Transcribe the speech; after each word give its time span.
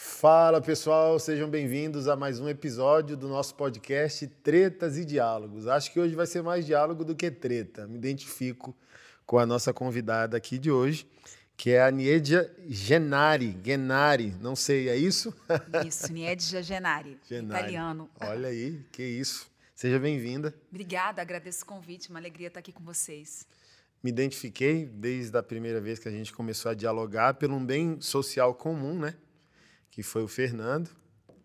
Fala 0.00 0.60
pessoal, 0.60 1.18
sejam 1.18 1.50
bem-vindos 1.50 2.06
a 2.06 2.14
mais 2.14 2.38
um 2.38 2.48
episódio 2.48 3.16
do 3.16 3.26
nosso 3.26 3.56
podcast 3.56 4.28
Tretas 4.28 4.96
e 4.96 5.04
Diálogos. 5.04 5.66
Acho 5.66 5.92
que 5.92 5.98
hoje 5.98 6.14
vai 6.14 6.24
ser 6.24 6.40
mais 6.40 6.64
diálogo 6.64 7.04
do 7.04 7.16
que 7.16 7.28
treta. 7.32 7.84
Me 7.88 7.96
identifico 7.96 8.76
com 9.26 9.40
a 9.40 9.44
nossa 9.44 9.74
convidada 9.74 10.36
aqui 10.36 10.56
de 10.56 10.70
hoje, 10.70 11.04
que 11.56 11.70
é 11.70 11.82
a 11.82 11.90
Niedia 11.90 12.48
Genari. 12.68 13.58
Genari, 13.64 14.36
não 14.40 14.54
sei, 14.54 14.88
é 14.88 14.94
isso? 14.96 15.34
Isso, 15.84 16.12
Niedia 16.12 16.62
Genari, 16.62 17.18
Genari, 17.28 17.58
italiano. 17.58 18.08
Olha 18.20 18.50
aí, 18.50 18.80
que 18.92 19.02
isso. 19.02 19.50
Seja 19.74 19.98
bem-vinda. 19.98 20.54
Obrigada, 20.70 21.20
agradeço 21.20 21.64
o 21.64 21.66
convite, 21.66 22.08
uma 22.08 22.20
alegria 22.20 22.46
estar 22.46 22.60
aqui 22.60 22.70
com 22.70 22.84
vocês. 22.84 23.48
Me 24.00 24.10
identifiquei 24.10 24.86
desde 24.86 25.36
a 25.36 25.42
primeira 25.42 25.80
vez 25.80 25.98
que 25.98 26.06
a 26.06 26.12
gente 26.12 26.32
começou 26.32 26.70
a 26.70 26.74
dialogar 26.74 27.34
pelo 27.34 27.56
um 27.56 27.66
bem 27.66 28.00
social 28.00 28.54
comum, 28.54 28.96
né? 28.96 29.16
Que 29.90 30.02
foi 30.02 30.22
o 30.22 30.28
Fernando. 30.28 30.90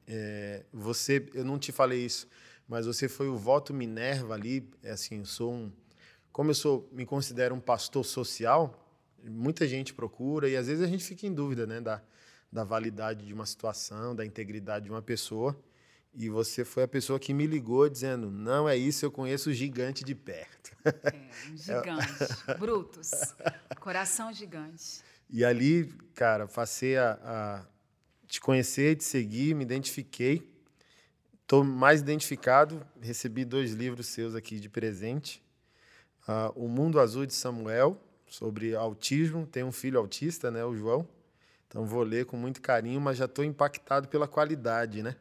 É, 0.07 0.65
você, 0.71 1.25
eu 1.33 1.45
não 1.45 1.57
te 1.57 1.71
falei 1.71 2.05
isso, 2.05 2.27
mas 2.67 2.85
você 2.85 3.07
foi 3.07 3.27
o 3.27 3.37
voto 3.37 3.73
Minerva 3.73 4.33
ali. 4.33 4.69
É 4.81 4.91
assim, 4.91 5.19
eu 5.19 5.25
sou 5.25 5.53
um, 5.53 5.71
como 6.31 6.49
eu 6.49 6.55
sou, 6.55 6.89
me 6.91 7.05
considero 7.05 7.53
um 7.53 7.59
pastor 7.59 8.03
social. 8.03 8.79
Muita 9.23 9.67
gente 9.67 9.93
procura 9.93 10.49
e 10.49 10.57
às 10.57 10.67
vezes 10.67 10.83
a 10.83 10.87
gente 10.87 11.03
fica 11.03 11.25
em 11.25 11.33
dúvida, 11.33 11.65
né, 11.65 11.79
da, 11.79 12.01
da 12.51 12.63
validade 12.63 13.25
de 13.25 13.33
uma 13.33 13.45
situação, 13.45 14.15
da 14.15 14.25
integridade 14.25 14.85
de 14.85 14.91
uma 14.91 15.01
pessoa. 15.01 15.57
E 16.15 16.29
você 16.29 16.63
foi 16.63 16.83
a 16.83 16.87
pessoa 16.87 17.19
que 17.19 17.33
me 17.33 17.47
ligou 17.47 17.89
dizendo: 17.89 18.29
não 18.29 18.69
é 18.69 18.77
isso, 18.77 19.05
eu 19.05 19.11
conheço 19.11 19.49
o 19.49 19.53
gigante 19.53 20.03
de 20.03 20.13
perto. 20.13 20.71
É, 20.85 21.51
um 21.51 21.57
gigante. 21.57 22.05
Brutus. 22.59 23.11
Coração 23.79 24.31
gigante. 24.31 25.01
E 25.29 25.43
ali, 25.43 25.85
cara, 26.13 26.45
passei 26.45 26.97
a, 26.97 27.19
a, 27.23 27.65
te 28.33 28.41
conhecer, 28.41 28.95
te 28.95 29.03
seguir, 29.03 29.53
me 29.53 29.63
identifiquei. 29.63 30.51
Estou 31.43 31.63
mais 31.63 32.01
identificado. 32.01 32.83
Recebi 32.99 33.45
dois 33.45 33.73
livros 33.73 34.07
seus 34.07 34.33
aqui 34.33 34.59
de 34.59 34.67
presente. 34.67 35.39
Uh, 36.27 36.65
o 36.65 36.67
Mundo 36.67 36.99
Azul 36.99 37.27
de 37.27 37.33
Samuel, 37.35 37.95
sobre 38.25 38.75
autismo. 38.75 39.45
Tem 39.45 39.63
um 39.63 39.71
filho 39.71 39.99
autista, 39.99 40.49
né, 40.49 40.65
o 40.65 40.75
João. 40.75 41.07
Então 41.67 41.85
vou 41.85 42.01
ler 42.01 42.25
com 42.25 42.35
muito 42.35 42.59
carinho, 42.59 42.99
mas 42.99 43.17
já 43.17 43.25
estou 43.25 43.45
impactado 43.45 44.07
pela 44.07 44.27
qualidade, 44.27 45.03
né? 45.03 45.15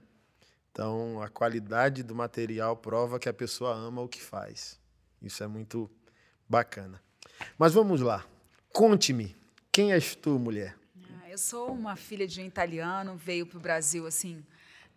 Então 0.70 1.20
a 1.20 1.28
qualidade 1.28 2.02
do 2.02 2.14
material 2.14 2.78
prova 2.78 3.18
que 3.18 3.28
a 3.28 3.34
pessoa 3.34 3.74
ama 3.74 4.00
o 4.00 4.08
que 4.08 4.22
faz. 4.22 4.80
Isso 5.20 5.44
é 5.44 5.46
muito 5.46 5.90
bacana. 6.48 6.98
Mas 7.58 7.74
vamos 7.74 8.00
lá. 8.00 8.24
Conte-me, 8.72 9.36
quem 9.70 9.92
és 9.92 10.14
tu, 10.14 10.38
mulher? 10.38 10.81
Eu 11.33 11.38
sou 11.38 11.72
uma 11.72 11.97
filha 11.97 12.27
de 12.27 12.42
um 12.42 12.44
italiano, 12.44 13.16
veio 13.16 13.47
para 13.47 13.56
o 13.56 13.61
Brasil 13.61 14.06
assim, 14.06 14.44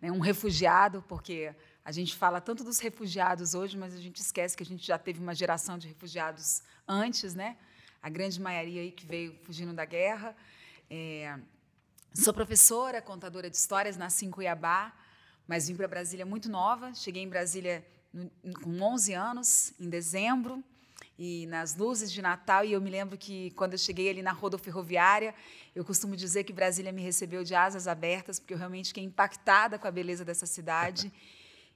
né, 0.02 0.12
um 0.12 0.18
refugiado, 0.18 1.02
porque 1.08 1.54
a 1.82 1.90
gente 1.90 2.14
fala 2.14 2.42
tanto 2.42 2.62
dos 2.62 2.78
refugiados 2.78 3.54
hoje, 3.54 3.74
mas 3.74 3.94
a 3.94 3.98
gente 3.98 4.20
esquece 4.20 4.54
que 4.54 4.62
a 4.62 4.66
gente 4.66 4.86
já 4.86 4.98
teve 4.98 5.18
uma 5.18 5.34
geração 5.34 5.78
de 5.78 5.88
refugiados 5.88 6.62
antes, 6.86 7.34
né? 7.34 7.56
A 8.02 8.10
grande 8.10 8.38
maioria 8.38 8.82
aí 8.82 8.92
que 8.92 9.06
veio 9.06 9.34
fugindo 9.44 9.72
da 9.72 9.86
guerra. 9.86 10.36
É, 10.90 11.38
sou 12.12 12.34
professora, 12.34 13.00
contadora 13.00 13.48
de 13.48 13.56
histórias, 13.56 13.96
nasci 13.96 14.26
em 14.26 14.30
Cuiabá, 14.30 14.92
mas 15.48 15.68
vim 15.68 15.74
para 15.74 15.88
Brasília 15.88 16.26
muito 16.26 16.50
nova. 16.50 16.92
Cheguei 16.92 17.22
em 17.22 17.30
Brasília 17.30 17.82
no, 18.12 18.30
com 18.62 18.78
11 18.78 19.14
anos, 19.14 19.72
em 19.80 19.88
dezembro 19.88 20.62
e 21.18 21.46
nas 21.46 21.76
luzes 21.76 22.12
de 22.12 22.20
Natal. 22.20 22.64
E 22.64 22.72
eu 22.72 22.80
me 22.80 22.90
lembro 22.90 23.16
que 23.16 23.50
quando 23.52 23.72
eu 23.72 23.78
cheguei 23.78 24.10
ali 24.10 24.22
na 24.22 24.32
rodoferroviária, 24.32 25.34
eu 25.74 25.84
costumo 25.84 26.16
dizer 26.16 26.44
que 26.44 26.52
Brasília 26.52 26.92
me 26.92 27.02
recebeu 27.02 27.42
de 27.42 27.54
asas 27.54 27.88
abertas, 27.88 28.38
porque 28.38 28.54
eu 28.54 28.58
realmente 28.58 28.88
fiquei 28.88 29.04
impactada 29.04 29.78
com 29.78 29.86
a 29.86 29.90
beleza 29.90 30.24
dessa 30.24 30.46
cidade. 30.46 31.12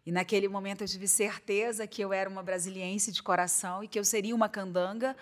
E 0.05 0.11
naquele 0.11 0.49
momento 0.49 0.83
eu 0.83 0.89
tive 0.89 1.07
certeza 1.07 1.87
que 1.87 2.03
eu 2.03 2.11
era 2.11 2.29
uma 2.29 2.43
brasiliense 2.43 3.13
de 3.13 3.23
coração 3.23 3.85
e 3.85 3.87
que 3.87 3.99
eu 3.99 4.05
seria 4.05 4.35
uma 4.35 4.49
candanga, 4.49 5.15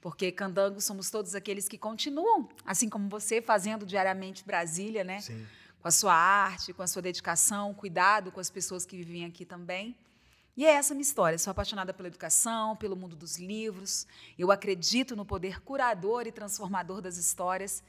porque 0.00 0.32
candangos 0.32 0.84
somos 0.84 1.10
todos 1.10 1.34
aqueles 1.34 1.68
que 1.68 1.76
continuam, 1.76 2.48
assim 2.64 2.88
como 2.88 3.10
você, 3.10 3.42
fazendo 3.42 3.84
diariamente 3.84 4.42
Brasília, 4.42 5.04
né? 5.04 5.20
Sim. 5.20 5.46
Com 5.80 5.88
a 5.88 5.90
sua 5.90 6.14
arte, 6.14 6.72
com 6.72 6.82
a 6.82 6.86
sua 6.86 7.02
dedicação, 7.02 7.74
cuidado 7.74 8.32
com 8.32 8.40
as 8.40 8.48
pessoas 8.48 8.86
que 8.86 8.96
vivem 8.96 9.26
aqui 9.26 9.44
também. 9.44 9.94
E 10.54 10.66
é 10.66 10.70
essa 10.72 10.92
minha 10.94 11.02
história. 11.02 11.38
Sou 11.38 11.50
apaixonada 11.50 11.94
pela 11.94 12.08
educação, 12.08 12.76
pelo 12.76 12.94
mundo 12.94 13.16
dos 13.16 13.38
livros. 13.38 14.06
Eu 14.38 14.50
acredito 14.50 15.16
no 15.16 15.24
poder 15.24 15.62
curador 15.62 16.26
e 16.26 16.32
transformador 16.32 17.00
das 17.00 17.16
histórias. 17.16 17.82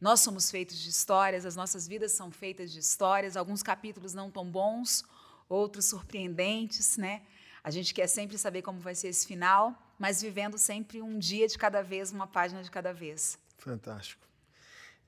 Nós 0.00 0.18
somos 0.18 0.50
feitos 0.50 0.76
de 0.78 0.90
histórias, 0.90 1.46
as 1.46 1.54
nossas 1.54 1.86
vidas 1.86 2.10
são 2.10 2.28
feitas 2.32 2.72
de 2.72 2.80
histórias, 2.80 3.36
alguns 3.36 3.62
capítulos 3.62 4.12
não 4.12 4.32
tão 4.32 4.44
bons, 4.44 5.04
outros 5.48 5.84
surpreendentes, 5.84 6.96
né? 6.96 7.22
A 7.62 7.70
gente 7.70 7.94
quer 7.94 8.08
sempre 8.08 8.36
saber 8.36 8.62
como 8.62 8.80
vai 8.80 8.96
ser 8.96 9.06
esse 9.06 9.24
final, 9.24 9.80
mas 9.96 10.20
vivendo 10.20 10.58
sempre 10.58 11.00
um 11.00 11.20
dia 11.20 11.46
de 11.46 11.56
cada 11.56 11.82
vez, 11.82 12.10
uma 12.10 12.26
página 12.26 12.64
de 12.64 12.70
cada 12.70 12.92
vez. 12.92 13.38
Fantástico. 13.58 14.26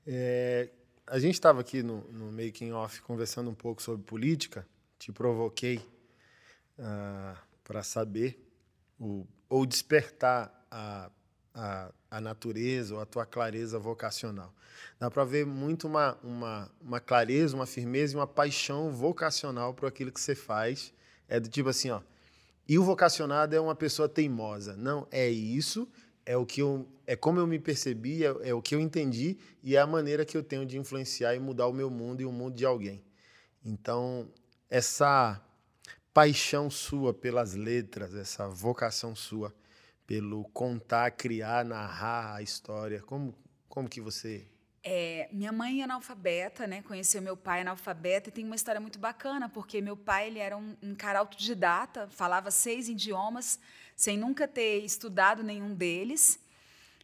É, 0.07 0.69
a 1.05 1.19
gente 1.19 1.33
estava 1.33 1.59
aqui 1.59 1.83
no, 1.83 1.99
no 2.13 2.31
making 2.31 2.71
off 2.71 3.01
conversando 3.01 3.49
um 3.49 3.53
pouco 3.53 3.81
sobre 3.81 4.05
política. 4.05 4.65
Te 4.97 5.11
provoquei 5.11 5.85
ah, 6.77 7.35
para 7.63 7.83
saber 7.83 8.39
o, 8.99 9.25
ou 9.49 9.65
despertar 9.65 10.65
a, 10.69 11.09
a, 11.53 11.91
a, 12.11 12.21
natureza 12.21 12.95
ou 12.95 13.01
a 13.01 13.05
tua 13.05 13.25
clareza 13.25 13.79
vocacional. 13.79 14.53
Dá 14.99 15.09
para 15.09 15.23
ver 15.23 15.45
muito 15.45 15.87
uma, 15.87 16.17
uma, 16.23 16.71
uma 16.81 16.99
clareza, 16.99 17.55
uma 17.55 17.65
firmeza 17.65 18.13
e 18.13 18.17
uma 18.17 18.27
paixão 18.27 18.91
vocacional 18.91 19.73
para 19.73 19.87
aquilo 19.87 20.11
que 20.11 20.19
você 20.19 20.35
faz. 20.35 20.93
É 21.27 21.39
do 21.39 21.49
tipo 21.49 21.69
assim, 21.69 21.89
ó. 21.89 22.01
E 22.67 22.79
o 22.79 22.83
vocacionado 22.83 23.55
é 23.55 23.59
uma 23.59 23.75
pessoa 23.75 24.09
teimosa. 24.09 24.75
Não, 24.75 25.07
é 25.11 25.29
isso, 25.29 25.87
é 26.25 26.35
o 26.35 26.45
que 26.45 26.61
eu, 26.61 26.87
é 27.05 27.15
como 27.15 27.39
eu 27.39 27.45
me 27.45 27.59
percebi, 27.59 28.25
é, 28.25 28.49
é 28.49 28.53
o 28.53 28.61
que 28.61 28.73
eu 28.73 28.79
entendi 28.79 29.37
e 29.63 29.75
é 29.75 29.79
a 29.79 29.85
maneira 29.87 30.25
que 30.25 30.35
eu 30.35 30.43
tenho 30.43 30.65
de 30.65 30.77
influenciar 30.77 31.35
e 31.35 31.39
mudar 31.39 31.67
o 31.67 31.73
meu 31.73 31.89
mundo 31.89 32.21
e 32.21 32.25
o 32.25 32.31
mundo 32.31 32.55
de 32.55 32.65
alguém. 32.65 33.03
Então, 33.63 34.27
essa 34.69 35.41
paixão 36.15 36.69
sua 36.71 37.13
pelas 37.13 37.55
letras, 37.55 38.15
essa 38.15 38.47
vocação 38.47 39.13
sua 39.13 39.53
pelo 40.07 40.45
contar, 40.45 41.11
criar, 41.11 41.65
narrar 41.65 42.35
a 42.35 42.41
história? 42.41 43.01
Como, 43.01 43.35
como 43.67 43.89
que 43.89 43.99
você 43.99 44.47
é, 44.81 45.27
minha 45.31 45.51
mãe 45.51 45.81
é 45.81 45.83
analfabeta, 45.83 46.67
né? 46.67 46.83
Conheceu 46.83 47.19
meu 47.19 47.35
pai 47.35 47.61
analfabeta 47.61 48.29
e 48.29 48.31
tem 48.31 48.45
uma 48.45 48.55
história 48.55 48.79
muito 48.79 48.99
bacana, 48.99 49.49
porque 49.49 49.81
meu 49.81 49.97
pai 49.97 50.27
ele 50.27 50.37
era 50.37 50.55
um, 50.55 50.77
um 50.81 50.93
cara 50.93 51.19
autodidata, 51.19 52.07
falava 52.11 52.51
seis 52.51 52.87
idiomas, 52.87 53.59
sem 53.95 54.15
nunca 54.15 54.47
ter 54.47 54.85
estudado 54.85 55.43
nenhum 55.43 55.73
deles, 55.73 56.39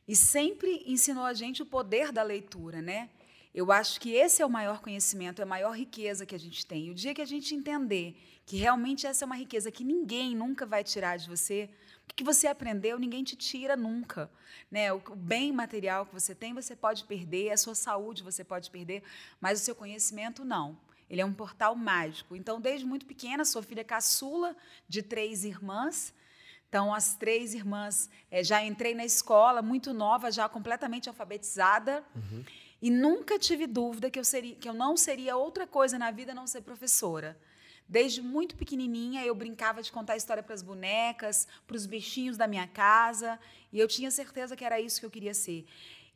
e 0.07 0.15
sempre 0.15 0.83
ensinou 0.85 1.25
a 1.25 1.33
gente 1.33 1.63
o 1.63 1.65
poder 1.65 2.11
da 2.11 2.21
leitura, 2.21 2.83
né? 2.83 3.09
Eu 3.53 3.71
acho 3.71 3.99
que 3.99 4.11
esse 4.11 4.41
é 4.41 4.45
o 4.45 4.49
maior 4.49 4.81
conhecimento, 4.81 5.39
é 5.39 5.43
a 5.43 5.45
maior 5.45 5.75
riqueza 5.75 6.25
que 6.25 6.33
a 6.33 6.39
gente 6.39 6.65
tem. 6.65 6.87
E 6.87 6.91
o 6.91 6.93
dia 6.93 7.13
que 7.13 7.21
a 7.21 7.25
gente 7.25 7.53
entender 7.53 8.15
que 8.45 8.55
realmente 8.57 9.05
essa 9.05 9.23
é 9.23 9.27
uma 9.27 9.35
riqueza 9.35 9.69
que 9.71 9.83
ninguém 9.83 10.35
nunca 10.35 10.65
vai 10.65 10.83
tirar 10.83 11.17
de 11.17 11.27
você, 11.27 11.69
o 12.09 12.13
que 12.13 12.23
você 12.23 12.47
aprendeu, 12.47 12.97
ninguém 12.97 13.23
te 13.23 13.35
tira 13.35 13.75
nunca. 13.75 14.31
Né? 14.69 14.91
O 14.93 14.99
bem 15.15 15.51
material 15.51 16.05
que 16.05 16.13
você 16.13 16.33
tem, 16.33 16.53
você 16.53 16.75
pode 16.75 17.03
perder, 17.03 17.51
a 17.51 17.57
sua 17.57 17.75
saúde 17.75 18.23
você 18.23 18.43
pode 18.43 18.69
perder, 18.71 19.03
mas 19.39 19.61
o 19.61 19.63
seu 19.63 19.75
conhecimento 19.75 20.45
não. 20.45 20.77
Ele 21.09 21.19
é 21.19 21.25
um 21.25 21.33
portal 21.33 21.75
mágico. 21.75 22.37
Então, 22.37 22.61
desde 22.61 22.85
muito 22.85 23.05
pequena, 23.05 23.43
sua 23.43 23.61
filha 23.61 23.81
é 23.81 23.83
caçula 23.83 24.55
de 24.87 25.01
três 25.01 25.43
irmãs. 25.43 26.13
Então, 26.69 26.93
as 26.93 27.15
três 27.15 27.53
irmãs, 27.53 28.09
é, 28.31 28.41
já 28.41 28.63
entrei 28.63 28.95
na 28.95 29.03
escola 29.03 29.61
muito 29.61 29.93
nova, 29.93 30.31
já 30.31 30.47
completamente 30.47 31.09
alfabetizada. 31.09 32.01
Uhum. 32.15 32.45
E 32.81 32.89
nunca 32.89 33.37
tive 33.37 33.67
dúvida 33.67 34.09
que 34.09 34.17
eu, 34.17 34.23
seria, 34.23 34.55
que 34.55 34.67
eu 34.67 34.73
não 34.73 34.97
seria 34.97 35.37
outra 35.37 35.67
coisa 35.67 35.99
na 35.99 36.09
vida 36.09 36.31
a 36.31 36.35
não 36.35 36.47
ser 36.47 36.61
professora. 36.61 37.37
Desde 37.87 38.21
muito 38.21 38.55
pequenininha, 38.55 39.23
eu 39.25 39.35
brincava 39.35 39.83
de 39.83 39.91
contar 39.91 40.15
história 40.15 40.41
para 40.41 40.55
as 40.55 40.61
bonecas, 40.61 41.47
para 41.67 41.75
os 41.75 41.85
bichinhos 41.85 42.37
da 42.37 42.47
minha 42.47 42.65
casa, 42.65 43.39
e 43.71 43.79
eu 43.79 43.87
tinha 43.87 44.09
certeza 44.09 44.55
que 44.55 44.65
era 44.65 44.79
isso 44.79 44.99
que 44.99 45.05
eu 45.05 45.11
queria 45.11 45.33
ser. 45.33 45.65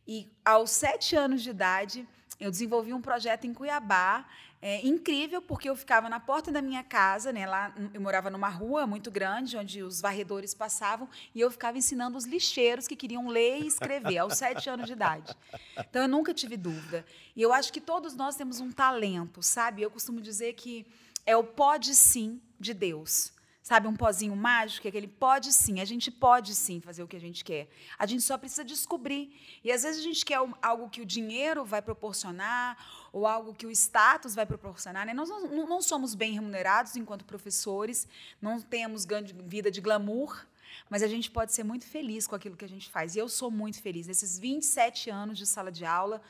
E 0.07 0.31
aos 0.43 0.71
sete 0.71 1.15
anos 1.15 1.43
de 1.43 1.49
idade, 1.49 2.07
eu 2.39 2.49
desenvolvi 2.49 2.93
um 2.93 3.01
projeto 3.01 3.45
em 3.45 3.53
Cuiabá, 3.53 4.27
é, 4.67 4.83
incrível, 4.83 5.43
porque 5.43 5.69
eu 5.69 5.75
ficava 5.75 6.09
na 6.09 6.19
porta 6.19 6.51
da 6.51 6.59
minha 6.59 6.83
casa, 6.83 7.31
né, 7.31 7.45
lá 7.45 7.71
eu 7.93 8.01
morava 8.01 8.31
numa 8.31 8.49
rua 8.49 8.87
muito 8.87 9.11
grande, 9.11 9.55
onde 9.55 9.83
os 9.83 10.01
varredores 10.01 10.55
passavam, 10.55 11.07
e 11.35 11.39
eu 11.39 11.51
ficava 11.51 11.77
ensinando 11.77 12.17
os 12.17 12.25
lixeiros 12.25 12.87
que 12.87 12.95
queriam 12.95 13.27
ler 13.27 13.59
e 13.59 13.67
escrever, 13.67 14.17
aos 14.17 14.35
sete 14.39 14.67
anos 14.67 14.87
de 14.87 14.93
idade. 14.93 15.37
Então, 15.77 16.01
eu 16.01 16.07
nunca 16.07 16.33
tive 16.33 16.57
dúvida. 16.57 17.05
E 17.35 17.43
eu 17.43 17.53
acho 17.53 17.71
que 17.71 17.79
todos 17.79 18.15
nós 18.15 18.35
temos 18.35 18.59
um 18.59 18.71
talento, 18.71 19.43
sabe? 19.43 19.83
Eu 19.83 19.91
costumo 19.91 20.19
dizer 20.19 20.53
que 20.53 20.83
é 21.27 21.37
o 21.37 21.43
pode 21.43 21.93
sim 21.93 22.41
de 22.59 22.73
Deus. 22.73 23.34
Sabe, 23.65 23.87
um 23.87 23.95
pozinho 23.95 24.35
mágico, 24.35 24.87
aquele 24.87 25.07
pode 25.07 25.51
sim, 25.51 25.79
a 25.79 25.85
gente 25.85 26.11
pode 26.11 26.53
sim 26.53 26.79
fazer 26.79 27.01
o 27.01 27.07
que 27.07 27.15
a 27.15 27.19
gente 27.19 27.43
quer. 27.43 27.67
A 27.97 28.05
gente 28.05 28.21
só 28.21 28.37
precisa 28.37 28.63
descobrir. 28.63 29.35
E 29.63 29.71
às 29.71 29.81
vezes 29.81 30.01
a 30.01 30.03
gente 30.03 30.23
quer 30.23 30.37
algo 30.61 30.87
que 30.87 31.01
o 31.01 31.05
dinheiro 31.05 31.65
vai 31.65 31.81
proporcionar, 31.81 32.77
ou 33.11 33.25
algo 33.25 33.55
que 33.55 33.65
o 33.65 33.71
status 33.71 34.35
vai 34.35 34.45
proporcionar. 34.45 35.03
Né? 35.07 35.15
Nós 35.15 35.29
não, 35.29 35.65
não 35.65 35.81
somos 35.81 36.13
bem 36.13 36.33
remunerados 36.33 36.95
enquanto 36.95 37.25
professores, 37.25 38.07
não 38.39 38.61
temos 38.61 39.03
vida 39.47 39.71
de 39.71 39.81
glamour, 39.81 40.45
mas 40.89 41.03
a 41.03 41.07
gente 41.07 41.29
pode 41.29 41.53
ser 41.53 41.63
muito 41.63 41.85
feliz 41.85 42.27
com 42.27 42.35
aquilo 42.35 42.55
que 42.55 42.65
a 42.65 42.69
gente 42.69 42.89
faz. 42.89 43.15
E 43.15 43.19
eu 43.19 43.27
sou 43.27 43.49
muito 43.51 43.81
feliz. 43.81 44.07
Nesses 44.07 44.37
27 44.39 45.09
anos 45.09 45.37
de 45.37 45.45
sala 45.45 45.71
de 45.71 45.85
aula, 45.85 46.21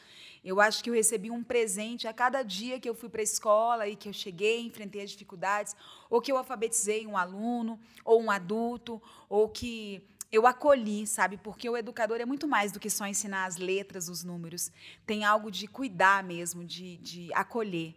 eu 0.43 0.61
acho 0.61 0.83
que 0.83 0.89
eu 0.89 0.93
recebi 0.93 1.31
um 1.31 1.43
presente 1.43 2.07
a 2.07 2.13
cada 2.13 2.43
dia 2.43 2.79
que 2.79 2.87
eu 2.87 2.93
fui 2.93 3.09
para 3.09 3.21
a 3.21 3.23
escola 3.23 3.87
e 3.87 3.95
que 3.95 4.07
eu 4.07 4.13
cheguei, 4.13 4.61
enfrentei 4.61 5.01
as 5.01 5.09
dificuldades, 5.09 5.75
ou 6.09 6.21
que 6.21 6.31
eu 6.31 6.37
alfabetizei 6.37 7.07
um 7.07 7.17
aluno, 7.17 7.79
ou 8.03 8.21
um 8.21 8.29
adulto, 8.29 9.01
ou 9.27 9.49
que 9.49 10.07
eu 10.31 10.45
acolhi, 10.45 11.07
sabe? 11.07 11.37
Porque 11.37 11.69
o 11.69 11.75
educador 11.75 12.21
é 12.21 12.25
muito 12.25 12.47
mais 12.47 12.71
do 12.71 12.79
que 12.79 12.89
só 12.89 13.07
ensinar 13.07 13.45
as 13.45 13.57
letras, 13.57 14.07
os 14.09 14.23
números. 14.23 14.71
Tem 15.05 15.23
algo 15.23 15.49
de 15.49 15.67
cuidar 15.67 16.23
mesmo, 16.23 16.63
de, 16.63 16.97
de 16.97 17.33
acolher, 17.33 17.95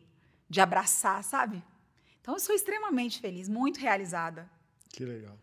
de 0.49 0.61
abraçar, 0.61 1.23
sabe? 1.25 1.63
Então 2.21 2.35
eu 2.35 2.41
sou 2.41 2.55
extremamente 2.55 3.21
feliz, 3.21 3.49
muito 3.49 3.79
realizada. 3.79 4.51
Que 4.91 5.05
legal. 5.05 5.39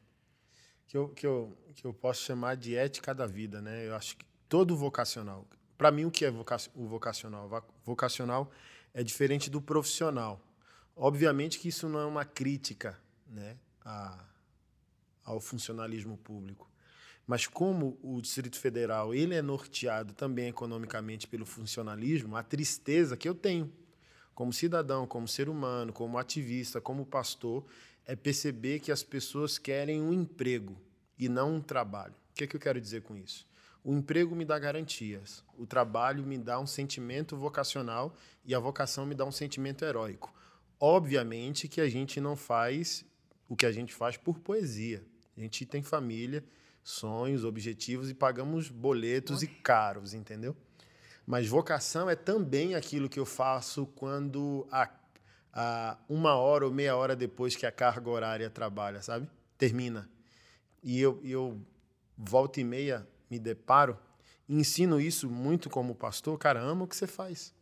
Que 0.87 0.97
eu, 0.97 1.09
que 1.09 1.25
eu, 1.25 1.57
que 1.75 1.85
eu 1.85 1.93
posso 1.93 2.23
chamar 2.23 2.55
de 2.55 2.75
ética 2.75 3.13
da 3.13 3.25
vida, 3.25 3.61
né? 3.61 3.87
Eu 3.87 3.95
acho 3.95 4.15
que 4.17 4.25
todo 4.47 4.75
vocacional, 4.75 5.47
para 5.77 5.91
mim, 5.91 6.05
o 6.05 6.11
que 6.11 6.25
é 6.25 6.29
o 6.29 6.87
vocacional? 6.87 7.49
Vocacional 7.83 8.51
é 8.93 9.03
diferente 9.03 9.49
do 9.49 9.61
profissional. 9.61 10.41
Obviamente 10.95 11.59
que 11.59 11.67
isso 11.67 11.89
não 11.89 11.99
é 11.99 12.05
uma 12.05 12.23
crítica 12.23 12.97
né, 13.27 13.57
a, 13.83 14.23
ao 15.23 15.41
funcionalismo 15.41 16.17
público. 16.17 16.69
Mas 17.27 17.47
como 17.47 17.97
o 18.01 18.21
Distrito 18.21 18.57
Federal 18.57 19.13
ele 19.13 19.35
é 19.35 19.41
norteado 19.41 20.13
também 20.13 20.47
economicamente 20.47 21.27
pelo 21.27 21.45
funcionalismo, 21.45 22.37
a 22.37 22.43
tristeza 22.43 23.17
que 23.17 23.27
eu 23.27 23.35
tenho 23.35 23.71
como 24.33 24.53
cidadão, 24.53 25.07
como 25.07 25.27
ser 25.27 25.49
humano, 25.49 25.91
como 25.91 26.17
ativista, 26.17 26.79
como 26.79 27.05
pastor, 27.05 27.65
é 28.05 28.15
perceber 28.15 28.79
que 28.79 28.91
as 28.91 29.03
pessoas 29.03 29.57
querem 29.57 30.01
um 30.01 30.13
emprego 30.13 30.79
e 31.17 31.27
não 31.27 31.55
um 31.55 31.61
trabalho. 31.61 32.13
O 32.31 32.35
que, 32.35 32.43
é 32.43 32.47
que 32.47 32.55
eu 32.55 32.59
quero 32.59 32.79
dizer 32.79 33.01
com 33.01 33.17
isso? 33.17 33.47
O 33.83 33.93
emprego 33.93 34.35
me 34.35 34.43
dá 34.43 34.57
garantias, 34.57 35.43
o 35.57 35.65
trabalho 35.65 36.23
me 36.25 36.37
dá 36.37 36.59
um 36.59 36.65
sentimento 36.65 37.37
vocacional 37.37 38.15
e 38.43 38.55
a 38.55 38.59
vocação 38.59 39.05
me 39.05 39.13
dá 39.13 39.23
um 39.25 39.31
sentimento 39.31 39.85
heróico. 39.85 40.33
Obviamente 40.79 41.67
que 41.67 41.79
a 41.79 41.87
gente 41.87 42.19
não 42.19 42.35
faz 42.35 43.05
o 43.47 43.55
que 43.55 43.65
a 43.65 43.71
gente 43.71 43.93
faz 43.93 44.17
por 44.17 44.39
poesia. 44.39 45.03
A 45.37 45.39
gente 45.39 45.65
tem 45.65 45.83
família, 45.83 46.43
sonhos, 46.83 47.43
objetivos 47.43 48.09
e 48.09 48.13
pagamos 48.13 48.69
boletos 48.69 49.41
Oi. 49.41 49.45
e 49.45 49.47
caros, 49.47 50.13
entendeu? 50.13 50.55
Mas 51.25 51.47
vocação 51.47 52.09
é 52.09 52.15
também 52.15 52.75
aquilo 52.75 53.09
que 53.09 53.19
eu 53.19 53.25
faço 53.25 53.87
quando 53.87 54.67
a, 54.71 54.89
uma 56.09 56.35
hora 56.35 56.65
ou 56.65 56.71
meia 56.71 56.95
hora 56.95 57.15
depois 57.15 57.55
que 57.55 57.65
a 57.65 57.71
carga 57.71 58.09
horária 58.09 58.49
trabalha, 58.49 59.01
sabe? 59.01 59.29
Termina. 59.57 60.09
E 60.83 60.99
eu, 60.99 61.19
eu 61.23 61.61
volta 62.17 62.59
e 62.59 62.63
meia 62.63 63.07
me 63.29 63.39
deparo, 63.39 63.97
ensino 64.47 64.99
isso 64.99 65.29
muito 65.29 65.69
como 65.69 65.95
pastor, 65.95 66.37
cara, 66.37 66.61
ama 66.61 66.83
o 66.83 66.87
que 66.87 66.95
você 66.95 67.07
faz. 67.07 67.53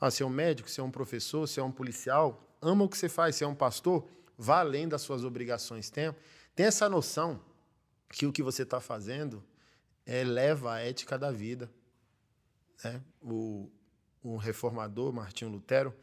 Ah, 0.00 0.10
se 0.10 0.22
é 0.22 0.26
um 0.26 0.30
médico, 0.30 0.68
se 0.68 0.80
é 0.80 0.82
um 0.82 0.90
professor, 0.90 1.46
se 1.46 1.60
é 1.60 1.62
um 1.62 1.70
policial, 1.70 2.44
ama 2.60 2.84
o 2.84 2.88
que 2.88 2.98
você 2.98 3.08
faz. 3.08 3.36
Se 3.36 3.44
é 3.44 3.46
um 3.46 3.54
pastor, 3.54 4.06
vá 4.36 4.60
além 4.60 4.88
das 4.88 5.02
suas 5.02 5.24
obrigações. 5.24 5.88
Tem, 5.88 6.14
tem 6.54 6.66
essa 6.66 6.88
noção 6.88 7.40
que 8.10 8.26
o 8.26 8.32
que 8.32 8.42
você 8.42 8.62
está 8.62 8.80
fazendo 8.80 9.42
eleva 10.06 10.74
a 10.74 10.80
ética 10.80 11.18
da 11.18 11.30
vida. 11.30 11.70
Né? 12.82 13.00
O, 13.22 13.70
o 14.22 14.36
reformador 14.36 15.12
Martinho 15.12 15.50
Lutero, 15.50 15.94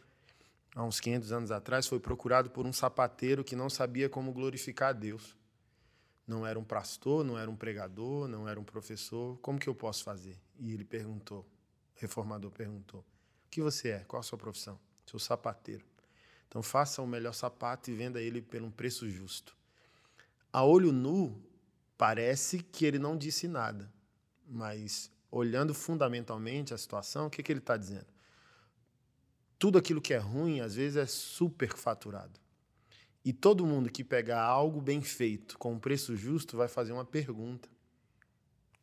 há 0.75 0.83
uns 0.83 0.99
500 0.99 1.31
anos 1.31 1.51
atrás, 1.51 1.87
foi 1.87 1.99
procurado 1.99 2.49
por 2.49 2.65
um 2.65 2.73
sapateiro 2.73 3.43
que 3.43 3.55
não 3.55 3.69
sabia 3.69 4.09
como 4.09 4.31
glorificar 4.31 4.89
a 4.89 4.93
Deus 4.93 5.35
não 6.31 6.47
era 6.47 6.57
um 6.57 6.63
pastor, 6.63 7.23
não 7.23 7.37
era 7.37 7.49
um 7.49 7.55
pregador, 7.55 8.27
não 8.27 8.47
era 8.47 8.59
um 8.59 8.63
professor, 8.63 9.37
como 9.39 9.59
que 9.59 9.67
eu 9.67 9.75
posso 9.75 10.03
fazer? 10.03 10.39
E 10.57 10.73
ele 10.73 10.85
perguntou, 10.85 11.41
o 11.41 11.99
reformador 11.99 12.49
perguntou: 12.51 13.01
O 13.45 13.49
que 13.49 13.61
você 13.61 13.89
é? 13.89 13.99
Qual 14.05 14.19
a 14.19 14.23
sua 14.23 14.37
profissão? 14.37 14.79
Sou 15.05 15.19
sapateiro. 15.19 15.85
Então 16.47 16.63
faça 16.63 17.01
o 17.01 17.07
melhor 17.07 17.33
sapato 17.33 17.91
e 17.91 17.95
venda 17.95 18.21
ele 18.21 18.41
por 18.41 18.61
um 18.61 18.71
preço 18.71 19.09
justo. 19.09 19.55
A 20.51 20.63
olho 20.63 20.91
nu, 20.91 21.41
parece 21.97 22.59
que 22.59 22.85
ele 22.85 22.99
não 22.99 23.17
disse 23.17 23.47
nada, 23.47 23.91
mas 24.45 25.11
olhando 25.29 25.73
fundamentalmente 25.73 26.73
a 26.73 26.77
situação, 26.77 27.27
o 27.27 27.29
que, 27.29 27.41
que 27.41 27.51
ele 27.51 27.59
está 27.59 27.77
dizendo? 27.77 28.10
Tudo 29.61 29.77
aquilo 29.77 30.01
que 30.01 30.11
é 30.11 30.17
ruim, 30.17 30.59
às 30.59 30.73
vezes, 30.73 30.97
é 30.97 31.05
superfaturado. 31.05 32.39
E 33.23 33.31
todo 33.31 33.63
mundo 33.63 33.91
que 33.91 34.03
pegar 34.03 34.41
algo 34.41 34.81
bem 34.81 35.03
feito 35.03 35.55
com 35.59 35.73
um 35.73 35.79
preço 35.79 36.17
justo 36.17 36.57
vai 36.57 36.67
fazer 36.67 36.93
uma 36.93 37.05
pergunta: 37.05 37.69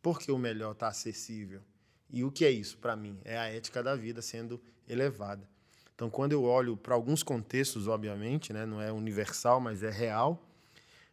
por 0.01 0.21
que 0.21 0.31
o 0.31 0.39
melhor 0.39 0.71
está 0.71 0.87
acessível? 0.87 1.63
E 2.09 2.23
o 2.23 2.31
que 2.31 2.45
é 2.45 2.51
isso 2.53 2.79
para 2.79 2.95
mim? 2.95 3.19
É 3.25 3.37
a 3.37 3.47
ética 3.47 3.83
da 3.83 3.97
vida 3.97 4.23
sendo 4.23 4.63
elevada. 4.89 5.51
Então, 5.97 6.09
quando 6.09 6.31
eu 6.31 6.45
olho 6.45 6.77
para 6.77 6.95
alguns 6.95 7.25
contextos, 7.25 7.89
obviamente, 7.89 8.53
né, 8.53 8.65
não 8.65 8.81
é 8.81 8.93
universal, 8.93 9.61
mas 9.61 9.83
é 9.83 9.91
real, 9.91 10.49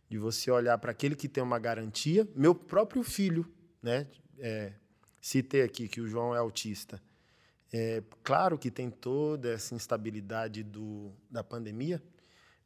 de 0.07 0.19
você 0.19 0.51
olhar 0.51 0.77
para 0.77 0.91
aquele 0.91 1.15
que 1.15 1.27
tem 1.27 1.43
uma 1.43 1.57
garantia, 1.57 2.29
meu 2.35 2.53
próprio 2.53 3.01
filho, 3.01 3.51
né, 3.81 4.05
é, 4.37 4.73
citei 5.19 5.63
aqui 5.63 5.87
que 5.87 5.99
o 5.99 6.07
João 6.07 6.35
é 6.35 6.37
autista. 6.37 7.01
É, 7.77 8.01
claro 8.23 8.57
que 8.57 8.71
tem 8.71 8.89
toda 8.89 9.49
essa 9.49 9.75
instabilidade 9.75 10.63
do, 10.63 11.11
da 11.29 11.43
pandemia, 11.43 12.01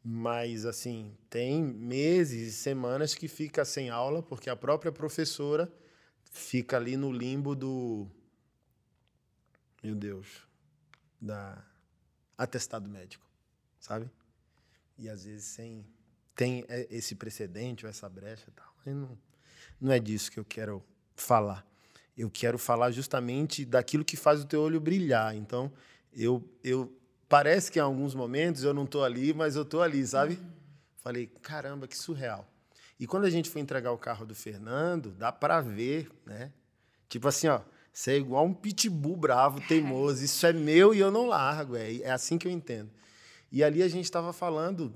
mas, 0.03 0.67
assim, 0.67 1.17
tem 1.31 1.63
meses 1.63 2.49
e 2.49 2.51
semanas 2.51 3.15
que 3.15 3.27
fica 3.27 3.65
sem 3.65 3.89
aula, 3.89 4.21
porque 4.21 4.51
a 4.51 4.55
própria 4.55 4.91
professora 4.91 5.67
fica 6.31 6.77
ali 6.77 6.95
no 6.95 7.11
limbo 7.11 7.55
do. 7.55 8.07
Meu 9.81 9.95
Deus. 9.95 10.47
Da 11.19 11.65
atestado 12.37 12.87
médico, 12.87 13.27
sabe? 13.79 14.07
E 14.95 15.09
às 15.09 15.25
vezes 15.25 15.45
sem. 15.45 15.87
Tem 16.35 16.67
esse 16.91 17.15
precedente 17.15 17.83
ou 17.83 17.89
essa 17.89 18.07
brecha 18.07 18.47
e 18.47 18.51
tal. 18.51 18.75
Não, 18.85 19.17
não 19.81 19.91
é 19.91 19.99
disso 19.99 20.31
que 20.31 20.39
eu 20.39 20.45
quero 20.45 20.85
falar. 21.15 21.68
Eu 22.19 22.29
quero 22.29 22.57
falar 22.57 22.91
justamente 22.91 23.63
daquilo 23.63 24.03
que 24.03 24.17
faz 24.17 24.41
o 24.41 24.45
teu 24.45 24.61
olho 24.61 24.81
brilhar. 24.81 25.33
Então, 25.33 25.71
eu, 26.13 26.43
eu 26.61 26.93
parece 27.29 27.71
que 27.71 27.79
em 27.79 27.81
alguns 27.81 28.13
momentos 28.13 28.65
eu 28.65 28.73
não 28.73 28.83
estou 28.83 29.05
ali, 29.05 29.33
mas 29.33 29.55
eu 29.55 29.61
estou 29.61 29.81
ali, 29.81 30.05
sabe? 30.05 30.33
Uhum. 30.33 30.49
Falei, 30.97 31.27
caramba, 31.41 31.87
que 31.87 31.97
surreal. 31.97 32.45
E 32.99 33.07
quando 33.07 33.23
a 33.23 33.29
gente 33.29 33.49
foi 33.49 33.61
entregar 33.61 33.93
o 33.93 33.97
carro 33.97 34.25
do 34.25 34.35
Fernando, 34.35 35.11
dá 35.11 35.31
para 35.31 35.61
ver, 35.61 36.11
né? 36.25 36.51
Tipo 37.07 37.29
assim, 37.29 37.47
ó, 37.47 37.61
você 37.93 38.11
é 38.11 38.17
igual 38.17 38.45
um 38.45 38.53
pitbull 38.53 39.15
bravo, 39.15 39.61
teimoso. 39.61 40.21
Isso 40.21 40.45
é 40.45 40.51
meu 40.51 40.93
e 40.93 40.99
eu 40.99 41.09
não 41.09 41.25
largo. 41.25 41.77
É, 41.77 41.99
é 41.99 42.11
assim 42.11 42.37
que 42.37 42.45
eu 42.45 42.51
entendo. 42.51 42.91
E 43.49 43.63
ali 43.63 43.81
a 43.81 43.87
gente 43.87 44.03
estava 44.03 44.33
falando, 44.33 44.93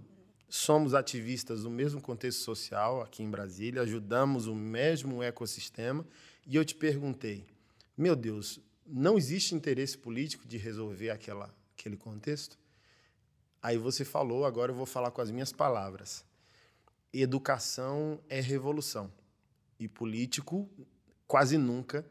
somos 0.49 0.93
ativistas 0.93 1.63
do 1.63 1.69
mesmo 1.69 2.01
contexto 2.01 2.39
social 2.39 3.01
aqui 3.01 3.23
em 3.23 3.31
Brasília, 3.31 3.81
ajudamos 3.81 4.45
o 4.45 4.53
mesmo 4.53 5.23
ecossistema. 5.23 6.05
E 6.45 6.55
eu 6.55 6.65
te 6.65 6.75
perguntei, 6.75 7.45
meu 7.97 8.15
Deus, 8.15 8.59
não 8.85 9.17
existe 9.17 9.55
interesse 9.55 9.97
político 9.97 10.47
de 10.47 10.57
resolver 10.57 11.09
aquela 11.09 11.53
aquele 11.83 11.97
contexto. 11.97 12.57
Aí 13.61 13.77
você 13.77 14.05
falou, 14.05 14.45
agora 14.45 14.71
eu 14.71 14.75
vou 14.75 14.85
falar 14.85 15.11
com 15.11 15.21
as 15.21 15.31
minhas 15.31 15.51
palavras. 15.51 16.25
Educação 17.11 18.19
é 18.29 18.39
revolução. 18.39 19.11
E 19.79 19.87
político 19.87 20.69
quase 21.27 21.57
nunca 21.57 22.05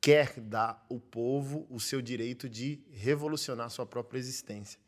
quer 0.00 0.38
dar 0.40 0.86
ao 0.90 1.00
povo 1.00 1.66
o 1.68 1.80
seu 1.80 2.00
direito 2.00 2.48
de 2.48 2.80
revolucionar 2.92 3.70
sua 3.70 3.86
própria 3.86 4.18
existência. 4.18 4.78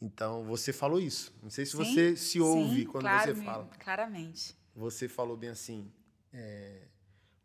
Então, 0.00 0.44
você 0.44 0.72
falou 0.72 1.00
isso. 1.00 1.34
Não 1.42 1.50
sei 1.50 1.66
se 1.66 1.72
sim, 1.72 1.78
você 1.78 2.16
se 2.16 2.40
ouve 2.40 2.80
sim, 2.80 2.86
quando 2.86 3.02
claro, 3.02 3.34
você 3.34 3.42
fala. 3.42 3.70
Claramente. 3.78 4.56
Você 4.74 5.08
falou 5.08 5.36
bem 5.36 5.50
assim: 5.50 5.92
é, 6.32 6.86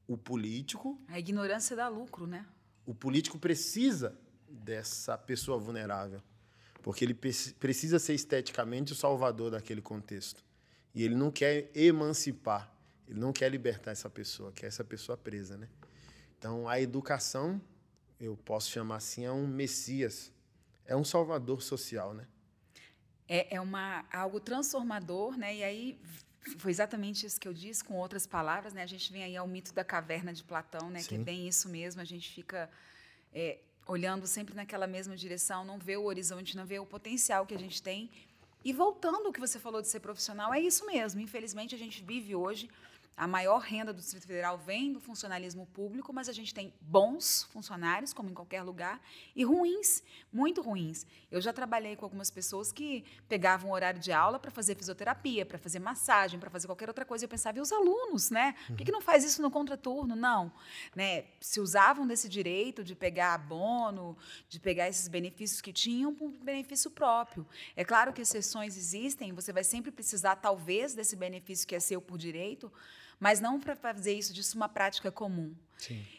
o 0.08 0.18
político. 0.18 1.00
A 1.08 1.20
ignorância 1.20 1.76
dá 1.76 1.88
lucro, 1.88 2.28
né? 2.28 2.46
O 2.86 2.94
político 2.94 3.38
precisa 3.40 4.18
dessa 4.48 5.18
pessoa 5.18 5.58
vulnerável. 5.58 6.22
Porque 6.82 7.04
ele 7.04 7.16
precisa 7.16 7.98
ser 7.98 8.14
esteticamente 8.14 8.94
o 8.94 8.96
salvador 8.96 9.52
daquele 9.52 9.82
contexto. 9.82 10.44
E 10.94 11.04
ele 11.04 11.16
não 11.16 11.32
quer 11.32 11.72
emancipar, 11.74 12.72
ele 13.08 13.20
não 13.20 13.34
quer 13.34 13.50
libertar 13.50 13.92
essa 13.92 14.10
pessoa, 14.10 14.52
quer 14.52 14.68
essa 14.68 14.84
pessoa 14.84 15.18
presa, 15.18 15.58
né? 15.58 15.68
Então, 16.38 16.70
a 16.70 16.80
educação, 16.80 17.60
eu 18.20 18.38
posso 18.38 18.70
chamar 18.70 18.98
assim, 18.98 19.26
é 19.26 19.32
um 19.32 19.48
messias, 19.48 20.32
é 20.86 20.96
um 20.96 21.04
salvador 21.04 21.62
social, 21.62 22.14
né? 22.14 22.28
É, 23.28 23.56
é 23.56 23.60
uma, 23.60 24.06
algo 24.14 24.40
transformador, 24.40 25.36
né? 25.36 25.56
E 25.56 25.64
aí 25.64 26.00
foi 26.58 26.72
exatamente 26.72 27.26
isso 27.26 27.40
que 27.40 27.48
eu 27.48 27.54
disse, 27.54 27.84
com 27.84 27.96
outras 27.96 28.28
palavras, 28.28 28.74
né? 28.74 28.84
A 28.84 28.88
gente 28.88 29.12
vem 29.12 29.24
aí 29.24 29.36
ao 29.36 29.48
mito 29.48 29.74
da 29.74 29.84
caverna 29.84 30.32
de 30.32 30.44
Platão, 30.44 30.90
né? 30.90 31.00
Sim. 31.00 31.08
Que 31.08 31.16
é 31.16 31.18
bem 31.18 31.48
isso 31.48 31.68
mesmo. 31.70 32.02
A 32.02 32.06
gente 32.06 32.32
fica 32.32 32.70
é, 33.34 33.60
olhando 33.88 34.28
sempre 34.28 34.56
naquela 34.56 34.88
mesma 34.88 35.16
direção, 35.16 35.66
não 35.66 35.80
vê 35.80 35.98
o 35.98 36.04
horizonte, 36.04 36.56
não 36.56 36.66
vê 36.66 36.80
o 36.80 36.86
potencial 36.86 37.46
que 37.46 37.56
a 37.56 37.60
gente 37.60 37.82
tem. 37.82 38.10
E 38.64 38.74
voltando 38.74 39.28
ao 39.28 39.34
que 39.34 39.40
você 39.40 39.60
falou 39.60 39.82
de 39.82 39.88
ser 39.88 40.00
profissional, 40.00 40.54
é 40.54 40.60
isso 40.60 40.86
mesmo. 40.86 41.22
Infelizmente, 41.22 41.76
a 41.76 41.78
gente 41.78 42.04
vive 42.04 42.36
hoje 42.36 42.70
a 43.18 43.28
maior 43.28 43.60
renda 43.60 43.94
do 43.94 44.02
Distrito 44.02 44.28
Federal 44.28 44.58
vem 44.58 44.92
do 44.92 45.00
funcionalismo 45.00 45.66
público, 45.68 46.12
mas 46.12 46.28
a 46.28 46.34
gente 46.34 46.54
tem 46.54 46.74
bons 46.82 47.44
funcionários, 47.44 48.12
como 48.12 48.30
em 48.30 48.34
qualquer 48.34 48.62
lugar, 48.62 49.02
e 49.34 49.46
ruins, 49.46 50.04
muito 50.34 50.62
ruins. 50.62 51.06
Eu 51.32 51.40
já 51.40 51.54
trabalhei 51.54 51.96
com 51.96 52.04
algumas 52.04 52.30
pessoas 52.30 52.74
que 52.74 53.06
pegavam 53.30 53.72
horário 53.72 54.02
de 54.02 54.12
aula 54.12 54.38
para 54.38 54.52
fazer 54.52 54.76
fisioterapia, 54.76 55.46
para 55.46 55.58
fazer 55.58 55.80
massagem, 55.80 56.38
para 56.38 56.50
fazer 56.50 56.68
qualquer 56.68 56.90
outra 56.90 57.06
coisa. 57.06 57.24
Eu 57.24 57.30
pensava, 57.30 57.58
e 57.58 57.62
os 57.62 57.72
alunos, 57.72 58.30
né? 58.30 58.54
Por 58.68 58.76
que, 58.76 58.84
que 58.84 58.92
não 58.92 59.02
faz 59.02 59.24
isso 59.24 59.42
no 59.42 59.50
contraturno? 59.50 60.14
Não. 60.14 60.52
Né? 60.94 61.26
Se 61.40 61.62
usavam 61.62 62.06
desse 62.06 62.28
direito 62.28 62.84
de 62.84 62.96
pegar 62.96 63.34
abono, 63.34 64.18
de 64.50 64.60
pegar 64.60 64.90
esses 64.90 65.08
benefícios 65.08 65.62
que 65.62 65.72
tinham 65.72 66.14
para 66.14 66.26
um 66.26 66.32
benefício 66.32 66.92
próprio. 66.92 67.48
É 67.78 67.86
claro 67.86 68.12
que 68.12 68.22
exceções 68.22 68.76
existem, 68.76 69.32
você 69.32 69.54
vai 69.54 69.64
sempre 69.64 69.90
precisar, 69.90 70.36
talvez, 70.36 70.94
desse 70.94 71.16
benefício 71.16 71.66
que 71.66 71.76
é 71.76 71.80
seu 71.80 72.02
por 72.02 72.18
direito, 72.18 72.72
mas 73.20 73.40
não 73.40 73.60
para 73.60 73.76
fazer 73.76 74.14
isso 74.14 74.34
disso 74.34 74.56
uma 74.56 74.70
prática 74.70 75.12
comum. 75.12 75.56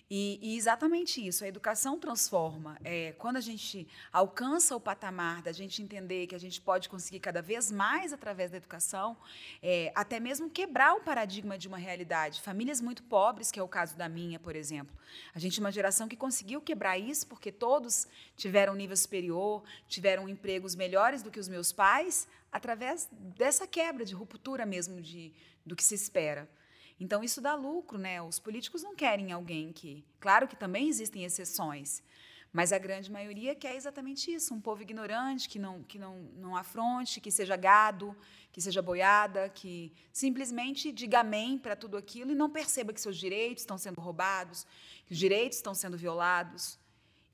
E, 0.08 0.38
e, 0.40 0.56
exatamente 0.56 1.26
isso, 1.26 1.44
a 1.44 1.48
educação 1.48 1.98
transforma. 1.98 2.78
É, 2.84 3.12
quando 3.18 3.36
a 3.36 3.40
gente 3.40 3.88
alcança 4.12 4.76
o 4.76 4.80
patamar 4.80 5.42
da 5.42 5.50
gente 5.50 5.82
entender 5.82 6.28
que 6.28 6.34
a 6.34 6.38
gente 6.38 6.60
pode 6.60 6.88
conseguir 6.88 7.18
cada 7.18 7.42
vez 7.42 7.72
mais 7.72 8.12
através 8.12 8.50
da 8.50 8.56
educação, 8.56 9.16
é, 9.60 9.90
até 9.94 10.20
mesmo 10.20 10.48
quebrar 10.48 10.94
o 10.94 11.00
paradigma 11.00 11.58
de 11.58 11.66
uma 11.66 11.78
realidade. 11.78 12.40
Famílias 12.40 12.80
muito 12.80 13.02
pobres, 13.02 13.50
que 13.50 13.58
é 13.58 13.62
o 13.62 13.66
caso 13.66 13.96
da 13.96 14.08
minha, 14.08 14.38
por 14.38 14.54
exemplo. 14.54 14.96
A 15.34 15.38
gente 15.40 15.58
é 15.58 15.60
uma 15.60 15.72
geração 15.72 16.06
que 16.06 16.16
conseguiu 16.16 16.60
quebrar 16.60 16.98
isso 16.98 17.26
porque 17.26 17.50
todos 17.50 18.06
tiveram 18.36 18.74
um 18.74 18.76
nível 18.76 18.96
superior, 18.96 19.64
tiveram 19.88 20.28
empregos 20.28 20.76
melhores 20.76 21.22
do 21.22 21.30
que 21.32 21.40
os 21.40 21.48
meus 21.48 21.72
pais, 21.72 22.28
através 22.52 23.08
dessa 23.10 23.66
quebra 23.66 24.04
de 24.04 24.14
ruptura 24.14 24.64
mesmo 24.64 25.00
de, 25.00 25.32
do 25.64 25.74
que 25.74 25.82
se 25.82 25.94
espera. 25.96 26.48
Então 26.98 27.22
isso 27.22 27.40
dá 27.40 27.54
lucro, 27.54 27.98
né? 27.98 28.22
Os 28.22 28.38
políticos 28.38 28.82
não 28.82 28.94
querem 28.94 29.32
alguém 29.32 29.72
que, 29.72 30.04
claro 30.18 30.48
que 30.48 30.56
também 30.56 30.88
existem 30.88 31.24
exceções, 31.24 32.02
mas 32.52 32.72
a 32.72 32.78
grande 32.78 33.10
maioria 33.10 33.54
quer 33.54 33.76
exatamente 33.76 34.32
isso, 34.32 34.54
um 34.54 34.60
povo 34.60 34.80
ignorante 34.80 35.46
que 35.48 35.58
não 35.58 35.82
que 35.82 35.98
não 35.98 36.22
não 36.36 36.56
afronte, 36.56 37.20
que 37.20 37.30
seja 37.30 37.54
gado, 37.54 38.16
que 38.50 38.60
seja 38.62 38.80
boiada, 38.80 39.50
que 39.50 39.92
simplesmente 40.10 40.90
diga 40.90 41.20
amém 41.20 41.58
para 41.58 41.76
tudo 41.76 41.98
aquilo 41.98 42.32
e 42.32 42.34
não 42.34 42.48
perceba 42.48 42.94
que 42.94 43.00
seus 43.00 43.18
direitos 43.18 43.62
estão 43.62 43.76
sendo 43.76 44.00
roubados, 44.00 44.66
que 45.04 45.12
os 45.12 45.18
direitos 45.18 45.58
estão 45.58 45.74
sendo 45.74 45.98
violados. 45.98 46.78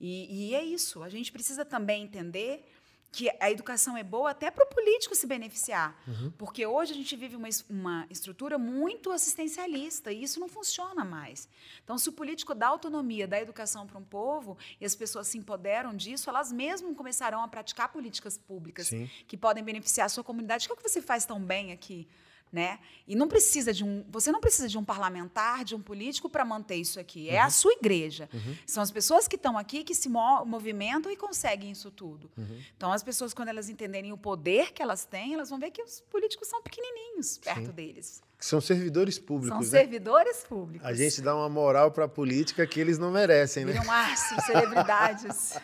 E, 0.01 0.49
e 0.49 0.55
é 0.57 0.65
isso. 0.65 1.05
A 1.05 1.09
gente 1.09 1.31
precisa 1.31 1.65
também 1.65 2.03
entender 2.03 2.69
que 3.13 3.31
a 3.39 3.51
educação 3.51 3.95
é 3.95 4.03
boa 4.03 4.31
até 4.31 4.51
para 4.51 4.65
o 4.65 4.67
político 4.67 5.15
se 5.15 5.27
beneficiar. 5.27 5.95
Uhum. 6.09 6.33
Porque 6.39 6.65
hoje 6.65 6.93
a 6.93 6.97
gente 6.97 7.15
vive 7.15 7.37
uma, 7.37 7.49
uma 7.69 8.07
estrutura 8.09 8.57
muito 8.57 9.13
assistencialista 9.13 10.11
e 10.11 10.23
isso 10.23 10.41
não 10.41 10.49
funciona 10.49 11.05
mais. 11.05 11.47
Então, 11.85 11.99
se 11.99 12.09
o 12.09 12.13
político 12.13 12.55
dá 12.55 12.69
autonomia 12.69 13.29
da 13.29 13.39
educação 13.39 13.87
para 13.87 13.99
um 13.99 14.05
povo 14.05 14.57
e 14.81 14.87
as 14.87 14.97
pessoas 14.97 15.29
se 15.29 15.37
empoderam 15.37 15.95
disso, 15.95 16.31
elas 16.31 16.51
mesmo 16.51 16.95
começarão 16.95 17.43
a 17.43 17.49
praticar 17.49 17.93
políticas 17.93 18.39
públicas 18.39 18.87
Sim. 18.87 19.11
que 19.29 19.37
podem 19.37 19.63
beneficiar 19.63 20.07
a 20.07 20.09
sua 20.09 20.25
comunidade. 20.25 20.65
O 20.65 20.69
que, 20.69 20.73
é 20.73 20.83
que 20.83 20.89
você 20.89 21.03
faz 21.03 21.27
tão 21.27 21.39
bem 21.39 21.71
aqui? 21.71 22.09
Né? 22.53 22.79
E 23.09 23.17
não 23.17 23.29
precisa 23.29 23.73
de 23.73 23.83
um, 23.83 24.05
você 24.11 24.31
não 24.31 24.39
precisa 24.39 24.69
de 24.69 24.77
um 24.77 24.85
parlamentar, 24.85 25.65
de 25.65 25.75
um 25.75 25.81
político 25.81 26.29
para 26.29 26.45
manter 26.45 26.75
isso 26.77 27.01
aqui. 27.01 27.31
É 27.31 27.41
uhum. 27.41 27.47
a 27.47 27.51
sua 27.51 27.73
igreja. 27.73 28.29
Uhum. 28.31 28.57
São 28.67 28.83
as 28.83 28.91
pessoas 28.91 29.27
que 29.27 29.37
estão 29.37 29.57
aqui 29.57 29.83
que 29.83 29.95
se 29.95 30.07
movimentam 30.11 31.11
e 31.11 31.17
conseguem 31.17 31.71
isso 31.71 31.91
tudo. 31.91 32.31
Uhum. 32.37 32.61
Então 32.77 32.93
as 32.93 33.03
pessoas 33.03 33.33
quando 33.33 33.49
elas 33.49 33.71
entenderem 33.71 34.13
o 34.13 34.19
poder 34.19 34.73
que 34.75 34.83
elas 34.83 35.07
têm, 35.07 35.33
elas 35.33 35.49
vão 35.49 35.59
ver 35.59 35.71
que 35.71 35.83
os 35.83 36.03
políticos 36.03 36.47
são 36.47 36.63
pequenininhos 36.63 37.39
perto 37.39 37.67
Sim. 37.67 37.73
deles. 37.73 38.23
São 38.39 38.61
servidores 38.61 39.19
públicos. 39.19 39.67
São 39.67 39.73
né? 39.73 39.81
servidores 39.81 40.45
públicos. 40.45 40.87
A 40.87 40.93
gente 40.93 41.23
dá 41.23 41.35
uma 41.35 41.49
moral 41.49 41.91
para 41.91 42.05
a 42.05 42.09
política 42.09 42.67
que 42.67 42.79
eles 42.81 42.99
não 42.99 43.11
merecem, 43.11 43.65
né? 43.65 43.73
Viram 43.73 43.91
astros, 43.91 44.45
celebridades. 44.45 45.59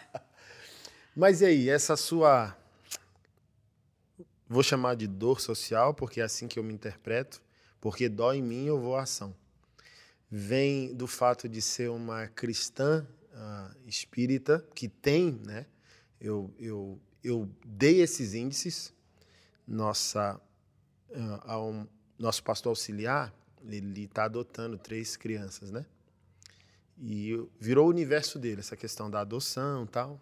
Mas 1.14 1.40
e 1.40 1.46
aí, 1.46 1.68
essa 1.68 1.96
sua 1.96 2.56
vou 4.48 4.62
chamar 4.62 4.94
de 4.94 5.06
dor 5.06 5.40
social, 5.40 5.92
porque 5.92 6.20
é 6.20 6.24
assim 6.24 6.48
que 6.48 6.58
eu 6.58 6.64
me 6.64 6.72
interpreto, 6.72 7.42
porque 7.80 8.08
dói 8.08 8.38
em 8.38 8.42
mim, 8.42 8.66
eu 8.66 8.80
vou 8.80 8.96
à 8.96 9.02
ação. 9.02 9.34
Vem 10.30 10.94
do 10.94 11.06
fato 11.06 11.48
de 11.48 11.60
ser 11.60 11.90
uma 11.90 12.26
cristã 12.28 13.06
uh, 13.32 13.76
espírita 13.86 14.66
que 14.74 14.88
tem, 14.88 15.32
né? 15.44 15.66
Eu, 16.20 16.52
eu, 16.58 17.00
eu 17.22 17.48
dei 17.64 18.00
esses 18.02 18.34
índices. 18.34 18.92
Nossa, 19.66 20.40
uh, 21.10 21.58
um, 21.58 21.86
nosso 22.18 22.42
pastor 22.42 22.70
auxiliar, 22.70 23.32
ele 23.64 24.04
está 24.04 24.24
adotando 24.24 24.76
três 24.76 25.16
crianças, 25.16 25.70
né? 25.70 25.86
E 27.00 27.32
virou 27.60 27.86
o 27.86 27.90
universo 27.90 28.38
dele, 28.38 28.60
essa 28.60 28.76
questão 28.76 29.08
da 29.08 29.20
adoção 29.20 29.86
tal. 29.86 30.20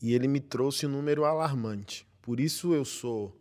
E 0.00 0.14
ele 0.14 0.26
me 0.26 0.40
trouxe 0.40 0.86
um 0.86 0.90
número 0.90 1.24
alarmante. 1.24 2.06
Por 2.24 2.40
isso 2.40 2.72
eu 2.72 2.86
sou, 2.86 3.38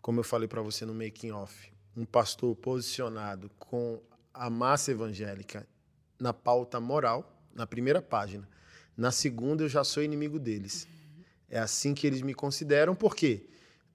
como 0.00 0.18
eu 0.18 0.24
falei 0.24 0.48
para 0.48 0.62
você 0.62 0.86
no 0.86 0.94
making 0.94 1.30
off, 1.32 1.70
um 1.94 2.06
pastor 2.06 2.56
posicionado 2.56 3.50
com 3.58 4.00
a 4.32 4.48
massa 4.48 4.92
evangélica 4.92 5.68
na 6.18 6.32
pauta 6.32 6.80
moral, 6.80 7.38
na 7.54 7.66
primeira 7.66 8.00
página. 8.00 8.48
Na 8.96 9.12
segunda 9.12 9.62
eu 9.62 9.68
já 9.68 9.84
sou 9.84 10.02
inimigo 10.02 10.38
deles. 10.38 10.88
É 11.50 11.58
assim 11.58 11.92
que 11.92 12.06
eles 12.06 12.22
me 12.22 12.32
consideram, 12.32 12.94
porque 12.94 13.44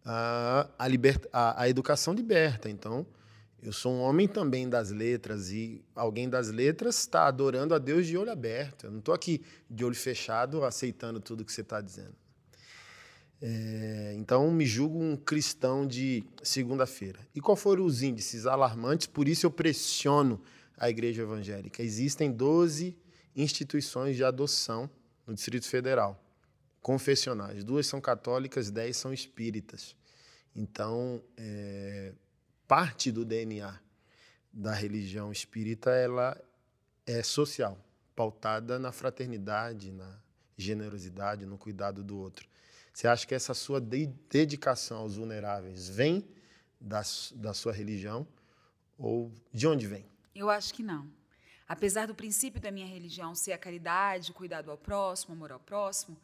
a, 0.06 0.70
a, 0.78 0.88
liberta, 0.88 1.28
a, 1.34 1.64
a 1.64 1.68
educação 1.68 2.14
liberta. 2.14 2.70
Então, 2.70 3.08
eu 3.64 3.74
sou 3.74 3.92
um 3.92 4.02
homem 4.02 4.28
também 4.28 4.70
das 4.70 4.92
letras 4.92 5.50
e 5.50 5.84
alguém 5.96 6.30
das 6.30 6.50
letras 6.50 7.00
está 7.00 7.26
adorando 7.26 7.74
a 7.74 7.80
Deus 7.80 8.06
de 8.06 8.16
olho 8.16 8.32
aberto. 8.32 8.86
Eu 8.86 8.92
não 8.92 9.00
estou 9.00 9.16
aqui 9.16 9.44
de 9.68 9.84
olho 9.84 9.96
fechado 9.96 10.64
aceitando 10.64 11.20
tudo 11.20 11.44
que 11.44 11.52
você 11.52 11.62
está 11.62 11.82
dizendo. 11.82 12.14
É, 13.42 14.14
então, 14.18 14.52
me 14.52 14.66
julgo 14.66 15.02
um 15.02 15.16
cristão 15.16 15.88
de 15.88 16.24
segunda-feira. 16.44 17.20
E 17.34 17.40
qual 17.40 17.56
foram 17.56 17.86
os 17.86 18.02
índices 18.02 18.46
alarmantes? 18.46 19.08
Por 19.08 19.28
isso 19.28 19.46
eu 19.46 19.52
pressiono 19.52 20.42
a 20.78 20.90
igreja 20.90 21.22
evangélica. 21.22 21.82
Existem 21.82 22.32
12 22.32 22.98
instituições 23.36 24.16
de 24.16 24.24
adoção 24.24 24.90
no 25.26 25.34
Distrito 25.34 25.68
Federal, 25.68 26.22
confessionais. 26.82 27.64
Duas 27.64 27.88
são 27.88 28.02
católicas, 28.02 28.70
dez 28.70 28.98
são 28.98 29.14
espíritas. 29.14 29.96
Então, 30.56 31.22
é, 31.38 32.14
parte 32.68 33.12
do 33.12 33.24
DNA 33.24 33.80
da 34.52 34.74
religião 34.74 35.32
espírita 35.32 35.92
ela 35.92 36.40
é 37.06 37.22
social, 37.24 37.78
pautada 38.16 38.80
na 38.80 38.92
fraternidade, 38.92 39.92
na 39.92 40.20
generosidade, 40.58 41.46
no 41.46 41.58
cuidado 41.58 42.04
do 42.04 42.18
outro. 42.18 42.49
Você 43.00 43.08
acha 43.08 43.26
que 43.26 43.34
essa 43.34 43.54
sua 43.54 43.80
dedicação 43.80 44.98
aos 44.98 45.16
vulneráveis 45.16 45.88
vem 45.88 46.28
da, 46.82 47.02
da 47.34 47.54
sua 47.54 47.72
religião 47.72 48.28
ou 48.98 49.32
de 49.54 49.66
onde 49.66 49.88
vem? 49.88 50.06
Eu 50.36 50.50
acho 50.50 50.74
que 50.74 50.84
não. 50.84 51.10
Apesar 51.66 52.08
do 52.08 52.14
princípio 52.14 52.60
da 52.60 52.70
minha 52.70 52.86
religião 52.86 53.34
ser 53.34 53.54
a 53.54 53.58
caridade, 53.58 54.32
o 54.32 54.34
cuidado 54.34 54.70
ao 54.70 54.78
próximo, 54.78 55.34
o 55.34 55.38
amor 55.38 55.54
ao 55.54 55.62
próximo, 55.62 56.18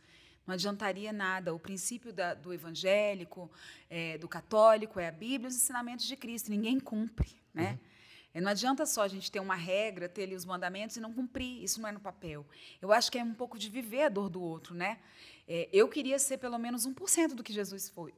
não 0.45 0.53
adiantaria 0.53 1.13
nada. 1.13 1.55
O 1.55 1.59
princípio 1.59 2.11
da, 2.11 2.33
do 2.33 2.53
evangélico, 2.53 3.49
é, 3.89 4.17
do 4.17 4.27
católico, 4.27 4.99
é 4.99 5.07
a 5.07 5.13
Bíblia, 5.13 5.47
os 5.47 5.55
ensinamentos 5.55 6.05
de 6.05 6.17
Cristo. 6.17 6.51
Ninguém 6.51 6.77
cumpre, 6.77 7.37
né? 7.53 7.71
Uhum. 7.71 7.94
Não 8.41 8.51
adianta 8.51 8.85
só 8.85 9.03
a 9.03 9.07
gente 9.07 9.31
ter 9.31 9.39
uma 9.39 9.55
regra, 9.55 10.09
ter 10.09 10.23
ali 10.23 10.35
os 10.35 10.45
mandamentos 10.45 10.97
e 10.97 10.99
não 10.99 11.13
cumprir. 11.13 11.63
Isso 11.63 11.81
não 11.81 11.89
é 11.89 11.91
no 11.91 11.99
papel. 11.99 12.45
Eu 12.81 12.91
acho 12.91 13.11
que 13.11 13.17
é 13.17 13.23
um 13.23 13.33
pouco 13.33 13.57
de 13.57 13.69
viver 13.69 14.03
a 14.03 14.09
dor 14.09 14.29
do 14.29 14.41
outro, 14.41 14.75
né? 14.75 14.97
É, 15.47 15.69
eu 15.71 15.87
queria 15.87 16.19
ser 16.19 16.37
pelo 16.37 16.57
menos 16.57 16.87
1% 16.87 17.33
do 17.33 17.43
que 17.43 17.53
Jesus 17.53 17.89
foi. 17.89 18.13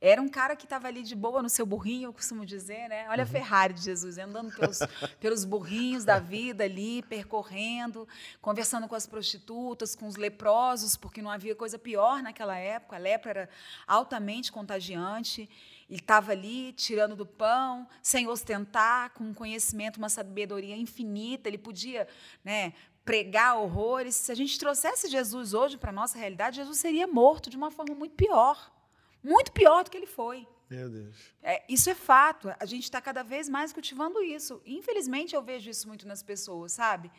Era 0.00 0.20
um 0.20 0.28
cara 0.28 0.56
que 0.56 0.64
estava 0.64 0.88
ali 0.88 1.02
de 1.02 1.14
boa 1.14 1.42
no 1.42 1.48
seu 1.48 1.66
burrinho, 1.66 2.08
eu 2.08 2.12
costumo 2.12 2.46
dizer, 2.46 2.88
né? 2.88 3.06
Olha 3.10 3.22
uhum. 3.22 3.28
a 3.28 3.32
Ferrari 3.32 3.74
de 3.74 3.82
Jesus, 3.82 4.16
andando 4.18 4.54
pelos, 4.54 4.78
pelos 5.20 5.44
burrinhos 5.44 6.04
da 6.04 6.18
vida 6.18 6.64
ali, 6.64 7.02
percorrendo, 7.02 8.08
conversando 8.40 8.88
com 8.88 8.94
as 8.94 9.06
prostitutas, 9.06 9.94
com 9.94 10.06
os 10.06 10.16
leprosos, 10.16 10.96
porque 10.96 11.20
não 11.20 11.30
havia 11.30 11.54
coisa 11.54 11.78
pior 11.78 12.22
naquela 12.22 12.56
época. 12.56 12.96
A 12.96 12.98
lepra 12.98 13.30
era 13.30 13.48
altamente 13.86 14.50
contagiante. 14.50 15.48
Ele 15.90 15.98
estava 15.98 16.30
ali 16.30 16.72
tirando 16.72 17.16
do 17.16 17.26
pão, 17.26 17.86
sem 18.00 18.28
ostentar, 18.28 19.10
com 19.10 19.24
um 19.24 19.34
conhecimento, 19.34 19.96
uma 19.96 20.08
sabedoria 20.08 20.76
infinita. 20.76 21.48
Ele 21.48 21.58
podia 21.58 22.06
né, 22.44 22.72
pregar 23.04 23.58
horrores. 23.58 24.14
Se 24.14 24.30
a 24.30 24.34
gente 24.36 24.56
trouxesse 24.56 25.08
Jesus 25.08 25.52
hoje 25.52 25.76
para 25.76 25.90
a 25.90 25.92
nossa 25.92 26.16
realidade, 26.16 26.56
Jesus 26.58 26.78
seria 26.78 27.08
morto 27.08 27.50
de 27.50 27.56
uma 27.56 27.72
forma 27.72 27.92
muito 27.92 28.14
pior. 28.14 28.72
Muito 29.20 29.50
pior 29.50 29.82
do 29.82 29.90
que 29.90 29.96
ele 29.96 30.06
foi. 30.06 30.46
Meu 30.70 30.88
Deus. 30.88 31.16
É, 31.42 31.64
isso 31.68 31.90
é 31.90 31.94
fato. 31.94 32.54
A 32.60 32.64
gente 32.64 32.84
está 32.84 33.00
cada 33.00 33.24
vez 33.24 33.48
mais 33.48 33.72
cultivando 33.72 34.22
isso. 34.22 34.62
Infelizmente, 34.64 35.34
eu 35.34 35.42
vejo 35.42 35.68
isso 35.68 35.88
muito 35.88 36.06
nas 36.06 36.22
pessoas, 36.22 36.70
sabe? 36.70 37.10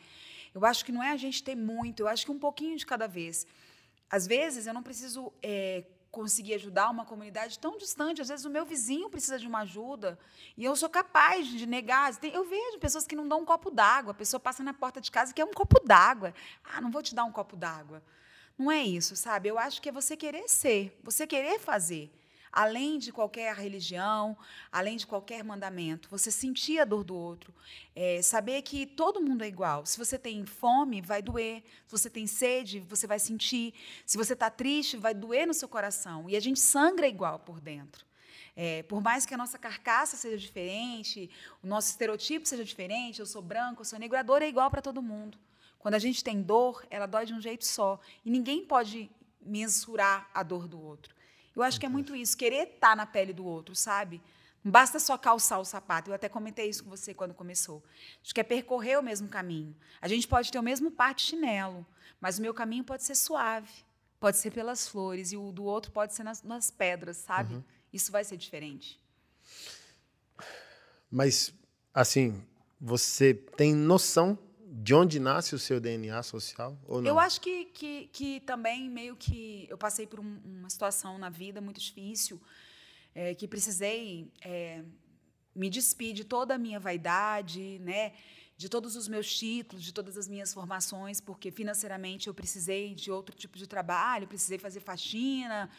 Eu 0.56 0.66
acho 0.66 0.86
que 0.86 0.94
não 0.94 1.04
é 1.04 1.12
a 1.12 1.18
gente 1.18 1.44
ter 1.44 1.56
muito, 1.56 2.02
eu 2.02 2.08
acho 2.08 2.26
que 2.26 2.32
um 2.32 2.40
pouquinho 2.40 2.78
de 2.78 2.86
cada 2.86 3.06
vez. 3.06 3.46
Às 4.10 4.26
vezes, 4.26 4.66
eu 4.66 4.74
não 4.74 4.82
preciso 4.82 5.34
é, 5.44 5.84
conseguir 6.12 6.56
ajudar 6.56 6.90
uma 6.90 7.06
comunidade 7.06 7.58
tão 7.58 7.78
distante. 7.78 8.22
Às 8.22 8.28
vezes, 8.28 8.46
o 8.46 8.50
meu 8.50 8.66
vizinho 8.66 9.10
precisa 9.10 9.40
de 9.40 9.48
uma 9.48 9.60
ajuda 9.62 10.20
e 10.58 10.66
eu 10.66 10.76
sou 10.76 10.90
capaz 10.90 11.48
de 11.48 11.66
negar. 11.66 12.12
Eu 12.22 12.44
vejo 12.44 12.80
pessoas 12.80 13.08
que 13.08 13.16
não 13.16 13.28
dão 13.28 13.42
um 13.42 13.46
copo 13.46 13.72
d'água. 13.72 14.12
A 14.12 14.16
pessoa 14.16 14.40
passa 14.40 14.62
na 14.62 14.74
porta 14.74 15.00
de 15.00 15.10
casa 15.10 15.32
e 15.32 15.34
quer 15.34 15.46
um 15.46 15.54
copo 15.54 15.80
d'água. 15.86 16.34
Ah, 16.64 16.82
não 16.82 16.92
vou 16.92 17.02
te 17.02 17.16
dar 17.16 17.24
um 17.24 17.32
copo 17.32 17.56
d'água. 17.56 18.04
Não 18.58 18.70
é 18.70 18.84
isso, 18.84 19.16
sabe? 19.16 19.48
Eu 19.48 19.58
acho 19.58 19.82
que 19.82 19.90
é 19.90 19.92
você 19.92 20.16
querer 20.16 20.48
ser, 20.48 21.00
você 21.04 21.26
querer 21.26 21.58
fazer 21.60 22.12
além 22.52 23.00
de 23.00 23.12
qualquer 23.12 23.56
religião, 23.56 24.38
além 24.72 24.98
de 24.98 25.08
qualquer 25.08 25.44
mandamento. 25.44 26.10
Você 26.10 26.30
sentir 26.30 26.80
a 26.80 26.86
dor 26.86 27.04
do 27.04 27.16
outro, 27.16 27.54
é, 27.96 28.22
saber 28.22 28.62
que 28.62 28.86
todo 28.86 29.22
mundo 29.22 29.44
é 29.44 29.48
igual. 29.48 29.86
Se 29.86 29.98
você 29.98 30.18
tem 30.18 30.46
fome, 30.46 31.02
vai 31.02 31.22
doer. 31.22 31.64
Se 31.88 31.92
você 31.92 32.10
tem 32.10 32.28
sede, 32.28 32.80
você 32.82 33.08
vai 33.08 33.20
sentir. 33.20 33.74
Se 34.06 34.18
você 34.18 34.34
está 34.34 34.50
triste, 34.50 34.98
vai 34.98 35.14
doer 35.14 35.48
no 35.48 35.54
seu 35.54 35.70
coração. 35.70 36.30
E 36.30 36.36
a 36.36 36.40
gente 36.40 36.60
sangra 36.60 37.08
igual 37.08 37.40
por 37.40 37.62
dentro. 37.62 38.06
É, 38.56 38.84
por 38.84 39.02
mais 39.02 39.26
que 39.26 39.34
a 39.34 39.38
nossa 39.38 39.58
carcaça 39.58 40.18
seja 40.18 40.38
diferente, 40.38 41.30
o 41.64 41.68
nosso 41.68 41.90
estereotipo 41.90 42.46
seja 42.46 42.66
diferente, 42.66 43.20
eu 43.20 43.26
sou 43.26 43.42
branco, 43.42 43.82
eu 43.82 43.86
sou 43.86 43.98
negro, 43.98 44.18
a 44.18 44.24
dor 44.24 44.42
é 44.42 44.48
igual 44.48 44.70
para 44.70 44.82
todo 44.82 45.02
mundo. 45.02 45.38
Quando 45.80 45.96
a 45.96 46.00
gente 46.00 46.24
tem 46.24 46.42
dor, 46.42 46.86
ela 46.90 47.06
dói 47.06 47.26
de 47.26 47.34
um 47.34 47.42
jeito 47.42 47.66
só. 47.66 48.00
E 48.24 48.30
ninguém 48.30 48.64
pode 48.64 49.10
mensurar 49.42 50.30
a 50.34 50.44
dor 50.44 50.68
do 50.68 50.80
outro. 50.80 51.16
Eu 51.56 51.64
acho 51.64 51.80
que 51.80 51.86
é 51.86 51.90
muito 51.90 52.16
isso, 52.16 52.38
querer 52.38 52.68
estar 52.68 52.90
tá 52.92 52.96
na 52.96 53.06
pele 53.06 53.34
do 53.34 53.46
outro, 53.46 53.76
sabe? 53.76 54.22
Não 54.64 54.72
basta 54.72 55.00
só 55.00 55.18
calçar 55.18 55.60
o 55.60 55.66
sapato. 55.66 56.10
Eu 56.10 56.14
até 56.14 56.30
comentei 56.30 56.70
isso 56.70 56.84
com 56.84 56.90
você 56.90 57.14
quando 57.14 57.34
começou. 57.34 57.84
Acho 58.24 58.34
que 58.34 58.40
é 58.40 58.44
percorrer 58.44 59.00
o 59.00 59.04
mesmo 59.04 59.28
caminho. 59.28 59.76
A 60.00 60.08
gente 60.08 60.28
pode 60.28 60.52
ter 60.52 60.60
o 60.60 60.64
mesmo 60.64 60.92
par 60.92 61.16
de 61.16 61.24
chinelo, 61.24 61.86
mas 62.20 62.38
o 62.38 62.42
meu 62.42 62.54
caminho 62.54 62.84
pode 62.84 63.04
ser 63.04 63.16
suave, 63.16 63.72
pode 64.20 64.38
ser 64.38 64.52
pelas 64.52 64.88
flores, 64.88 65.32
e 65.32 65.38
o 65.38 65.52
do 65.52 65.64
outro 65.64 65.92
pode 65.92 66.14
ser 66.14 66.24
nas, 66.24 66.44
nas 66.44 66.70
pedras, 66.70 67.18
sabe? 67.18 67.56
Uhum. 67.56 67.64
Isso 67.92 68.12
vai 68.12 68.24
ser 68.24 68.38
diferente. 68.38 69.00
Mas, 71.10 71.54
assim, 71.94 72.42
você 72.80 73.34
tem 73.34 73.74
noção 73.74 74.38
de 74.74 74.96
onde 74.96 75.20
nasce 75.20 75.54
o 75.54 75.60
seu 75.60 75.82
DNA 75.82 76.24
social 76.24 76.80
ou 76.88 77.02
não? 77.02 77.10
Eu 77.10 77.20
acho 77.20 77.42
que, 77.42 77.66
que, 77.66 78.08
que 78.14 78.40
também 78.40 78.90
meio 78.90 79.18
que 79.18 79.68
eu 79.70 79.78
passei 79.78 80.08
por 80.08 80.22
um, 80.22 80.40
uma 80.46 80.70
situação 80.70 81.18
na 81.18 81.30
vida 81.30 81.60
muito 81.60 81.82
difícil, 81.82 82.42
é, 83.14 83.36
que 83.36 83.50
precisei 83.50 84.32
é, 84.42 84.82
me 85.54 85.70
despedir 85.70 86.14
de 86.14 86.24
toda 86.24 86.56
a 86.56 86.58
minha 86.58 86.80
vaidade, 86.80 87.80
né? 87.80 88.14
de 88.56 88.70
todos 88.70 88.96
os 88.96 89.08
meus 89.08 89.36
títulos, 89.36 89.84
de 89.84 89.92
todas 89.92 90.18
as 90.18 90.28
minhas 90.28 90.54
formações, 90.54 91.20
porque 91.20 91.52
financeiramente 91.52 92.28
eu 92.28 92.34
precisei 92.34 92.94
de 92.94 93.12
outro 93.12 93.36
tipo 93.36 93.58
de 93.58 93.66
trabalho, 93.68 94.28
precisei 94.28 94.60
fazer 94.60 94.80
faxina, 94.80 95.70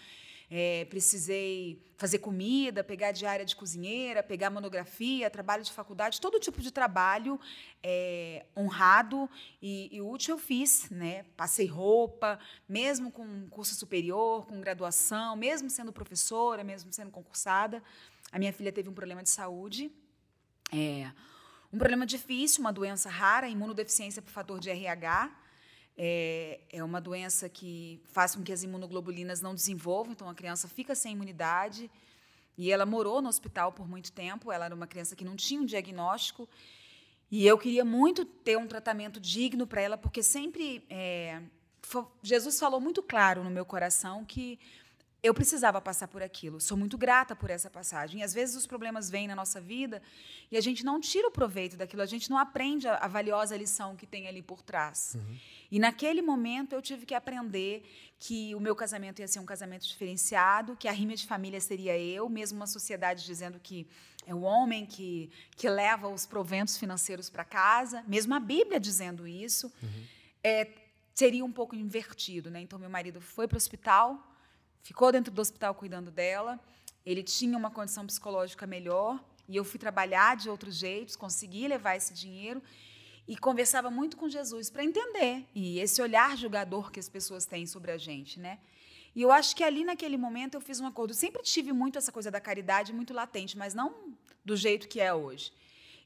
é, 0.55 0.85
precisei 0.85 1.83
fazer 1.97 2.19
comida, 2.19 2.85
pegar 2.85 3.11
diária 3.11 3.43
de 3.43 3.57
cozinheira, 3.57 4.23
pegar 4.23 4.51
monografia, 4.51 5.31
trabalho 5.31 5.65
de 5.65 5.73
faculdade, 5.73 6.21
todo 6.21 6.39
tipo 6.39 6.61
de 6.61 6.71
trabalho 6.71 7.41
é, 7.83 8.45
honrado 8.55 9.31
e, 9.63 9.89
e, 9.91 10.03
útil 10.03 10.35
eu 10.35 10.39
fiz. 10.39 10.91
Né? 10.91 11.25
Passei 11.39 11.67
roupa, 11.67 12.39
mesmo 12.69 13.11
com 13.11 13.49
curso 13.49 13.75
superior, 13.75 14.45
com 14.45 14.61
graduação, 14.61 15.37
mesmo 15.37 15.71
sendo 15.71 15.91
professora, 15.91 16.63
mesmo 16.63 16.93
sendo 16.93 17.11
concursada. 17.11 17.83
A 18.31 18.39
minha 18.39 18.53
filha 18.53 18.71
teve 18.71 18.91
um 18.91 18.95
problema 18.95 19.23
de 19.23 19.31
saúde. 19.31 19.91
É, 20.71 21.11
um 21.73 21.79
problema 21.79 22.05
difícil, 22.05 22.61
uma 22.61 22.73
doença 22.75 23.09
rara, 23.09 23.49
imunodeficiência 23.49 24.21
por 24.21 24.31
fator 24.31 24.61
de 24.61 24.69
RH. 24.69 25.35
É, 25.97 26.61
é 26.71 26.83
uma 26.83 27.01
doença 27.01 27.49
que 27.49 28.01
faz 28.05 28.35
com 28.35 28.43
que 28.43 28.53
as 28.53 28.63
imunoglobulinas 28.63 29.41
não 29.41 29.55
desenvolvam, 29.55 30.13
então 30.13 30.29
a 30.29 30.35
criança 30.35 30.67
fica 30.69 30.95
sem 30.95 31.13
imunidade. 31.13 31.91
E 32.57 32.71
ela 32.71 32.85
morou 32.85 33.23
no 33.23 33.29
hospital 33.29 33.73
por 33.73 33.89
muito 33.89 34.13
tempo. 34.13 34.53
Ela 34.53 34.67
era 34.67 34.75
uma 34.75 34.87
criança 34.87 35.17
que 35.17 35.25
não 35.25 35.37
tinha 35.37 35.61
um 35.61 35.65
diagnóstico. 35.65 36.49
E 37.31 37.47
eu 37.47 37.57
queria 37.57 37.85
muito 37.85 38.25
ter 38.25 38.59
um 38.59 38.67
tratamento 38.67 39.19
digno 39.19 39.67
para 39.67 39.81
ela, 39.81 39.97
porque 39.97 40.23
sempre. 40.23 40.85
É, 40.91 41.41
Jesus 42.23 42.59
falou 42.59 42.81
muito 42.81 43.03
claro 43.03 43.43
no 43.43 43.51
meu 43.51 43.65
coração 43.65 44.25
que 44.25 44.59
eu 45.23 45.33
precisava 45.33 45.81
passar 45.81 46.09
por 46.09 46.21
aquilo. 46.21 46.61
Sou 46.61 46.77
muito 46.77 46.99
grata 46.99 47.37
por 47.37 47.49
essa 47.49 47.71
passagem. 47.71 48.21
E 48.21 48.23
às 48.25 48.35
vezes 48.35 48.57
os 48.57 48.67
problemas 48.67 49.09
vêm 49.09 49.29
na 49.29 49.37
nossa 49.37 49.61
vida 49.61 50.03
e 50.51 50.57
a 50.57 50.61
gente 50.61 50.85
não 50.85 51.01
tira 51.01 51.29
o 51.29 51.31
proveito 51.31 51.77
daquilo, 51.77 52.03
a 52.03 52.07
gente 52.07 52.29
não 52.29 52.37
aprende 52.37 52.89
a, 52.89 52.97
a 52.97 53.07
valiosa 53.07 53.57
lição 53.57 53.95
que 53.95 54.05
tem 54.05 54.27
ali 54.27 54.43
por 54.43 54.63
trás. 54.63 55.13
Uhum. 55.15 55.37
E 55.71 55.79
naquele 55.79 56.21
momento 56.23 56.73
eu 56.73 56.83
tive 56.83 57.07
que 57.07 57.15
aprender 57.15 57.85
que 58.19 58.53
o 58.55 58.61
meu 58.61 58.75
casamento 58.75 59.21
ia 59.21 59.29
ser 59.29 59.39
um 59.39 59.47
casamento 59.47 59.87
diferenciado, 59.87 60.77
que 60.77 60.89
a 60.89 60.93
rima 60.93 61.15
de 61.15 61.27
família 61.27 61.61
seria 61.61 61.97
eu, 61.97 62.29
mesmo 62.29 62.57
uma 62.57 62.67
sociedade 62.67 63.25
dizendo 63.25 63.61
que 63.61 63.87
é 64.27 64.35
o 64.35 64.41
homem 64.43 64.87
que, 64.87 65.31
que 65.57 65.69
leva 65.69 66.09
os 66.09 66.27
proventos 66.27 66.77
financeiros 66.77 67.31
para 67.31 67.45
casa, 67.45 68.05
mesmo 68.09 68.35
a 68.35 68.41
Bíblia 68.41 68.81
dizendo 68.81 69.27
isso. 69.27 69.73
Uhum. 69.83 70.05
É, 70.43 70.69
seria 71.15 71.45
um 71.45 71.53
pouco 71.53 71.77
invertido, 71.77 72.51
né? 72.51 72.61
Então 72.61 72.79
meu 72.79 72.91
marido 72.91 73.21
foi 73.21 73.47
para 73.47 73.57
o 73.57 73.59
hospital, 73.59 74.32
ficou 74.83 75.11
dentro 75.13 75.33
do 75.33 75.41
hospital 75.41 75.75
cuidando 75.75 76.11
dela. 76.11 76.61
Ele 77.05 77.23
tinha 77.23 77.57
uma 77.57 77.71
condição 77.71 78.07
psicológica 78.07 78.67
melhor 78.67 79.23
e 79.49 79.57
eu 79.57 79.65
fui 79.65 79.79
trabalhar 79.79 80.37
de 80.37 80.49
outros 80.49 80.77
jeitos, 80.77 81.17
consegui 81.17 81.67
levar 81.67 81.97
esse 81.97 82.15
dinheiro 82.15 82.63
e 83.27 83.37
conversava 83.37 83.91
muito 83.91 84.17
com 84.17 84.29
Jesus 84.29 84.69
para 84.71 84.85
entender 84.85 85.47
e 85.55 85.79
esse 85.79 86.03
olhar 86.03 86.37
julgador 86.37 86.91
que 86.91 87.01
as 87.01 87.09
pessoas 87.09 87.47
têm 87.47 87.67
sobre 87.67 87.93
a 87.93 87.97
gente, 87.97 88.39
né? 88.39 88.59
E 89.15 89.23
eu 89.23 89.31
acho 89.31 89.55
que 89.55 89.63
ali 89.63 89.85
naquele 89.85 90.17
momento 90.17 90.55
eu 90.55 90.61
fiz 90.61 90.81
um 90.81 90.87
acordo. 90.87 91.11
Eu 91.11 91.17
sempre 91.17 91.43
tive 91.43 91.73
muito 91.73 91.99
essa 91.99 92.11
coisa 92.11 92.31
da 92.31 92.41
caridade 92.41 92.93
muito 92.93 93.13
latente, 93.13 93.59
mas 93.59 93.75
não 93.75 94.17
do 94.45 94.57
jeito 94.57 94.89
que 94.89 95.01
é 95.01 95.13
hoje. 95.13 95.53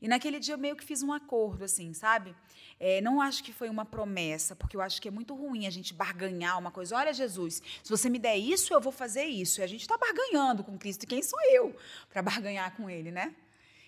E 0.06 0.08
naquele 0.08 0.38
dia 0.38 0.54
eu 0.54 0.58
meio 0.58 0.76
que 0.76 0.84
fiz 0.84 1.02
um 1.02 1.12
acordo, 1.12 1.64
assim, 1.64 1.92
sabe? 1.92 2.32
É, 2.78 3.00
não 3.00 3.20
acho 3.20 3.42
que 3.42 3.52
foi 3.52 3.68
uma 3.68 3.84
promessa, 3.84 4.54
porque 4.54 4.76
eu 4.76 4.80
acho 4.80 5.02
que 5.02 5.08
é 5.08 5.10
muito 5.10 5.34
ruim 5.34 5.66
a 5.66 5.70
gente 5.70 5.92
barganhar 5.92 6.56
uma 6.60 6.70
coisa. 6.70 6.94
Olha, 6.94 7.12
Jesus, 7.12 7.60
se 7.82 7.90
você 7.90 8.08
me 8.08 8.16
der 8.16 8.36
isso, 8.36 8.72
eu 8.72 8.80
vou 8.80 8.92
fazer 8.92 9.24
isso. 9.24 9.60
E 9.60 9.64
a 9.64 9.66
gente 9.66 9.80
está 9.80 9.98
barganhando 9.98 10.62
com 10.62 10.78
Cristo. 10.78 11.02
E 11.02 11.06
quem 11.08 11.24
sou 11.24 11.40
eu 11.50 11.74
para 12.08 12.22
barganhar 12.22 12.72
com 12.76 12.88
Ele, 12.88 13.10
né? 13.10 13.34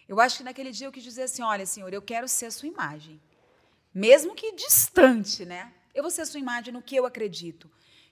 Eu 0.09 0.19
acho 0.19 0.39
que 0.39 0.43
naquele 0.43 0.73
dia 0.73 0.89
eu 0.89 0.93
quis 0.93 1.05
dizer 1.05 1.23
assim: 1.23 1.43
olha, 1.43 1.65
Senhor, 1.65 1.95
eu 1.95 2.03
quero 2.03 2.27
ser 2.27 2.47
a 2.47 2.51
sua 2.51 2.67
imagem. 2.67 3.21
Mesmo 3.95 4.35
que 4.35 4.51
distante, 4.51 5.45
né? 5.45 5.73
Eu 5.95 6.03
vou 6.03 6.11
ser 6.11 6.23
a 6.23 6.27
sua 6.27 6.41
imagem 6.41 6.75
no 6.75 6.83
que 6.83 6.97
eu 6.97 7.07
acredito 7.07 7.71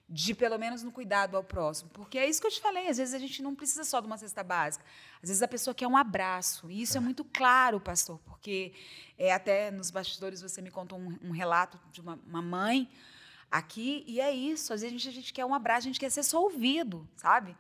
de 0.09 0.35
pelo 0.35 0.57
menos 0.59 0.83
no 0.83 0.93
cuidado 0.93 1.37
ao 1.37 1.43
próximo. 1.43 1.91
Porque 1.91 2.19
é 2.19 2.29
isso 2.29 2.41
que 2.41 2.47
eu 2.47 2.51
te 2.51 2.61
falei, 2.61 2.89
às 2.89 2.99
vezes 2.99 3.13
a 3.13 3.19
gente 3.19 3.43
não 3.43 3.55
precisa 3.55 3.83
só 3.83 4.01
de 4.01 4.07
uma 4.07 4.17
cesta 4.17 4.43
básica. 4.43 4.85
Às 5.23 5.29
vezes 5.29 5.43
a 5.43 5.49
pessoa 5.49 5.75
quer 5.75 5.87
um 5.89 5.97
abraço. 5.97 6.71
E 6.71 6.81
isso 6.83 6.97
é, 6.97 7.01
muito 7.01 7.25
claro, 7.25 7.81
pastor, 7.81 8.19
porque 8.25 8.73
é, 9.19 9.33
até 9.33 9.71
nos 9.71 9.91
bastidores 9.91 10.41
você 10.41 10.63
me 10.63 10.71
contou 10.71 10.99
um, 10.99 11.19
um 11.23 11.31
relato 11.33 11.81
de 11.91 12.01
uma, 12.01 12.19
uma, 12.27 12.41
mãe 12.41 12.89
aqui, 13.51 14.05
e 14.07 14.21
é 14.21 14.33
isso. 14.33 14.73
Às 14.73 14.83
vezes 14.83 14.95
a 14.95 14.99
gente, 14.99 15.09
a 15.09 15.13
gente 15.13 15.33
quer 15.33 15.45
um 15.45 15.55
abraço, 15.55 15.81
a 15.81 15.91
gente 15.91 16.01
quer 16.01 16.11
ser 16.11 16.23
só 16.23 16.41
ouvido, 16.41 17.09
sabe? 17.17 17.57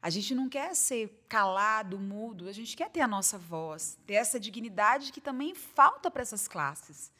A 0.00 0.08
gente 0.08 0.34
não 0.34 0.48
quer 0.48 0.74
ser 0.74 1.24
calado, 1.28 1.98
mudo, 1.98 2.48
a 2.48 2.52
gente 2.52 2.74
quer 2.74 2.90
ter 2.90 3.02
a 3.02 3.06
nossa 3.06 3.38
voz, 3.38 3.98
ter 4.06 4.14
essa 4.14 4.40
dignidade 4.40 5.12
que 5.12 5.20
também 5.20 5.54
falta 5.54 6.10
para 6.10 6.22
essas 6.22 6.48
classes. 6.48 7.12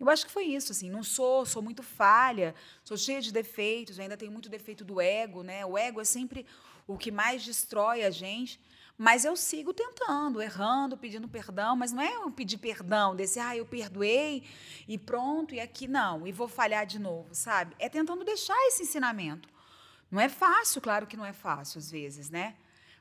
Eu 0.00 0.08
acho 0.08 0.24
que 0.24 0.32
foi 0.32 0.44
isso, 0.44 0.72
assim, 0.72 0.88
não 0.88 1.02
sou, 1.02 1.44
sou 1.44 1.60
muito 1.60 1.82
falha, 1.82 2.54
sou 2.82 2.96
cheia 2.96 3.20
de 3.20 3.30
defeitos, 3.30 4.00
ainda 4.00 4.16
tenho 4.16 4.32
muito 4.32 4.48
defeito 4.48 4.82
do 4.82 4.98
ego, 4.98 5.42
né? 5.42 5.64
O 5.66 5.76
ego 5.76 6.00
é 6.00 6.04
sempre 6.04 6.46
o 6.86 6.96
que 6.96 7.10
mais 7.10 7.44
destrói 7.44 8.02
a 8.02 8.10
gente, 8.10 8.58
mas 8.96 9.26
eu 9.26 9.36
sigo 9.36 9.74
tentando, 9.74 10.40
errando, 10.40 10.96
pedindo 10.96 11.28
perdão, 11.28 11.76
mas 11.76 11.92
não 11.92 12.02
é 12.02 12.14
eu 12.14 12.30
pedir 12.30 12.56
perdão, 12.56 13.14
desse, 13.14 13.38
ah, 13.38 13.54
eu 13.54 13.66
perdoei 13.66 14.42
e 14.88 14.96
pronto, 14.96 15.54
e 15.54 15.60
aqui 15.60 15.86
não, 15.86 16.26
e 16.26 16.32
vou 16.32 16.48
falhar 16.48 16.86
de 16.86 16.98
novo, 16.98 17.34
sabe? 17.34 17.76
É 17.78 17.88
tentando 17.88 18.24
deixar 18.24 18.56
esse 18.68 18.82
ensinamento. 18.84 19.48
Não 20.10 20.20
é 20.20 20.28
fácil, 20.30 20.80
claro 20.80 21.06
que 21.06 21.16
não 21.16 21.26
é 21.26 21.32
fácil 21.32 21.78
às 21.78 21.90
vezes, 21.90 22.30
né? 22.30 22.56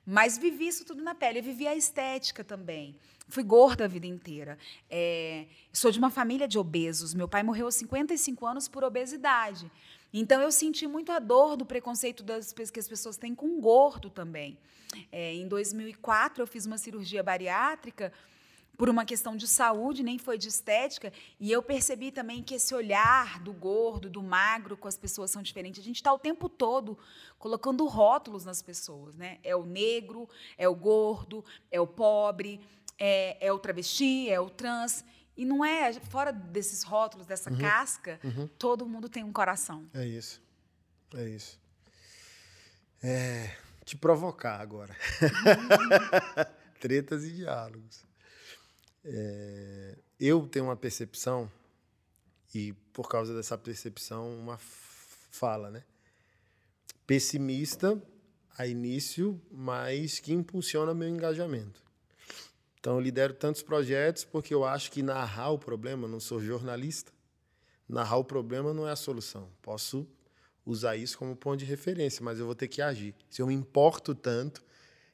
Mas 0.05 0.37
vivi 0.37 0.67
isso 0.67 0.85
tudo 0.85 1.03
na 1.03 1.13
pele. 1.13 1.39
Eu 1.39 1.43
vivi 1.43 1.67
a 1.67 1.75
estética 1.75 2.43
também. 2.43 2.95
Fui 3.29 3.43
gorda 3.43 3.85
a 3.85 3.87
vida 3.87 4.07
inteira. 4.07 4.57
É, 4.89 5.45
sou 5.71 5.91
de 5.91 5.99
uma 5.99 6.09
família 6.09 6.47
de 6.47 6.57
obesos. 6.57 7.13
Meu 7.13 7.27
pai 7.27 7.43
morreu 7.43 7.67
aos 7.67 7.75
55 7.75 8.45
anos 8.45 8.67
por 8.67 8.83
obesidade. 8.83 9.71
Então, 10.11 10.41
eu 10.41 10.51
senti 10.51 10.87
muito 10.87 11.11
a 11.11 11.19
dor 11.19 11.55
do 11.55 11.63
preconceito 11.63 12.23
das, 12.23 12.51
que 12.51 12.79
as 12.79 12.87
pessoas 12.87 13.17
têm 13.17 13.35
com 13.35 13.61
gordo 13.61 14.09
também. 14.09 14.57
É, 15.11 15.35
em 15.35 15.47
2004, 15.47 16.41
eu 16.41 16.47
fiz 16.47 16.65
uma 16.65 16.79
cirurgia 16.79 17.21
bariátrica 17.21 18.11
por 18.75 18.89
uma 18.89 19.03
questão 19.03 19.35
de 19.35 19.45
saúde, 19.45 20.01
nem 20.01 20.17
foi 20.17 20.37
de 20.37 20.47
estética. 20.47 21.11
E 21.37 21.51
eu 21.51 21.61
percebi 21.61 22.11
também 22.11 22.41
que 22.41 22.55
esse 22.55 22.73
olhar 22.73 23.39
do 23.41 23.51
gordo, 23.51 24.09
do 24.09 24.23
magro 24.23 24.77
com 24.77 24.87
as 24.87 24.97
pessoas 24.97 25.29
são 25.29 25.43
diferentes. 25.43 25.81
A 25.81 25.83
gente 25.83 25.97
está 25.97 26.13
o 26.13 26.17
tempo 26.17 26.47
todo 26.47 26.97
colocando 27.37 27.85
rótulos 27.85 28.45
nas 28.45 28.61
pessoas, 28.61 29.17
né? 29.17 29.37
É 29.43 29.55
o 29.55 29.65
negro, 29.65 30.27
é 30.57 30.67
o 30.67 30.73
gordo, 30.73 31.43
é 31.69 31.79
o 31.79 31.85
pobre, 31.85 32.59
é, 32.99 33.47
é 33.47 33.53
o 33.53 33.59
travesti, 33.59 34.29
é 34.29 34.39
o 34.39 34.49
trans. 34.49 35.05
E 35.37 35.45
não 35.45 35.63
é, 35.63 35.93
fora 35.93 36.33
desses 36.33 36.83
rótulos, 36.83 37.25
dessa 37.25 37.49
uhum. 37.49 37.57
casca, 37.57 38.19
uhum. 38.23 38.47
todo 38.59 38.85
mundo 38.85 39.07
tem 39.07 39.23
um 39.23 39.31
coração. 39.31 39.87
É 39.93 40.05
isso. 40.05 40.41
É 41.15 41.29
isso. 41.29 41.57
É, 43.01 43.55
te 43.85 43.95
provocar 43.95 44.59
agora. 44.59 44.95
Tretas 46.79 47.23
e 47.23 47.31
diálogos. 47.31 48.05
É, 49.03 49.97
eu 50.19 50.45
tenho 50.47 50.65
uma 50.65 50.75
percepção, 50.75 51.49
e 52.53 52.73
por 52.91 53.07
causa 53.07 53.33
dessa 53.33 53.57
percepção, 53.57 54.37
uma 54.37 54.57
fala, 54.59 55.71
né? 55.71 55.83
Pessimista 57.07 58.01
a 58.57 58.67
início, 58.67 59.41
mas 59.49 60.19
que 60.19 60.33
impulsiona 60.33 60.93
meu 60.93 61.07
engajamento. 61.07 61.81
Então, 62.79 62.95
eu 62.95 62.99
lidero 62.99 63.33
tantos 63.33 63.61
projetos 63.61 64.23
porque 64.23 64.53
eu 64.53 64.63
acho 64.63 64.91
que 64.91 65.03
narrar 65.03 65.51
o 65.51 65.59
problema, 65.59 66.07
não 66.07 66.19
sou 66.19 66.39
jornalista, 66.39 67.11
narrar 67.87 68.17
o 68.17 68.23
problema 68.23 68.73
não 68.73 68.87
é 68.87 68.91
a 68.91 68.95
solução. 68.95 69.49
Posso 69.61 70.07
usar 70.65 70.95
isso 70.95 71.17
como 71.17 71.35
ponto 71.35 71.57
de 71.57 71.65
referência, 71.65 72.23
mas 72.23 72.39
eu 72.39 72.45
vou 72.45 72.55
ter 72.55 72.67
que 72.67 72.81
agir. 72.81 73.13
Se 73.29 73.41
eu 73.41 73.47
me 73.47 73.53
importo 73.53 74.15
tanto, 74.15 74.63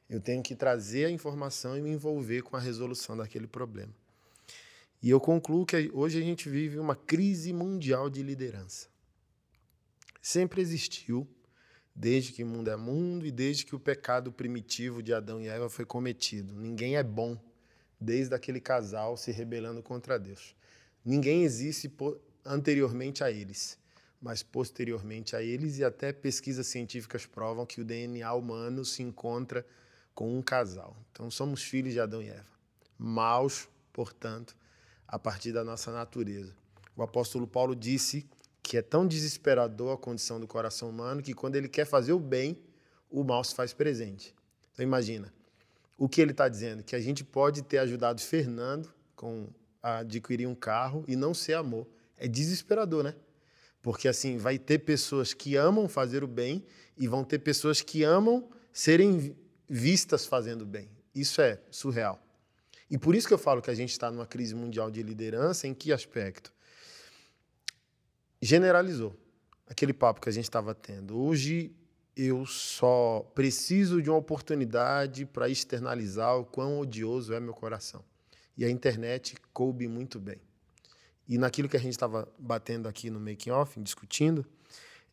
eu 0.08 0.20
tenho 0.20 0.42
que 0.42 0.54
trazer 0.54 1.06
a 1.06 1.10
informação 1.10 1.76
e 1.76 1.82
me 1.82 1.90
envolver 1.90 2.42
com 2.42 2.56
a 2.56 2.60
resolução 2.60 3.16
daquele 3.16 3.46
problema. 3.46 3.92
E 5.02 5.10
eu 5.10 5.20
concluo 5.20 5.66
que 5.66 5.90
hoje 5.92 6.18
a 6.18 6.22
gente 6.22 6.48
vive 6.48 6.78
uma 6.78 6.94
crise 6.94 7.52
mundial 7.52 8.08
de 8.08 8.22
liderança. 8.22 8.88
Sempre 10.22 10.60
existiu, 10.60 11.28
desde 11.94 12.32
que 12.32 12.44
o 12.44 12.46
mundo 12.46 12.70
é 12.70 12.76
mundo 12.76 13.26
e 13.26 13.30
desde 13.30 13.64
que 13.64 13.74
o 13.74 13.80
pecado 13.80 14.30
primitivo 14.30 15.02
de 15.02 15.12
Adão 15.12 15.40
e 15.40 15.48
Eva 15.48 15.68
foi 15.68 15.84
cometido. 15.84 16.54
Ninguém 16.54 16.96
é 16.96 17.02
bom 17.02 17.36
desde 18.00 18.34
aquele 18.34 18.60
casal 18.60 19.16
se 19.16 19.30
rebelando 19.32 19.82
contra 19.82 20.18
Deus. 20.18 20.54
Ninguém 21.04 21.44
existe 21.44 21.92
anteriormente 22.44 23.22
a 23.22 23.30
eles, 23.30 23.78
mas 24.20 24.42
posteriormente 24.42 25.36
a 25.36 25.42
eles, 25.42 25.78
e 25.78 25.84
até 25.84 26.12
pesquisas 26.12 26.66
científicas 26.66 27.26
provam 27.26 27.66
que 27.66 27.80
o 27.80 27.84
DNA 27.84 28.32
humano 28.34 28.84
se 28.84 29.02
encontra 29.02 29.64
com 30.14 30.36
um 30.36 30.42
casal. 30.42 30.96
Então 31.12 31.30
somos 31.30 31.62
filhos 31.62 31.92
de 31.92 32.00
Adão 32.00 32.22
e 32.22 32.28
Eva. 32.28 32.56
Maus, 32.98 33.68
portanto, 33.92 34.56
a 35.06 35.18
partir 35.18 35.52
da 35.52 35.62
nossa 35.62 35.92
natureza. 35.92 36.54
O 36.96 37.02
apóstolo 37.02 37.46
Paulo 37.46 37.76
disse 37.76 38.26
que 38.62 38.76
é 38.76 38.82
tão 38.82 39.06
desesperador 39.06 39.92
a 39.92 39.98
condição 39.98 40.40
do 40.40 40.46
coração 40.46 40.88
humano 40.90 41.22
que 41.22 41.34
quando 41.34 41.56
ele 41.56 41.68
quer 41.68 41.84
fazer 41.84 42.12
o 42.12 42.18
bem, 42.18 42.58
o 43.10 43.22
mal 43.22 43.44
se 43.44 43.54
faz 43.54 43.72
presente. 43.72 44.34
Então 44.72 44.82
imagina, 44.82 45.32
o 45.96 46.08
que 46.08 46.20
ele 46.20 46.32
está 46.32 46.48
dizendo? 46.48 46.82
Que 46.82 46.94
a 46.94 47.00
gente 47.00 47.24
pode 47.24 47.62
ter 47.62 47.78
ajudado 47.78 48.20
Fernando 48.20 48.92
com 49.14 49.48
a 49.82 49.98
adquirir 49.98 50.46
um 50.46 50.54
carro 50.54 51.04
e 51.08 51.16
não 51.16 51.32
ser 51.32 51.54
amor. 51.54 51.86
É 52.18 52.26
desesperador, 52.26 53.04
né? 53.04 53.14
Porque 53.80 54.08
assim, 54.08 54.36
vai 54.36 54.58
ter 54.58 54.80
pessoas 54.80 55.32
que 55.32 55.56
amam 55.56 55.88
fazer 55.88 56.24
o 56.24 56.26
bem 56.26 56.64
e 56.98 57.06
vão 57.06 57.22
ter 57.22 57.38
pessoas 57.38 57.80
que 57.80 58.02
amam 58.02 58.48
serem 58.72 59.36
vistas 59.68 60.26
fazendo 60.26 60.66
bem. 60.66 60.90
Isso 61.14 61.40
é 61.40 61.60
surreal. 61.70 62.20
E 62.90 62.98
por 62.98 63.14
isso 63.14 63.26
que 63.26 63.34
eu 63.34 63.38
falo 63.38 63.62
que 63.62 63.70
a 63.70 63.74
gente 63.74 63.90
está 63.90 64.10
numa 64.10 64.26
crise 64.26 64.54
mundial 64.54 64.90
de 64.90 65.02
liderança. 65.02 65.66
Em 65.66 65.74
que 65.74 65.92
aspecto? 65.92 66.52
Generalizou 68.40 69.16
aquele 69.66 69.92
papo 69.92 70.20
que 70.20 70.28
a 70.28 70.32
gente 70.32 70.44
estava 70.44 70.74
tendo. 70.74 71.18
Hoje 71.18 71.74
eu 72.16 72.46
só 72.46 73.20
preciso 73.34 74.00
de 74.00 74.08
uma 74.08 74.18
oportunidade 74.18 75.26
para 75.26 75.48
externalizar 75.48 76.38
o 76.38 76.44
quão 76.44 76.80
odioso 76.80 77.34
é 77.34 77.40
meu 77.40 77.52
coração. 77.52 78.02
E 78.56 78.64
a 78.64 78.70
internet 78.70 79.36
coube 79.52 79.86
muito 79.86 80.18
bem. 80.18 80.40
E 81.28 81.36
naquilo 81.36 81.68
que 81.68 81.76
a 81.76 81.80
gente 81.80 81.92
estava 81.92 82.26
batendo 82.38 82.88
aqui 82.88 83.10
no 83.10 83.20
making 83.20 83.50
off, 83.50 83.78
discutindo, 83.80 84.46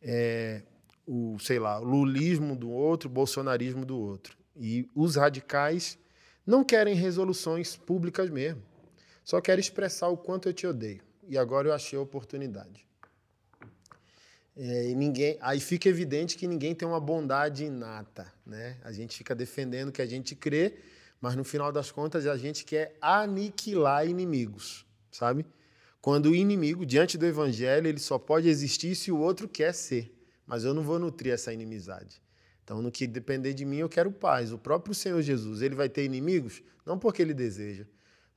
é 0.00 0.62
o, 1.06 1.36
sei 1.38 1.58
lá, 1.58 1.78
o 1.78 1.84
lulismo 1.84 2.56
do 2.56 2.70
outro, 2.70 3.08
o 3.08 3.12
bolsonarismo 3.12 3.84
do 3.84 3.98
outro. 3.98 4.36
E 4.56 4.88
os 4.94 5.16
radicais 5.16 5.98
não 6.46 6.64
querem 6.64 6.94
resoluções 6.94 7.76
públicas 7.76 8.30
mesmo. 8.30 8.62
Só 9.22 9.40
querem 9.40 9.60
expressar 9.60 10.08
o 10.08 10.16
quanto 10.16 10.48
eu 10.48 10.52
te 10.54 10.66
odeio. 10.66 11.02
E 11.28 11.36
agora 11.36 11.68
eu 11.68 11.72
achei 11.74 11.98
a 11.98 12.02
oportunidade. 12.02 12.86
É, 14.56 14.90
e 14.90 14.94
ninguém, 14.94 15.36
aí 15.40 15.58
fica 15.58 15.88
evidente 15.88 16.36
que 16.36 16.46
ninguém 16.46 16.74
tem 16.74 16.86
uma 16.86 17.00
bondade 17.00 17.64
inata, 17.64 18.32
né? 18.46 18.78
A 18.84 18.92
gente 18.92 19.16
fica 19.16 19.34
defendendo 19.34 19.90
que 19.90 20.00
a 20.00 20.06
gente 20.06 20.36
crê, 20.36 20.78
mas 21.20 21.34
no 21.34 21.42
final 21.42 21.72
das 21.72 21.90
contas 21.90 22.26
a 22.26 22.36
gente 22.36 22.64
quer 22.64 22.96
aniquilar 23.00 24.06
inimigos, 24.06 24.86
sabe? 25.10 25.44
Quando 26.00 26.26
o 26.26 26.34
inimigo 26.34 26.86
diante 26.86 27.18
do 27.18 27.26
evangelho 27.26 27.88
ele 27.88 27.98
só 27.98 28.18
pode 28.18 28.48
existir 28.48 28.94
se 28.94 29.10
o 29.10 29.18
outro 29.18 29.48
quer 29.48 29.74
ser, 29.74 30.14
mas 30.46 30.64
eu 30.64 30.72
não 30.72 30.82
vou 30.82 30.98
nutrir 30.98 31.32
essa 31.32 31.52
inimizade. 31.52 32.22
Então, 32.62 32.80
no 32.80 32.92
que 32.92 33.06
depender 33.06 33.52
de 33.54 33.64
mim, 33.64 33.78
eu 33.78 33.88
quero 33.88 34.10
paz. 34.10 34.52
O 34.52 34.58
próprio 34.58 34.94
Senhor 34.94 35.20
Jesus, 35.20 35.60
ele 35.62 35.74
vai 35.74 35.88
ter 35.88 36.04
inimigos 36.04 36.62
não 36.84 36.98
porque 36.98 37.22
ele 37.22 37.34
deseja, 37.34 37.86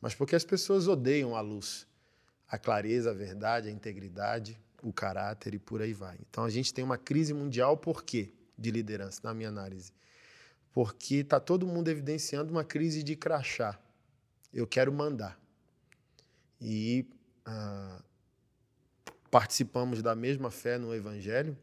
mas 0.01 0.15
porque 0.15 0.36
as 0.36 0.43
pessoas 0.43 0.88
odeiam 0.88 1.36
a 1.36 1.41
luz, 1.41 1.86
a 2.47 2.58
clareza, 2.58 3.12
a 3.12 3.13
verdade, 3.13 3.67
a 3.67 3.71
integridade, 3.71 4.60
o 4.81 4.93
caráter 4.93 5.53
e 5.53 5.59
por 5.59 5.81
aí 5.81 5.93
vai. 5.93 6.17
Então 6.29 6.43
a 6.43 6.49
gente 6.49 6.73
tem 6.73 6.83
uma 6.83 6.97
crise 6.97 7.33
mundial 7.33 7.77
por 7.77 8.03
quê? 8.03 8.31
De 8.57 8.71
liderança, 8.71 9.21
na 9.23 9.33
minha 9.33 9.49
análise. 9.49 9.91
Porque 10.71 11.15
está 11.15 11.39
todo 11.39 11.65
mundo 11.65 11.89
evidenciando 11.89 12.51
uma 12.51 12.63
crise 12.63 13.03
de 13.03 13.15
crachá. 13.15 13.79
Eu 14.53 14.67
quero 14.67 14.91
mandar. 14.91 15.39
E 16.59 17.05
ah, 17.45 18.01
participamos 19.29 20.01
da 20.01 20.15
mesma 20.15 20.49
fé 20.49 20.77
no 20.77 20.93
Evangelho, 20.93 21.57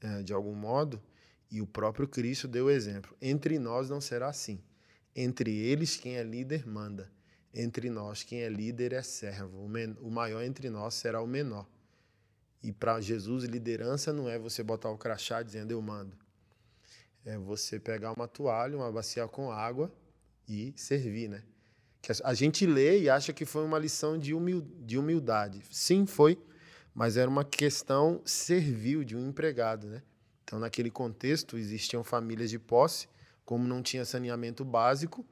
eh, 0.00 0.22
de 0.22 0.32
algum 0.32 0.54
modo, 0.54 1.02
e 1.50 1.60
o 1.60 1.66
próprio 1.66 2.06
Cristo 2.08 2.48
deu 2.48 2.66
o 2.66 2.70
exemplo. 2.70 3.16
Entre 3.20 3.58
nós 3.58 3.88
não 3.88 4.00
será 4.00 4.28
assim. 4.28 4.60
Entre 5.14 5.56
eles, 5.56 5.96
quem 5.96 6.16
é 6.16 6.22
líder 6.22 6.66
manda. 6.66 7.10
Entre 7.52 7.88
nós, 7.88 8.22
quem 8.22 8.40
é 8.42 8.48
líder 8.48 8.92
é 8.92 9.02
servo. 9.02 9.64
O 10.00 10.10
maior 10.10 10.42
entre 10.42 10.68
nós 10.68 10.94
será 10.94 11.22
o 11.22 11.26
menor. 11.26 11.68
E 12.64 12.72
para 12.72 12.98
Jesus, 12.98 13.44
liderança 13.44 14.10
não 14.10 14.26
é 14.26 14.38
você 14.38 14.62
botar 14.62 14.88
o 14.88 14.96
crachá 14.96 15.42
dizendo 15.42 15.70
eu 15.70 15.82
mando. 15.82 16.16
É 17.22 17.36
você 17.36 17.78
pegar 17.78 18.12
uma 18.12 18.26
toalha, 18.26 18.74
uma 18.74 18.90
bacia 18.90 19.28
com 19.28 19.52
água 19.52 19.92
e 20.48 20.72
servir, 20.74 21.28
né? 21.28 21.42
Que 22.00 22.10
a 22.24 22.32
gente 22.32 22.64
lê 22.64 23.02
e 23.02 23.10
acha 23.10 23.34
que 23.34 23.44
foi 23.44 23.62
uma 23.64 23.78
lição 23.78 24.18
de 24.18 24.32
humildade. 24.96 25.62
Sim, 25.70 26.06
foi, 26.06 26.38
mas 26.94 27.18
era 27.18 27.28
uma 27.28 27.44
questão 27.44 28.22
servil 28.24 29.04
de 29.04 29.14
um 29.14 29.28
empregado, 29.28 29.86
né? 29.86 30.02
Então, 30.42 30.58
naquele 30.58 30.90
contexto, 30.90 31.58
existiam 31.58 32.02
famílias 32.02 32.48
de 32.48 32.58
posse, 32.58 33.08
como 33.44 33.68
não 33.68 33.82
tinha 33.82 34.06
saneamento 34.06 34.64
básico 34.64 35.22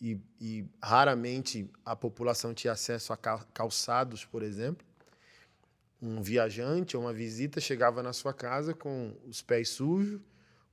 e, 0.00 0.20
e 0.40 0.64
raramente 0.80 1.68
a 1.84 1.96
população 1.96 2.54
tinha 2.54 2.72
acesso 2.72 3.12
a 3.12 3.16
calçados, 3.16 4.24
por 4.24 4.44
exemplo, 4.44 4.86
um 6.00 6.22
viajante 6.22 6.96
ou 6.96 7.02
uma 7.02 7.12
visita 7.12 7.60
chegava 7.60 8.02
na 8.02 8.12
sua 8.12 8.32
casa 8.32 8.72
com 8.72 9.16
os 9.26 9.42
pés 9.42 9.70
sujos 9.70 10.20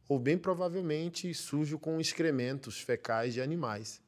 ou 0.08 0.20
bem 0.20 0.38
provavelmente 0.38 1.34
sujo 1.34 1.80
com 1.80 2.00
excrementos 2.00 2.80
fecais 2.80 3.34
de 3.34 3.42
animais. 3.42 4.02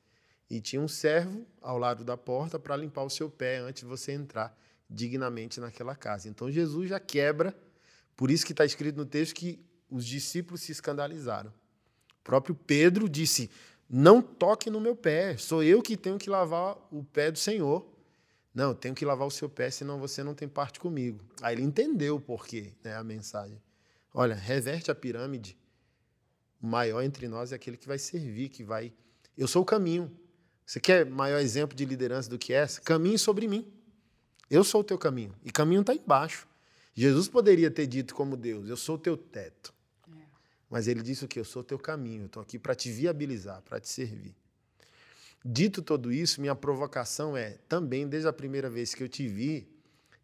E 0.50 0.62
tinha 0.62 0.82
um 0.82 0.88
servo 0.88 1.46
ao 1.62 1.78
lado 1.78 2.06
da 2.06 2.16
porta 2.16 2.60
para 2.60 2.78
limpar 2.78 3.04
o 3.04 3.10
seu 3.10 3.30
pé 3.30 3.58
antes 3.58 3.82
de 3.82 3.90
você 3.90 4.12
entrar 4.14 4.56
dignamente 4.90 5.60
naquela 5.60 5.96
casa. 5.96 6.30
Então 6.30 6.52
Jesus 6.52 6.90
já 6.90 7.00
quebra, 7.00 7.54
por 8.16 8.32
isso 8.32 8.46
que 8.46 8.54
está 8.54 8.64
escrito 8.64 8.96
no 8.96 9.06
texto 9.06 9.36
que 9.36 9.60
os 9.90 10.06
discípulos 10.06 10.62
se 10.62 10.72
escandalizaram. 10.72 11.50
O 11.50 12.24
próprio 12.24 12.56
Pedro 12.56 13.10
disse: 13.10 13.50
Não 13.90 14.22
toque 14.22 14.70
no 14.70 14.80
meu 14.80 14.96
pé, 14.96 15.36
sou 15.36 15.64
eu 15.64 15.82
que 15.82 15.98
tenho 15.98 16.18
que 16.18 16.30
lavar 16.30 16.78
o 16.92 17.04
pé 17.04 17.32
do 17.32 17.40
Senhor. 17.40 17.86
Não, 18.58 18.70
eu 18.70 18.74
tenho 18.74 18.96
que 18.96 19.06
lavar 19.06 19.28
o 19.28 19.30
seu 19.30 19.48
pé, 19.48 19.70
senão 19.70 20.00
você 20.00 20.24
não 20.24 20.34
tem 20.34 20.48
parte 20.48 20.80
comigo. 20.80 21.24
Aí 21.44 21.54
ele 21.54 21.62
entendeu 21.62 22.16
o 22.16 22.20
porquê, 22.20 22.74
né, 22.84 22.96
a 22.96 23.04
mensagem. 23.04 23.62
Olha, 24.12 24.34
reverte 24.34 24.90
a 24.90 24.96
pirâmide. 24.96 25.56
O 26.60 26.66
maior 26.66 27.04
entre 27.04 27.28
nós 27.28 27.52
é 27.52 27.56
aquele 27.56 27.78
que 27.78 27.88
vai 27.88 28.00
servir, 28.00 28.50
que 28.50 28.64
vai. 28.64 28.92
Eu 29.38 29.48
sou 29.48 29.62
o 29.62 29.66
caminho. 29.66 30.12
Você 30.66 30.80
quer 30.80 31.06
maior 31.06 31.38
exemplo 31.38 31.78
de 31.78 31.86
liderança 31.86 32.28
do 32.32 32.40
que 32.40 32.52
essa? 32.52 32.82
Caminhe 32.82 33.20
sobre 33.20 33.48
mim. 33.48 33.72
Eu 34.50 34.64
sou 34.64 34.82
o 34.82 34.84
teu 34.84 34.98
caminho. 34.98 35.36
E 35.46 35.52
caminho 35.52 35.82
está 35.82 35.94
embaixo. 35.94 36.48
Jesus 36.96 37.28
poderia 37.28 37.70
ter 37.70 37.86
dito 37.86 38.16
como 38.16 38.36
Deus: 38.36 38.68
Eu 38.68 38.76
sou 38.76 38.96
o 38.96 39.00
teu 39.00 39.16
teto. 39.16 39.72
É. 40.10 40.22
Mas 40.68 40.88
ele 40.88 41.04
disse 41.04 41.24
o 41.24 41.28
quê? 41.28 41.42
Eu 41.42 41.46
sou 41.46 41.62
o 41.62 41.64
teu 41.64 41.78
caminho. 41.78 42.24
Eu 42.24 42.26
estou 42.26 42.42
aqui 42.42 42.58
para 42.58 42.74
te 42.74 42.92
viabilizar, 42.92 43.62
para 43.62 43.80
te 43.80 43.88
servir. 43.88 44.36
Dito 45.46 45.82
tudo 45.82 46.12
isso, 46.12 46.42
minha 46.42 46.56
provocação 46.56 47.38
é 47.38 47.58
também, 47.70 48.08
desde 48.08 48.28
a 48.28 48.34
primeira 48.34 48.70
vez 48.70 48.94
que 48.94 49.04
eu 49.04 49.08
te 49.08 49.28
vi, 49.28 49.68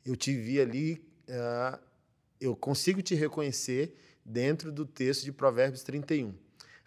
eu 0.06 0.16
te 0.16 0.36
vi 0.36 0.60
ali, 0.60 1.02
uh, 1.30 1.80
eu 2.42 2.56
consigo 2.56 3.02
te 3.02 3.16
reconhecer 3.16 3.96
dentro 4.26 4.72
do 4.72 4.86
texto 4.86 5.24
de 5.24 5.32
Provérbios 5.32 5.84
31. 5.84 6.34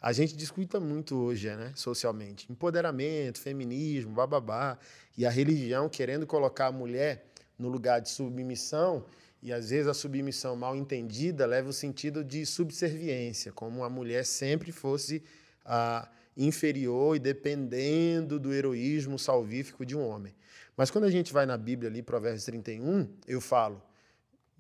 A 0.01 0.13
gente 0.13 0.37
discuta 0.37 0.79
muito 0.79 1.17
hoje, 1.17 1.49
né, 1.57 1.73
socialmente, 1.75 2.51
empoderamento, 2.51 3.41
feminismo, 3.41 4.13
bababá, 4.13 4.79
e 5.17 5.25
a 5.25 5.31
religião 5.31 5.89
querendo 5.89 6.27
colocar 6.27 6.67
a 6.67 6.73
mulher 6.73 7.27
no 7.59 7.69
lugar 7.69 8.01
de 8.01 8.11
submissão, 8.11 9.05
e 9.43 9.53
às 9.53 9.71
vezes 9.71 9.87
a 9.87 9.95
submissão 9.95 10.57
mal 10.57 10.77
entendida 10.77 11.47
leva 11.47 11.71
o 11.71 11.73
sentido 11.73 12.23
de 12.23 12.45
subserviência, 12.45 13.53
como 13.53 13.83
a 13.85 13.89
mulher 13.89 14.27
sempre 14.27 14.73
fosse 14.73 15.23
a 15.65 16.09
inferior 16.37 17.17
e 17.17 17.19
dependendo 17.19 18.39
do 18.39 18.53
heroísmo 18.53 19.19
salvífico 19.19 19.87
de 19.87 19.97
um 19.97 20.07
homem. 20.07 20.35
Mas 20.77 20.91
quando 20.91 21.05
a 21.05 21.11
gente 21.11 21.33
vai 21.33 21.47
na 21.47 21.57
Bíblia 21.57 21.91
ali, 21.91 22.03
Provérbios 22.03 22.45
31, 22.45 23.09
eu 23.27 23.41
falo, 23.41 23.83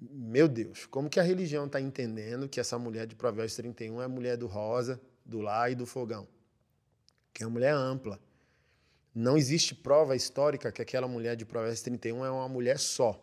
meu 0.00 0.48
Deus, 0.48 0.86
como 0.86 1.10
que 1.10 1.20
a 1.20 1.22
religião 1.22 1.66
está 1.66 1.80
entendendo 1.80 2.48
que 2.48 2.58
essa 2.58 2.78
mulher 2.78 3.06
de 3.06 3.14
Provérbios 3.14 3.54
31 3.54 4.00
é 4.00 4.04
a 4.04 4.08
mulher 4.08 4.36
do 4.36 4.46
rosa, 4.46 5.00
do 5.24 5.40
lar 5.40 5.70
e 5.70 5.74
do 5.74 5.84
fogão? 5.84 6.26
Que 7.34 7.42
é 7.42 7.46
uma 7.46 7.52
mulher 7.52 7.74
ampla. 7.74 8.18
Não 9.14 9.36
existe 9.36 9.74
prova 9.74 10.16
histórica 10.16 10.72
que 10.72 10.80
aquela 10.80 11.06
mulher 11.06 11.36
de 11.36 11.44
Provérbios 11.44 11.82
31 11.82 12.24
é 12.24 12.30
uma 12.30 12.48
mulher 12.48 12.78
só, 12.78 13.22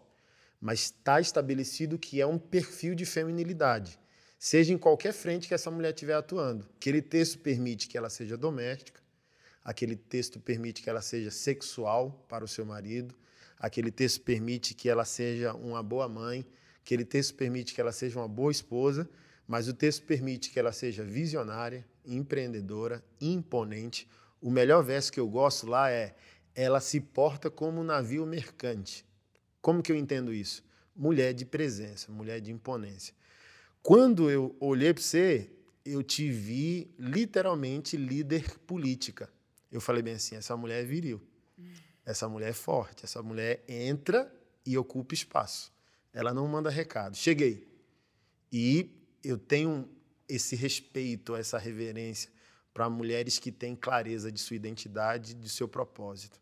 mas 0.61 0.81
está 0.81 1.19
estabelecido 1.19 1.97
que 1.97 2.21
é 2.21 2.27
um 2.27 2.37
perfil 2.37 2.93
de 2.93 3.05
feminilidade 3.05 3.99
seja 4.43 4.73
em 4.73 4.77
qualquer 4.77 5.13
frente 5.13 5.47
que 5.47 5.53
essa 5.53 5.71
mulher 5.71 5.93
estiver 5.93 6.15
atuando. 6.15 6.67
Aquele 6.75 7.01
texto 7.01 7.39
permite 7.39 7.87
que 7.87 7.97
ela 7.97 8.09
seja 8.09 8.35
doméstica, 8.35 9.01
aquele 9.63 9.95
texto 9.95 10.37
permite 10.37 10.83
que 10.83 10.89
ela 10.89 11.01
seja 11.01 11.31
sexual 11.31 12.25
para 12.27 12.43
o 12.43 12.47
seu 12.47 12.65
marido, 12.65 13.15
aquele 13.57 13.89
texto 13.89 14.19
permite 14.19 14.73
que 14.73 14.89
ela 14.89 15.05
seja 15.05 15.53
uma 15.53 15.81
boa 15.81 16.09
mãe, 16.09 16.45
aquele 16.81 17.05
texto 17.05 17.35
permite 17.35 17.73
que 17.73 17.79
ela 17.79 17.93
seja 17.93 18.19
uma 18.19 18.27
boa 18.27 18.51
esposa, 18.51 19.09
mas 19.47 19.69
o 19.69 19.73
texto 19.73 20.03
permite 20.03 20.49
que 20.49 20.59
ela 20.59 20.73
seja 20.73 21.05
visionária, 21.05 21.87
empreendedora, 22.05 23.01
imponente. 23.21 24.09
O 24.41 24.51
melhor 24.51 24.83
verso 24.83 25.09
que 25.09 25.21
eu 25.21 25.29
gosto 25.29 25.67
lá 25.67 25.89
é: 25.89 26.15
ela 26.53 26.81
se 26.81 26.99
porta 26.99 27.49
como 27.49 27.79
um 27.79 27.85
navio 27.85 28.25
mercante. 28.25 29.05
Como 29.61 29.81
que 29.81 29.89
eu 29.89 29.95
entendo 29.95 30.33
isso? 30.33 30.65
Mulher 30.93 31.33
de 31.33 31.45
presença, 31.45 32.11
mulher 32.11 32.41
de 32.41 32.51
imponência. 32.51 33.15
Quando 33.83 34.31
eu 34.31 34.55
olhei 34.61 34.93
para 34.93 35.03
você, 35.03 35.51
eu 35.83 36.01
te 36.01 36.31
vi 36.31 36.89
literalmente 36.97 37.97
líder 37.97 38.57
política. 38.59 39.29
Eu 39.69 39.81
falei 39.81 40.01
bem 40.01 40.13
assim: 40.13 40.37
essa 40.37 40.55
mulher 40.55 40.81
é 40.81 40.85
viril, 40.85 41.21
essa 42.05 42.29
mulher 42.29 42.51
é 42.51 42.53
forte, 42.53 43.03
essa 43.03 43.21
mulher 43.21 43.61
entra 43.67 44.33
e 44.65 44.77
ocupa 44.77 45.13
espaço. 45.13 45.69
Ela 46.13 46.33
não 46.33 46.47
manda 46.47 46.69
recado. 46.69 47.17
Cheguei. 47.17 47.67
E 48.49 48.89
eu 49.21 49.37
tenho 49.37 49.89
esse 50.29 50.55
respeito, 50.55 51.35
essa 51.35 51.57
reverência 51.57 52.31
para 52.73 52.89
mulheres 52.89 53.37
que 53.37 53.51
têm 53.51 53.75
clareza 53.75 54.31
de 54.31 54.39
sua 54.39 54.55
identidade, 54.55 55.33
de 55.33 55.49
seu 55.49 55.67
propósito. 55.67 56.39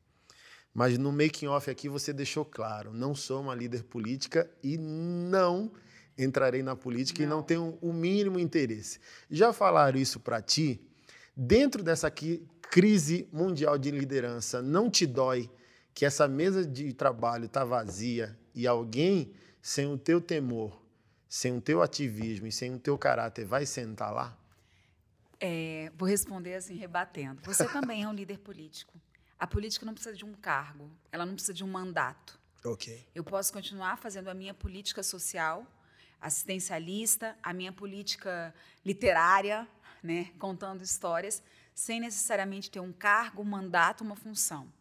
Mas 0.71 0.95
no 0.95 1.11
making 1.11 1.47
off 1.47 1.71
aqui 1.71 1.89
você 1.89 2.13
deixou 2.13 2.45
claro, 2.45 2.93
não 2.93 3.15
sou 3.15 3.41
uma 3.41 3.55
líder 3.55 3.83
política 3.83 4.47
e 4.61 4.77
não 4.77 5.71
entrarei 6.17 6.61
na 6.61 6.75
política 6.75 7.21
não. 7.21 7.27
e 7.27 7.29
não 7.29 7.43
tenho 7.43 7.77
o 7.81 7.93
mínimo 7.93 8.39
interesse. 8.39 8.99
Já 9.29 9.53
falaram 9.53 9.99
isso 9.99 10.19
para 10.19 10.41
ti? 10.41 10.81
Dentro 11.35 11.83
dessa 11.83 12.07
aqui, 12.07 12.45
crise 12.69 13.27
mundial 13.31 13.77
de 13.77 13.91
liderança, 13.91 14.61
não 14.61 14.89
te 14.89 15.05
dói 15.05 15.49
que 15.93 16.05
essa 16.05 16.27
mesa 16.27 16.65
de 16.65 16.93
trabalho 16.93 17.45
está 17.45 17.65
vazia 17.65 18.37
e 18.55 18.65
alguém 18.67 19.33
sem 19.61 19.87
o 19.87 19.97
teu 19.97 20.21
temor, 20.21 20.81
sem 21.27 21.55
o 21.55 21.61
teu 21.61 21.81
ativismo 21.81 22.47
e 22.47 22.51
sem 22.51 22.73
o 22.73 22.79
teu 22.79 22.97
caráter 22.97 23.45
vai 23.45 23.65
sentar 23.65 24.13
lá? 24.13 24.37
É, 25.39 25.91
vou 25.97 26.07
responder 26.07 26.55
assim, 26.55 26.75
rebatendo. 26.75 27.41
Você 27.43 27.65
também 27.69 28.03
é 28.03 28.07
um 28.07 28.13
líder 28.13 28.39
político. 28.39 28.93
A 29.39 29.47
política 29.47 29.85
não 29.85 29.93
precisa 29.93 30.15
de 30.15 30.23
um 30.23 30.33
cargo, 30.33 30.89
ela 31.11 31.25
não 31.25 31.33
precisa 31.33 31.53
de 31.53 31.63
um 31.63 31.67
mandato. 31.67 32.39
Ok. 32.63 33.07
Eu 33.15 33.23
posso 33.23 33.51
continuar 33.51 33.97
fazendo 33.97 34.29
a 34.29 34.33
minha 34.33 34.53
política 34.53 35.01
social 35.01 35.65
assistencialista, 36.21 37.35
a 37.41 37.51
minha 37.51 37.71
política 37.71 38.53
literária, 38.85 39.67
né, 40.03 40.31
contando 40.37 40.83
histórias, 40.83 41.41
sem 41.73 41.99
necessariamente 41.99 42.69
ter 42.69 42.79
um 42.79 42.93
cargo, 42.93 43.41
um 43.41 43.45
mandato, 43.45 44.03
uma 44.03 44.15
função. 44.15 44.71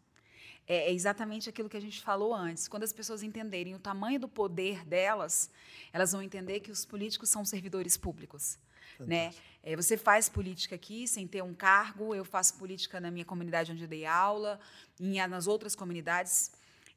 É, 0.67 0.89
é 0.89 0.93
exatamente 0.93 1.49
aquilo 1.49 1.67
que 1.67 1.77
a 1.77 1.81
gente 1.81 2.01
falou 2.01 2.33
antes. 2.33 2.67
Quando 2.67 2.83
as 2.83 2.93
pessoas 2.93 3.23
entenderem 3.23 3.73
o 3.73 3.79
tamanho 3.79 4.19
do 4.19 4.27
poder 4.27 4.85
delas, 4.85 5.49
elas 5.91 6.11
vão 6.11 6.21
entender 6.21 6.59
que 6.59 6.71
os 6.71 6.85
políticos 6.85 7.29
são 7.29 7.43
servidores 7.43 7.97
públicos. 7.97 8.57
Né? 8.99 9.33
É, 9.63 9.75
você 9.75 9.97
faz 9.97 10.29
política 10.29 10.75
aqui 10.75 11.07
sem 11.07 11.27
ter 11.27 11.41
um 11.41 11.55
cargo, 11.55 12.13
eu 12.13 12.23
faço 12.23 12.53
política 12.55 12.99
na 12.99 13.09
minha 13.09 13.25
comunidade 13.25 13.71
onde 13.71 13.83
eu 13.83 13.87
dei 13.87 14.05
aula, 14.05 14.59
em, 14.99 15.25
nas 15.27 15.47
outras 15.47 15.75
comunidades. 15.75 16.51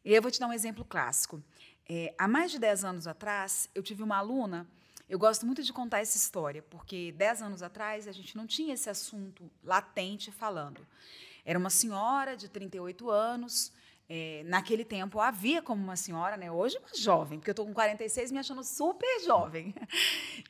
E 0.05 0.13
eu 0.13 0.21
vou 0.21 0.31
te 0.31 0.39
dar 0.39 0.49
um 0.49 0.53
exemplo 0.53 0.85
clássico. 0.85 1.43
É, 1.89 2.15
há 2.17 2.27
mais 2.27 2.51
de 2.51 2.59
10 2.59 2.85
anos 2.85 3.07
atrás, 3.07 3.69
eu 3.75 3.83
tive 3.83 4.03
uma 4.03 4.17
aluna. 4.17 4.67
Eu 5.09 5.19
gosto 5.19 5.45
muito 5.45 5.63
de 5.63 5.73
contar 5.73 6.01
essa 6.01 6.17
história, 6.17 6.63
porque 6.63 7.13
10 7.13 7.43
anos 7.43 7.63
atrás 7.63 8.09
a 8.09 8.13
gente 8.13 8.37
não 8.37 8.47
tinha 8.47 8.75
esse 8.75 8.89
assunto 8.89 9.51
latente 9.63 10.31
falando. 10.33 10.87
Era 11.45 11.59
uma 11.59 11.71
senhora 11.71 12.37
de 12.37 12.49
38 12.49 13.11
anos. 13.11 13.71
É, 14.07 14.43
naquele 14.45 14.85
tempo 14.85 15.19
havia 15.19 15.63
como 15.63 15.83
uma 15.83 15.97
senhora, 15.97 16.37
né? 16.37 16.51
hoje 16.51 16.77
uma 16.77 16.95
jovem, 16.95 17.39
porque 17.39 17.49
eu 17.49 17.53
estou 17.53 17.65
com 17.65 17.73
46 17.73 18.33
me 18.33 18.39
achando 18.39 18.63
super 18.63 19.21
jovem. 19.25 19.75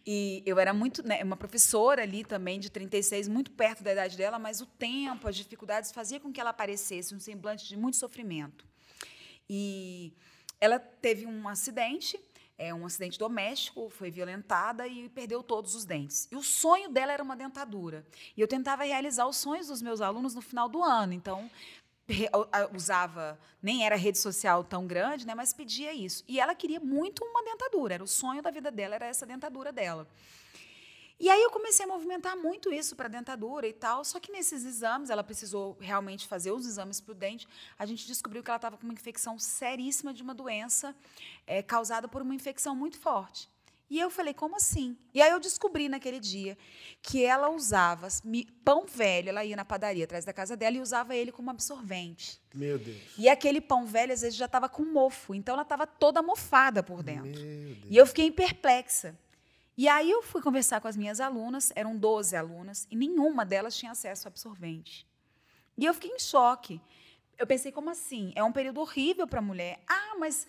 E 0.06 0.42
eu 0.44 0.58
era 0.58 0.74
muito, 0.74 1.02
né, 1.02 1.22
uma 1.24 1.36
professora 1.36 2.02
ali 2.02 2.24
também 2.24 2.60
de 2.60 2.68
36, 2.68 3.26
muito 3.26 3.50
perto 3.50 3.82
da 3.82 3.92
idade 3.92 4.18
dela, 4.18 4.38
mas 4.38 4.60
o 4.60 4.66
tempo, 4.66 5.26
as 5.26 5.34
dificuldades 5.34 5.92
fazia 5.92 6.20
com 6.20 6.30
que 6.30 6.38
ela 6.38 6.50
aparecesse 6.50 7.14
um 7.14 7.20
semblante 7.20 7.66
de 7.66 7.74
muito 7.74 7.96
sofrimento. 7.96 8.66
E 9.48 10.12
ela 10.64 10.79
teve 10.79 11.27
um 11.27 11.46
acidente, 11.46 12.18
é, 12.57 12.72
um 12.72 12.87
acidente 12.87 13.18
doméstico, 13.18 13.90
foi 13.90 14.11
violentada 14.11 14.88
e 14.88 15.11
perdeu 15.11 15.42
todos 15.42 15.74
os 15.74 15.85
dentes. 15.85 16.27
E 16.33 16.37
o 16.37 16.42
sonho 16.42 16.88
dela 16.88 17.12
era 17.12 17.22
uma 17.22 17.37
dentadura. 17.37 18.07
E 18.35 18.40
eu 18.40 18.48
tentava 18.48 18.83
realizar 18.85 19.27
os 19.27 19.37
sonhos 19.37 19.66
dos 19.66 19.83
meus 19.83 20.00
alunos 20.00 20.35
no 20.35 20.40
final 20.40 20.66
do 20.66 20.83
ano. 20.83 21.12
Então, 21.12 21.50
usava, 22.74 23.38
nem 23.62 23.85
era 23.85 23.94
rede 23.94 24.16
social 24.16 24.64
tão 24.64 24.87
grande, 24.87 25.27
né, 25.27 25.35
mas 25.35 25.53
pedia 25.53 25.92
isso. 25.92 26.24
E 26.27 26.40
ela 26.40 26.55
queria 26.55 26.81
muito 26.81 27.22
uma 27.22 27.42
dentadura, 27.44 27.94
era 27.94 28.05
o 28.05 28.09
sonho 28.09 28.40
da 28.40 28.50
vida 28.50 28.70
dela, 28.70 28.94
era 28.94 29.07
essa 29.07 29.27
dentadura 29.27 29.70
dela. 29.70 30.09
E 31.18 31.31
aí 31.31 31.40
eu 31.42 31.50
comecei 31.50 31.85
a 31.85 31.88
movimentar 31.88 32.37
muito 32.37 32.72
isso 32.72 32.96
para 32.96 33.07
a 33.07 33.09
dentadura 33.09 33.66
e 33.66 33.72
tal, 33.72 34.05
só 34.05 34.18
que 34.18 34.33
nesses 34.33 34.64
exames, 34.64 35.11
ela 35.11 35.22
precisou 35.22 35.77
realmente 35.81 36.27
fazer 36.27 36.50
os 36.50 36.66
exames 36.66 37.00
para 37.00 37.12
o 37.12 37.14
dente, 37.14 37.46
a 37.79 37.87
gente 37.87 38.07
descobriu 38.07 38.42
que 38.42 38.50
ela 38.50 38.57
estava 38.57 38.77
com 38.77 38.85
uma 38.85 38.92
infecção 38.92 39.38
seríssima 39.38 40.12
de 40.12 40.22
uma 40.22 40.35
doença 40.35 40.94
é, 41.46 41.62
causada 41.62 42.09
por 42.09 42.20
uma 42.20 42.35
infecção 42.35 42.74
muito 42.74 42.98
forte. 42.98 43.48
E 43.88 44.00
eu 44.00 44.11
falei, 44.11 44.33
como 44.35 44.57
assim? 44.57 44.96
E 45.12 45.20
aí 45.20 45.31
eu 45.31 45.38
descobri 45.38 45.88
naquele 45.88 46.18
dia 46.18 46.57
que 47.03 47.24
ela 47.24 47.50
usava 47.50 48.09
pão 48.64 48.87
velho, 48.87 49.29
ela 49.29 49.44
ia 49.44 49.55
na 49.55 49.64
padaria 49.64 50.05
atrás 50.05 50.24
da 50.24 50.33
casa 50.33 50.57
dela 50.57 50.77
e 50.77 50.81
usava 50.81 51.14
ele 51.14 51.31
como 51.31 51.50
absorvente. 51.50 52.40
Meu 52.53 52.79
Deus. 52.79 52.98
E 53.18 53.29
aquele 53.29 53.61
pão 53.61 53.87
velho, 53.87 54.12
às 54.12 54.22
vezes, 54.22 54.37
já 54.37 54.46
estava 54.46 54.68
com 54.68 54.85
mofo, 54.85 55.35
então 55.35 55.53
ela 55.53 55.62
estava 55.62 55.87
toda 55.87 56.22
mofada 56.22 56.83
por 56.83 57.03
dentro. 57.03 57.40
E 57.88 57.96
eu 57.96 58.07
fiquei 58.07 58.31
perplexa. 58.33 59.16
E 59.76 59.88
aí 59.88 60.10
eu 60.10 60.22
fui 60.22 60.40
conversar 60.40 60.80
com 60.80 60.87
as 60.87 60.96
minhas 60.96 61.18
alunas, 61.18 61.72
eram 61.74 61.96
12 61.96 62.37
alunas, 62.37 62.87
e 62.90 62.96
nenhuma 62.96 63.44
delas 63.44 63.76
tinha 63.76 63.92
acesso 63.92 64.28
ao 64.28 64.30
absorvente. 64.30 65.06
E 65.76 65.84
eu 65.84 65.92
fiquei 65.92 66.10
em 66.10 66.18
choque. 66.18 66.80
Eu 67.37 67.46
pensei, 67.46 67.72
como 67.72 67.90
assim? 67.90 68.32
É 68.37 68.44
um 68.44 68.52
período 68.52 68.80
horrível 68.80 69.26
para 69.26 69.40
a 69.40 69.42
mulher. 69.42 69.82
Ah, 69.88 70.14
mas. 70.18 70.46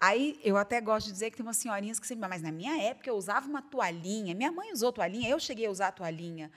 Aí 0.00 0.38
eu 0.44 0.56
até 0.56 0.80
gosto 0.80 1.06
de 1.06 1.12
dizer 1.12 1.30
que 1.30 1.36
tem 1.36 1.44
umas 1.44 1.56
senhorinhas 1.56 1.98
que 1.98 2.06
sempre. 2.06 2.28
Mas 2.28 2.42
na 2.42 2.52
minha 2.52 2.80
época 2.80 3.10
eu 3.10 3.16
usava 3.16 3.48
uma 3.48 3.60
toalhinha. 3.60 4.32
Minha 4.34 4.52
mãe 4.52 4.72
usou 4.72 4.92
toalhinha, 4.92 5.28
eu 5.28 5.40
cheguei 5.40 5.66
a 5.66 5.70
usar 5.70 5.90
toalhinha. 5.90 6.52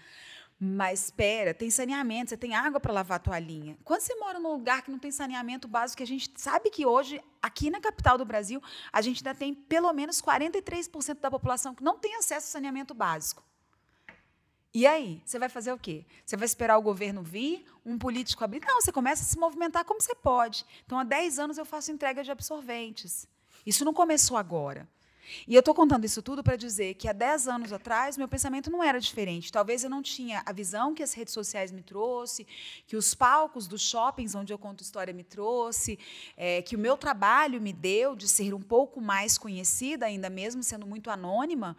Mas 0.64 1.06
espera, 1.06 1.56
tem 1.56 1.72
saneamento, 1.72 2.30
você 2.30 2.38
tem 2.38 2.54
água 2.54 2.80
para 2.80 2.94
lavar 2.94 3.16
a 3.16 3.20
toalhinha. 3.20 3.76
Quando 3.84 4.02
você 4.02 4.14
mora 4.14 4.40
num 4.40 4.52
lugar 4.52 4.84
que 4.84 4.92
não 4.92 5.00
tem 5.00 5.12
saneamento 5.12 5.68
básico, 5.68 5.98
que 5.98 6.04
a 6.04 6.06
gente 6.08 6.32
sabe 6.36 6.70
que 6.70 6.86
hoje, 6.86 7.20
aqui 7.42 7.72
na 7.72 7.82
capital 7.82 8.16
do 8.16 8.24
Brasil, 8.24 8.62
a 8.94 9.02
gente 9.02 9.28
ainda 9.28 9.34
tem 9.34 9.56
pelo 9.56 9.92
menos 9.92 10.22
43% 10.22 11.20
da 11.20 11.32
população 11.32 11.74
que 11.74 11.84
não 11.84 11.98
tem 11.98 12.16
acesso 12.16 12.46
ao 12.46 12.52
saneamento 12.52 12.94
básico. 12.94 13.44
E 14.72 14.86
aí, 14.86 15.20
você 15.26 15.40
vai 15.40 15.50
fazer 15.50 15.74
o 15.74 15.80
quê? 15.80 16.06
Você 16.24 16.38
vai 16.38 16.46
esperar 16.46 16.78
o 16.78 16.82
governo 16.84 17.24
vir, 17.24 17.66
um 17.84 17.98
político 17.98 18.44
abrir? 18.44 18.62
Não, 18.64 18.80
você 18.80 18.92
começa 18.92 19.24
a 19.24 19.26
se 19.26 19.40
movimentar 19.40 19.84
como 19.84 20.00
você 20.00 20.14
pode. 20.14 20.64
Então, 20.86 21.00
há 21.00 21.04
10 21.04 21.40
anos 21.40 21.58
eu 21.58 21.66
faço 21.66 21.92
entrega 21.92 22.24
de 22.24 22.30
absorventes. 22.30 23.28
Isso 23.66 23.84
não 23.84 23.96
começou 23.96 24.38
agora. 24.38 24.88
E 25.48 25.56
eu 25.56 25.60
estou 25.60 25.74
contando 25.74 26.06
isso 26.06 26.22
tudo 26.22 26.44
para 26.44 26.56
dizer 26.56 26.96
que 26.96 27.08
há 27.08 27.14
10 27.14 27.48
anos 27.48 27.74
atrás 27.74 28.18
meu 28.18 28.28
pensamento 28.28 28.70
não 28.70 28.84
era 28.84 29.00
diferente. 29.00 29.52
Talvez 29.52 29.84
eu 29.84 29.90
não 29.90 30.02
tinha 30.02 30.42
a 30.46 30.52
visão 30.52 30.94
que 30.94 31.04
as 31.04 31.14
redes 31.14 31.34
sociais 31.34 31.72
me 31.72 31.82
trouxe, 31.82 32.46
que 32.88 32.96
os 32.96 33.14
palcos 33.14 33.68
dos 33.68 33.82
shoppings 33.82 34.36
onde 34.36 34.54
eu 34.54 34.58
conto 34.58 34.82
história 34.82 35.14
me 35.14 35.24
trouxe, 35.24 35.98
é, 36.38 36.62
que 36.62 36.76
o 36.76 36.80
meu 36.80 36.98
trabalho 36.98 37.62
me 37.62 37.74
deu 37.74 38.16
de 38.16 38.28
ser 38.28 38.54
um 38.54 38.62
pouco 38.62 39.02
mais 39.02 39.38
conhecida, 39.38 40.06
ainda 40.06 40.30
mesmo 40.30 40.64
sendo 40.64 40.86
muito 40.86 41.10
anônima. 41.10 41.78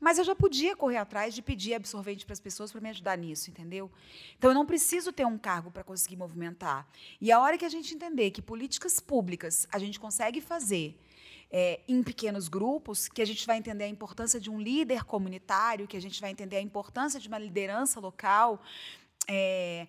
Mas 0.00 0.18
eu 0.18 0.24
já 0.24 0.34
podia 0.34 0.76
correr 0.76 0.98
atrás 0.98 1.34
de 1.34 1.40
pedir 1.40 1.72
absorvente 1.72 2.26
para 2.26 2.34
as 2.34 2.40
pessoas 2.40 2.70
para 2.70 2.80
me 2.80 2.90
ajudar 2.90 3.16
nisso, 3.16 3.50
entendeu? 3.50 3.90
Então 4.36 4.50
eu 4.50 4.54
não 4.54 4.66
preciso 4.66 5.12
ter 5.12 5.24
um 5.24 5.38
cargo 5.38 5.70
para 5.70 5.82
conseguir 5.82 6.16
movimentar. 6.16 6.86
E 7.20 7.32
a 7.32 7.40
hora 7.40 7.56
que 7.56 7.64
a 7.64 7.68
gente 7.68 7.94
entender 7.94 8.30
que 8.30 8.42
políticas 8.42 9.00
públicas 9.00 9.66
a 9.72 9.78
gente 9.78 9.98
consegue 9.98 10.40
fazer 10.40 10.94
é, 11.56 11.78
em 11.86 12.02
pequenos 12.02 12.48
grupos, 12.48 13.06
que 13.06 13.22
a 13.22 13.24
gente 13.24 13.46
vai 13.46 13.56
entender 13.56 13.84
a 13.84 13.88
importância 13.88 14.40
de 14.40 14.50
um 14.50 14.60
líder 14.60 15.04
comunitário, 15.04 15.86
que 15.86 15.96
a 15.96 16.00
gente 16.00 16.20
vai 16.20 16.32
entender 16.32 16.56
a 16.56 16.60
importância 16.60 17.20
de 17.20 17.28
uma 17.28 17.38
liderança 17.38 18.00
local. 18.00 18.60
É, 19.28 19.86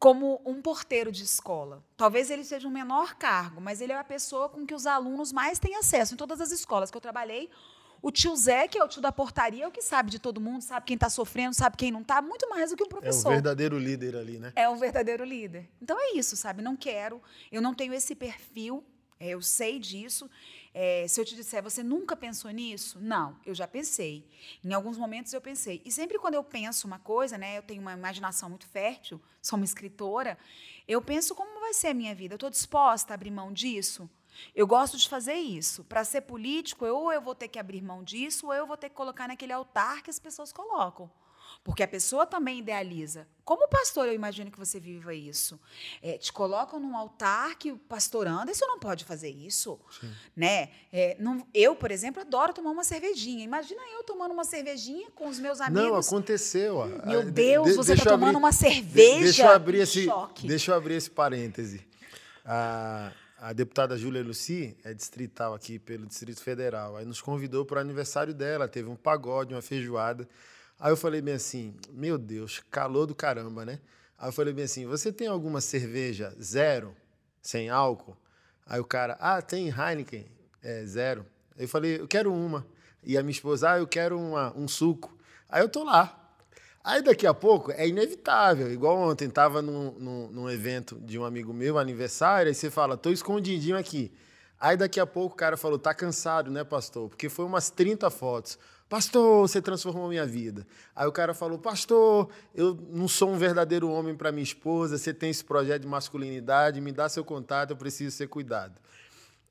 como 0.00 0.42
um 0.44 0.60
porteiro 0.60 1.12
de 1.12 1.22
escola. 1.22 1.82
Talvez 1.96 2.28
ele 2.28 2.44
seja 2.44 2.66
um 2.68 2.70
menor 2.70 3.14
cargo, 3.14 3.60
mas 3.60 3.80
ele 3.80 3.92
é 3.92 3.96
a 3.96 4.04
pessoa 4.04 4.48
com 4.48 4.66
que 4.66 4.74
os 4.74 4.84
alunos 4.84 5.32
mais 5.32 5.58
têm 5.60 5.76
acesso. 5.76 6.12
Em 6.12 6.16
todas 6.16 6.40
as 6.40 6.50
escolas 6.50 6.90
que 6.90 6.96
eu 6.96 7.00
trabalhei, 7.00 7.48
o 8.02 8.10
tio 8.10 8.36
Zé, 8.36 8.68
que 8.68 8.76
é 8.76 8.84
o 8.84 8.88
tio 8.88 9.00
da 9.00 9.10
portaria, 9.10 9.64
é 9.64 9.68
o 9.68 9.70
que 9.70 9.80
sabe 9.80 10.10
de 10.10 10.18
todo 10.18 10.40
mundo, 10.40 10.60
sabe 10.60 10.84
quem 10.84 10.96
está 10.96 11.08
sofrendo, 11.08 11.54
sabe 11.54 11.76
quem 11.76 11.90
não 11.90 12.02
está, 12.02 12.20
muito 12.20 12.46
mais 12.50 12.70
do 12.70 12.76
que 12.76 12.84
um 12.84 12.88
professor. 12.88 13.28
É 13.28 13.30
um 13.30 13.34
verdadeiro 13.36 13.78
líder 13.78 14.16
ali, 14.16 14.38
né? 14.38 14.52
É 14.54 14.68
um 14.68 14.76
verdadeiro 14.76 15.24
líder. 15.24 15.70
Então 15.80 15.96
é 15.98 16.18
isso, 16.18 16.36
sabe? 16.36 16.62
Não 16.62 16.76
quero, 16.76 17.22
eu 17.50 17.62
não 17.62 17.72
tenho 17.72 17.94
esse 17.94 18.14
perfil, 18.14 18.84
é, 19.18 19.30
eu 19.30 19.40
sei 19.40 19.78
disso. 19.78 20.30
É, 20.74 21.06
se 21.08 21.18
eu 21.18 21.24
te 21.24 21.34
disser, 21.34 21.62
você 21.62 21.82
nunca 21.82 22.14
pensou 22.14 22.50
nisso? 22.50 22.98
Não, 23.00 23.34
eu 23.46 23.54
já 23.54 23.66
pensei. 23.66 24.24
Em 24.62 24.74
alguns 24.74 24.98
momentos 24.98 25.32
eu 25.32 25.40
pensei. 25.40 25.80
E 25.84 25.90
sempre 25.90 26.18
quando 26.18 26.34
eu 26.34 26.44
penso 26.44 26.86
uma 26.86 26.98
coisa, 26.98 27.38
né, 27.38 27.56
eu 27.56 27.62
tenho 27.62 27.80
uma 27.80 27.94
imaginação 27.94 28.50
muito 28.50 28.66
fértil, 28.66 29.20
sou 29.40 29.56
uma 29.56 29.64
escritora, 29.64 30.38
eu 30.86 31.00
penso 31.00 31.34
como 31.34 31.60
vai 31.60 31.72
ser 31.72 31.88
a 31.88 31.94
minha 31.94 32.14
vida. 32.14 32.34
Eu 32.34 32.36
estou 32.36 32.50
disposta 32.50 33.12
a 33.12 33.14
abrir 33.14 33.30
mão 33.30 33.52
disso? 33.52 34.08
Eu 34.54 34.66
gosto 34.66 34.98
de 34.98 35.08
fazer 35.08 35.34
isso. 35.34 35.82
Para 35.84 36.04
ser 36.04 36.20
político, 36.22 36.84
ou 36.84 37.10
eu 37.10 37.22
vou 37.22 37.34
ter 37.34 37.48
que 37.48 37.58
abrir 37.58 37.82
mão 37.82 38.04
disso, 38.04 38.46
ou 38.46 38.54
eu 38.54 38.66
vou 38.66 38.76
ter 38.76 38.90
que 38.90 38.94
colocar 38.94 39.26
naquele 39.26 39.52
altar 39.52 40.02
que 40.02 40.10
as 40.10 40.18
pessoas 40.18 40.52
colocam. 40.52 41.10
Porque 41.62 41.82
a 41.82 41.88
pessoa 41.88 42.26
também 42.26 42.58
idealiza. 42.60 43.26
Como 43.44 43.68
pastor, 43.68 44.08
eu 44.08 44.12
imagino 44.12 44.50
que 44.50 44.58
você 44.58 44.80
viva 44.80 45.14
isso. 45.14 45.58
É, 46.02 46.18
te 46.18 46.32
colocam 46.32 46.80
num 46.80 46.96
altar 46.96 47.56
que 47.56 47.70
o 47.70 47.76
pastor 47.76 48.26
Anderson 48.26 48.66
não 48.66 48.78
pode 48.78 49.04
fazer 49.04 49.30
isso. 49.30 49.78
Sim. 50.00 50.10
Né? 50.34 50.70
É, 50.92 51.16
não, 51.18 51.46
eu, 51.54 51.76
por 51.76 51.90
exemplo, 51.90 52.20
adoro 52.20 52.52
tomar 52.52 52.70
uma 52.70 52.82
cervejinha. 52.82 53.44
Imagina 53.44 53.80
eu 53.92 54.02
tomando 54.02 54.32
uma 54.32 54.44
cervejinha 54.44 55.08
com 55.14 55.28
os 55.28 55.38
meus 55.38 55.60
amigos. 55.60 55.88
Não, 55.88 55.96
aconteceu. 55.96 56.86
Meu 57.06 57.30
Deus, 57.30 57.68
de, 57.68 57.74
você 57.74 57.92
está 57.92 58.10
tomando 58.10 58.30
abrir, 58.30 58.38
uma 58.38 58.52
cerveja. 58.52 59.20
deixa 59.20 59.42
eu 59.44 59.50
abrir 59.50 59.78
esse, 59.78 60.04
choque. 60.04 60.46
Deixa 60.48 60.72
eu 60.72 60.76
abrir 60.76 60.94
esse 60.94 61.10
parêntese. 61.10 61.86
Ah, 62.44 63.12
a 63.38 63.52
deputada 63.52 63.98
Júlia 63.98 64.22
Luci 64.22 64.76
é 64.82 64.94
distrital 64.94 65.54
aqui 65.54 65.78
pelo 65.78 66.06
Distrito 66.06 66.42
Federal. 66.42 66.96
Aí 66.96 67.04
nos 67.04 67.20
convidou 67.20 67.64
para 67.64 67.78
o 67.78 67.80
aniversário 67.80 68.32
dela, 68.32 68.66
teve 68.66 68.88
um 68.88 68.96
pagode, 68.96 69.52
uma 69.52 69.62
feijoada. 69.62 70.26
Aí 70.78 70.92
eu 70.92 70.96
falei 70.96 71.22
bem 71.22 71.34
assim, 71.34 71.74
meu 71.90 72.18
Deus, 72.18 72.62
calor 72.70 73.06
do 73.06 73.14
caramba, 73.14 73.64
né? 73.64 73.80
Aí 74.18 74.28
eu 74.28 74.32
falei 74.32 74.52
bem 74.52 74.64
assim, 74.64 74.86
você 74.86 75.10
tem 75.10 75.26
alguma 75.26 75.60
cerveja 75.60 76.34
zero, 76.40 76.94
sem 77.40 77.70
álcool? 77.70 78.16
Aí 78.66 78.78
o 78.78 78.84
cara, 78.84 79.16
ah, 79.18 79.40
tem 79.40 79.68
Heineken, 79.68 80.26
é 80.62 80.84
zero. 80.84 81.24
Eu 81.56 81.66
falei, 81.66 82.00
eu 82.00 82.06
quero 82.06 82.32
uma. 82.32 82.66
E 83.02 83.16
a 83.16 83.22
minha 83.22 83.30
esposa, 83.30 83.72
ah, 83.72 83.78
eu 83.78 83.86
quero 83.86 84.18
uma, 84.18 84.52
um 84.56 84.68
suco. 84.68 85.16
Aí 85.48 85.62
eu 85.62 85.68
tô 85.68 85.82
lá. 85.82 86.22
Aí 86.84 87.02
daqui 87.02 87.26
a 87.26 87.32
pouco 87.32 87.72
é 87.72 87.88
inevitável. 87.88 88.70
Igual 88.70 88.98
ontem, 88.98 89.30
tava 89.30 89.62
num, 89.62 89.92
num, 89.92 90.28
num 90.28 90.50
evento 90.50 91.00
de 91.00 91.18
um 91.18 91.24
amigo 91.24 91.54
meu, 91.54 91.78
aniversário, 91.78 92.48
aí 92.48 92.54
você 92.54 92.70
fala, 92.70 92.96
tô 92.96 93.10
escondidinho 93.10 93.78
aqui. 93.78 94.12
Aí 94.60 94.76
daqui 94.76 95.00
a 95.00 95.06
pouco 95.06 95.34
o 95.34 95.38
cara 95.38 95.56
falou, 95.56 95.78
tá 95.78 95.94
cansado, 95.94 96.50
né, 96.50 96.64
pastor? 96.64 97.08
Porque 97.08 97.28
foi 97.28 97.44
umas 97.44 97.70
30 97.70 98.10
fotos. 98.10 98.58
Pastor, 98.88 99.48
você 99.48 99.60
transformou 99.60 100.08
minha 100.08 100.24
vida. 100.24 100.66
Aí 100.94 101.06
o 101.06 101.12
cara 101.12 101.34
falou: 101.34 101.58
Pastor, 101.58 102.28
eu 102.54 102.78
não 102.90 103.08
sou 103.08 103.30
um 103.30 103.36
verdadeiro 103.36 103.90
homem 103.90 104.14
para 104.14 104.30
minha 104.30 104.44
esposa. 104.44 104.96
Você 104.96 105.12
tem 105.12 105.30
esse 105.30 105.44
projeto 105.44 105.82
de 105.82 105.88
masculinidade, 105.88 106.80
me 106.80 106.92
dá 106.92 107.08
seu 107.08 107.24
contato, 107.24 107.70
eu 107.70 107.76
preciso 107.76 108.16
ser 108.16 108.28
cuidado. 108.28 108.74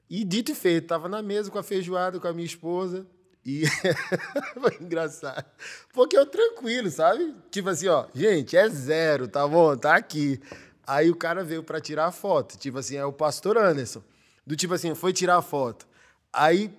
E 0.10 0.24
dito 0.24 0.52
e 0.52 0.56
feito, 0.56 0.84
estava 0.84 1.10
na 1.10 1.22
mesa 1.22 1.52
com 1.52 1.58
a 1.58 1.64
feijoada 1.64 2.20
com 2.20 2.28
a 2.28 2.34
minha 2.34 2.46
esposa. 2.46 3.06
E 3.46 3.64
foi 4.60 4.78
engraçado. 4.80 5.46
Porque 5.94 6.18
eu 6.18 6.26
tranquilo, 6.26 6.90
sabe? 6.90 7.36
Tipo 7.52 7.70
assim, 7.70 7.88
ó, 7.88 8.08
gente, 8.14 8.56
é 8.56 8.68
zero, 8.70 9.28
tá 9.28 9.48
bom? 9.48 9.76
Tá 9.76 9.96
aqui. 9.96 10.40
Aí 10.88 11.12
o 11.12 11.16
cara 11.16 11.44
veio 11.44 11.62
para 11.62 11.82
tirar 11.82 12.06
a 12.06 12.12
foto. 12.12 12.58
Tipo 12.58 12.80
assim, 12.80 12.96
é 12.96 13.06
o 13.06 13.12
pastor 13.12 13.58
Anderson. 13.58 14.02
Do 14.48 14.56
tipo 14.56 14.74
assim, 14.74 14.96
foi 14.96 15.12
tirar 15.12 15.38
a 15.38 15.42
foto. 15.42 15.88
Aí 16.32 16.72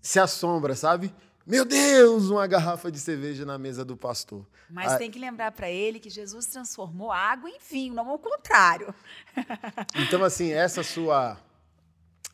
se 0.00 0.20
assombra, 0.20 0.74
sabe? 0.74 1.12
Meu 1.46 1.64
Deus, 1.66 2.30
uma 2.30 2.46
garrafa 2.46 2.90
de 2.90 2.98
cerveja 2.98 3.44
na 3.44 3.58
mesa 3.58 3.84
do 3.84 3.96
pastor. 3.96 4.46
Mas 4.70 4.92
ah, 4.92 4.98
tem 4.98 5.10
que 5.10 5.18
lembrar 5.18 5.52
para 5.52 5.70
ele 5.70 6.00
que 6.00 6.08
Jesus 6.08 6.46
transformou 6.46 7.12
água 7.12 7.50
em 7.50 7.58
vinho, 7.58 7.94
não 7.94 8.08
ao 8.08 8.18
contrário. 8.18 8.94
Então, 9.96 10.24
assim, 10.24 10.52
essa 10.52 10.82
sua, 10.82 11.36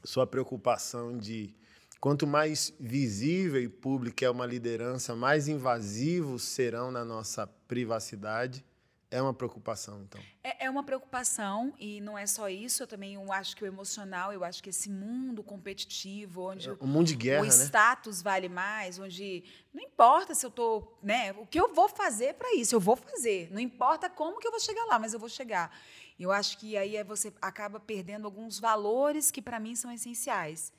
sua 0.04 0.26
preocupação 0.26 1.18
de 1.18 1.54
quanto 2.00 2.26
mais 2.26 2.72
visível 2.78 3.60
e 3.60 3.68
pública 3.68 4.24
é 4.24 4.30
uma 4.30 4.46
liderança, 4.46 5.14
mais 5.16 5.48
invasivos 5.48 6.42
serão 6.42 6.90
na 6.90 7.04
nossa 7.04 7.46
privacidade. 7.46 8.64
É 9.10 9.20
uma 9.20 9.34
preocupação, 9.34 10.00
então. 10.02 10.20
É, 10.42 10.66
é, 10.66 10.70
uma 10.70 10.84
preocupação, 10.84 11.74
e 11.80 12.00
não 12.00 12.16
é 12.16 12.26
só 12.26 12.48
isso, 12.48 12.84
eu 12.84 12.86
também 12.86 13.16
acho 13.32 13.56
que 13.56 13.64
o 13.64 13.66
emocional, 13.66 14.32
eu 14.32 14.44
acho 14.44 14.62
que 14.62 14.70
esse 14.70 14.88
mundo 14.88 15.42
competitivo, 15.42 16.50
onde 16.50 16.68
é, 16.68 16.76
o 16.78 16.86
mundo 16.86 17.08
de 17.08 17.16
guerra, 17.16 17.42
o 17.42 17.44
né? 17.44 17.50
status 17.50 18.22
vale 18.22 18.48
mais, 18.48 19.00
onde 19.00 19.42
não 19.74 19.82
importa 19.82 20.32
se 20.32 20.46
eu 20.46 20.50
estou. 20.50 20.96
Né, 21.02 21.32
o 21.32 21.44
que 21.44 21.58
eu 21.58 21.74
vou 21.74 21.88
fazer 21.88 22.34
para 22.34 22.54
isso, 22.54 22.76
eu 22.76 22.80
vou 22.80 22.94
fazer. 22.94 23.50
Não 23.50 23.60
importa 23.60 24.08
como 24.08 24.38
que 24.38 24.46
eu 24.46 24.52
vou 24.52 24.60
chegar 24.60 24.84
lá, 24.84 24.96
mas 24.96 25.12
eu 25.12 25.18
vou 25.18 25.28
chegar. 25.28 25.76
Eu 26.18 26.30
acho 26.30 26.56
que 26.58 26.76
aí 26.76 26.96
é 26.96 27.02
você 27.02 27.32
acaba 27.42 27.80
perdendo 27.80 28.26
alguns 28.26 28.60
valores 28.60 29.30
que 29.30 29.42
para 29.42 29.58
mim 29.58 29.74
são 29.74 29.90
essenciais. 29.90 30.72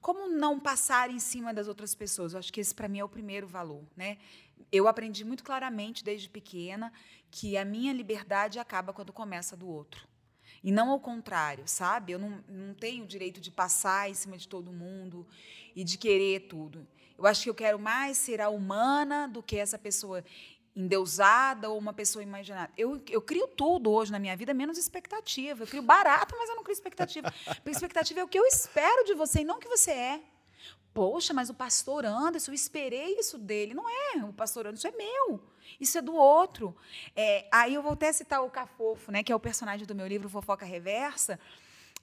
Como 0.00 0.28
não 0.28 0.58
passar 0.58 1.10
em 1.10 1.18
cima 1.18 1.52
das 1.52 1.68
outras 1.68 1.94
pessoas? 1.94 2.32
Eu 2.32 2.38
acho 2.38 2.52
que 2.52 2.60
esse 2.60 2.74
para 2.74 2.88
mim 2.88 2.98
é 2.98 3.04
o 3.04 3.08
primeiro 3.08 3.46
valor, 3.46 3.84
né? 3.96 4.18
Eu 4.70 4.88
aprendi 4.88 5.24
muito 5.24 5.42
claramente 5.42 6.04
desde 6.04 6.28
pequena 6.28 6.92
que 7.30 7.56
a 7.56 7.64
minha 7.64 7.92
liberdade 7.92 8.58
acaba 8.58 8.92
quando 8.92 9.12
começa 9.12 9.56
do 9.56 9.68
outro. 9.68 10.08
E 10.62 10.70
não 10.70 10.90
ao 10.90 11.00
contrário, 11.00 11.64
sabe? 11.66 12.12
Eu 12.12 12.18
não, 12.18 12.44
não 12.48 12.74
tenho 12.74 13.04
o 13.04 13.06
direito 13.06 13.40
de 13.40 13.50
passar 13.50 14.10
em 14.10 14.14
cima 14.14 14.36
de 14.36 14.46
todo 14.46 14.72
mundo 14.72 15.26
e 15.74 15.82
de 15.82 15.96
querer 15.96 16.40
tudo. 16.48 16.86
Eu 17.16 17.26
acho 17.26 17.42
que 17.42 17.50
eu 17.50 17.54
quero 17.54 17.78
mais 17.78 18.18
ser 18.18 18.40
a 18.40 18.48
humana 18.48 19.26
do 19.26 19.42
que 19.42 19.56
essa 19.56 19.78
pessoa 19.78 20.24
endeusada 20.74 21.68
ou 21.68 21.78
uma 21.78 21.92
pessoa 21.92 22.22
imaginada. 22.22 22.72
Eu, 22.76 23.02
eu 23.08 23.20
crio 23.20 23.48
tudo 23.48 23.90
hoje 23.90 24.12
na 24.12 24.18
minha 24.18 24.36
vida, 24.36 24.54
menos 24.54 24.78
expectativa. 24.78 25.62
Eu 25.62 25.66
crio 25.66 25.82
barato, 25.82 26.34
mas 26.38 26.48
eu 26.48 26.56
não 26.56 26.62
crio 26.62 26.74
expectativa. 26.74 27.32
Porque 27.56 27.70
expectativa 27.70 28.20
é 28.20 28.24
o 28.24 28.28
que 28.28 28.38
eu 28.38 28.46
espero 28.46 29.04
de 29.04 29.14
você 29.14 29.40
e 29.40 29.44
não 29.44 29.56
o 29.56 29.60
que 29.60 29.68
você 29.68 29.90
é. 29.90 30.20
Poxa, 30.92 31.32
mas 31.32 31.48
o 31.48 31.54
pastor 31.54 32.04
Anderson, 32.04 32.50
eu 32.50 32.54
esperei 32.54 33.18
isso 33.18 33.38
dele. 33.38 33.74
Não 33.74 33.88
é, 33.88 34.24
o 34.24 34.32
pastor 34.32 34.66
Anderson 34.66 34.88
é 34.88 34.92
meu. 34.92 35.40
Isso 35.80 35.96
é 35.98 36.02
do 36.02 36.14
outro. 36.14 36.76
É, 37.14 37.46
aí 37.52 37.74
eu 37.74 37.82
vou 37.82 37.92
até 37.92 38.12
citar 38.12 38.42
o 38.42 38.50
Cafofo, 38.50 39.12
né, 39.12 39.22
que 39.22 39.30
é 39.30 39.36
o 39.36 39.40
personagem 39.40 39.86
do 39.86 39.94
meu 39.94 40.06
livro 40.06 40.28
Fofoca 40.28 40.66
Reversa. 40.66 41.38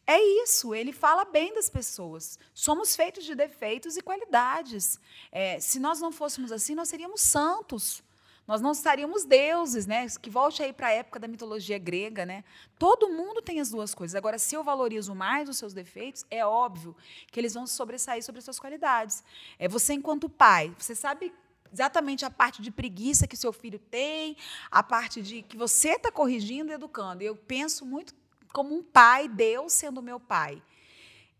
É 0.09 0.17
isso, 0.41 0.73
ele 0.73 0.93
fala 0.93 1.25
bem 1.25 1.53
das 1.53 1.69
pessoas. 1.69 2.39
Somos 2.53 2.95
feitos 2.95 3.25
de 3.25 3.35
defeitos 3.35 3.97
e 3.97 4.01
qualidades. 4.01 4.97
É, 5.29 5.59
se 5.59 5.81
nós 5.81 5.99
não 5.99 6.13
fôssemos 6.13 6.49
assim, 6.53 6.73
nós 6.73 6.87
seríamos 6.87 7.19
santos. 7.19 8.01
Nós 8.47 8.61
não 8.61 8.71
estaríamos 8.71 9.25
deuses, 9.25 9.85
né? 9.85 10.07
Que 10.21 10.29
volte 10.29 10.63
aí 10.63 10.71
para 10.71 10.87
a 10.87 10.91
época 10.91 11.19
da 11.19 11.27
mitologia 11.27 11.77
grega, 11.77 12.25
né? 12.25 12.45
Todo 12.79 13.09
mundo 13.09 13.41
tem 13.41 13.59
as 13.59 13.69
duas 13.69 13.93
coisas. 13.93 14.15
Agora, 14.15 14.39
se 14.39 14.55
eu 14.55 14.63
valorizo 14.63 15.13
mais 15.13 15.49
os 15.49 15.57
seus 15.57 15.73
defeitos, 15.73 16.25
é 16.31 16.45
óbvio 16.45 16.95
que 17.29 17.39
eles 17.39 17.53
vão 17.53 17.67
sobressair 17.67 18.23
sobre 18.23 18.39
as 18.39 18.45
suas 18.45 18.59
qualidades. 18.59 19.21
É 19.59 19.67
você 19.67 19.93
enquanto 19.93 20.29
pai, 20.29 20.73
você 20.79 20.95
sabe 20.95 21.33
exatamente 21.73 22.23
a 22.23 22.29
parte 22.29 22.61
de 22.61 22.71
preguiça 22.71 23.27
que 23.27 23.35
seu 23.35 23.51
filho 23.51 23.79
tem, 23.79 24.37
a 24.71 24.81
parte 24.81 25.21
de 25.21 25.41
que 25.41 25.57
você 25.57 25.89
está 25.89 26.09
corrigindo 26.09 26.71
e 26.71 26.75
educando. 26.75 27.21
Eu 27.21 27.35
penso 27.35 27.85
muito 27.85 28.15
como 28.53 28.73
um 28.73 28.81
pai, 28.81 29.27
Deus 29.27 29.73
sendo 29.73 30.01
meu 30.01 30.21
pai. 30.21 30.63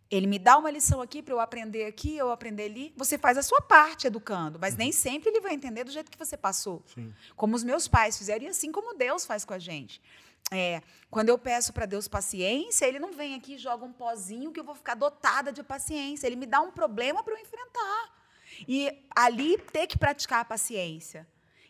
Ele 0.09 0.25
me 0.25 0.39
dá 0.39 0.57
uma 0.57 0.71
lição 0.71 1.01
aqui 1.01 1.21
para 1.21 1.33
eu 1.33 1.39
aprender 1.39 1.85
aqui, 1.85 2.15
eu 2.15 2.31
aprender 2.31 2.63
ali. 2.65 2.93
Você 2.95 3.17
faz 3.17 3.37
a 3.37 3.43
sua 3.43 3.61
parte 3.61 4.07
educando, 4.07 4.57
mas 4.59 4.75
nem 4.75 4.91
sempre 4.91 5.29
ele 5.29 5.41
vai 5.41 5.53
entender 5.53 5.83
do 5.83 5.91
jeito 5.91 6.09
que 6.09 6.17
você 6.17 6.37
passou. 6.37 6.81
Sim. 6.93 7.13
Como 7.35 7.55
os 7.55 7.63
meus 7.63 7.87
pais 7.87 8.17
fizeram 8.17 8.45
e 8.45 8.47
assim 8.47 8.71
como 8.71 8.97
Deus 8.97 9.25
faz 9.25 9.43
com 9.43 9.53
a 9.53 9.59
gente. 9.59 10.01
É, 10.49 10.81
quando 11.11 11.27
eu 11.29 11.37
peço 11.37 11.73
para 11.73 11.85
Deus 11.85 12.07
paciência, 12.07 12.85
ele 12.85 12.99
não 12.99 13.11
vem 13.11 13.35
aqui 13.35 13.55
e 13.55 13.57
joga 13.57 13.83
um 13.83 13.91
pozinho 13.91 14.51
que 14.51 14.59
eu 14.59 14.63
vou 14.63 14.75
ficar 14.75 14.95
dotada 14.95 15.51
de 15.51 15.61
paciência. 15.61 16.25
Ele 16.25 16.37
me 16.37 16.45
dá 16.45 16.61
um 16.61 16.71
problema 16.71 17.21
para 17.21 17.33
eu 17.33 17.39
enfrentar. 17.39 18.15
E 18.67 19.03
ali 19.15 19.57
ter 19.57 19.87
que 19.87 19.97
praticar 19.97 20.39
a 20.41 20.45
paciência. 20.45 21.27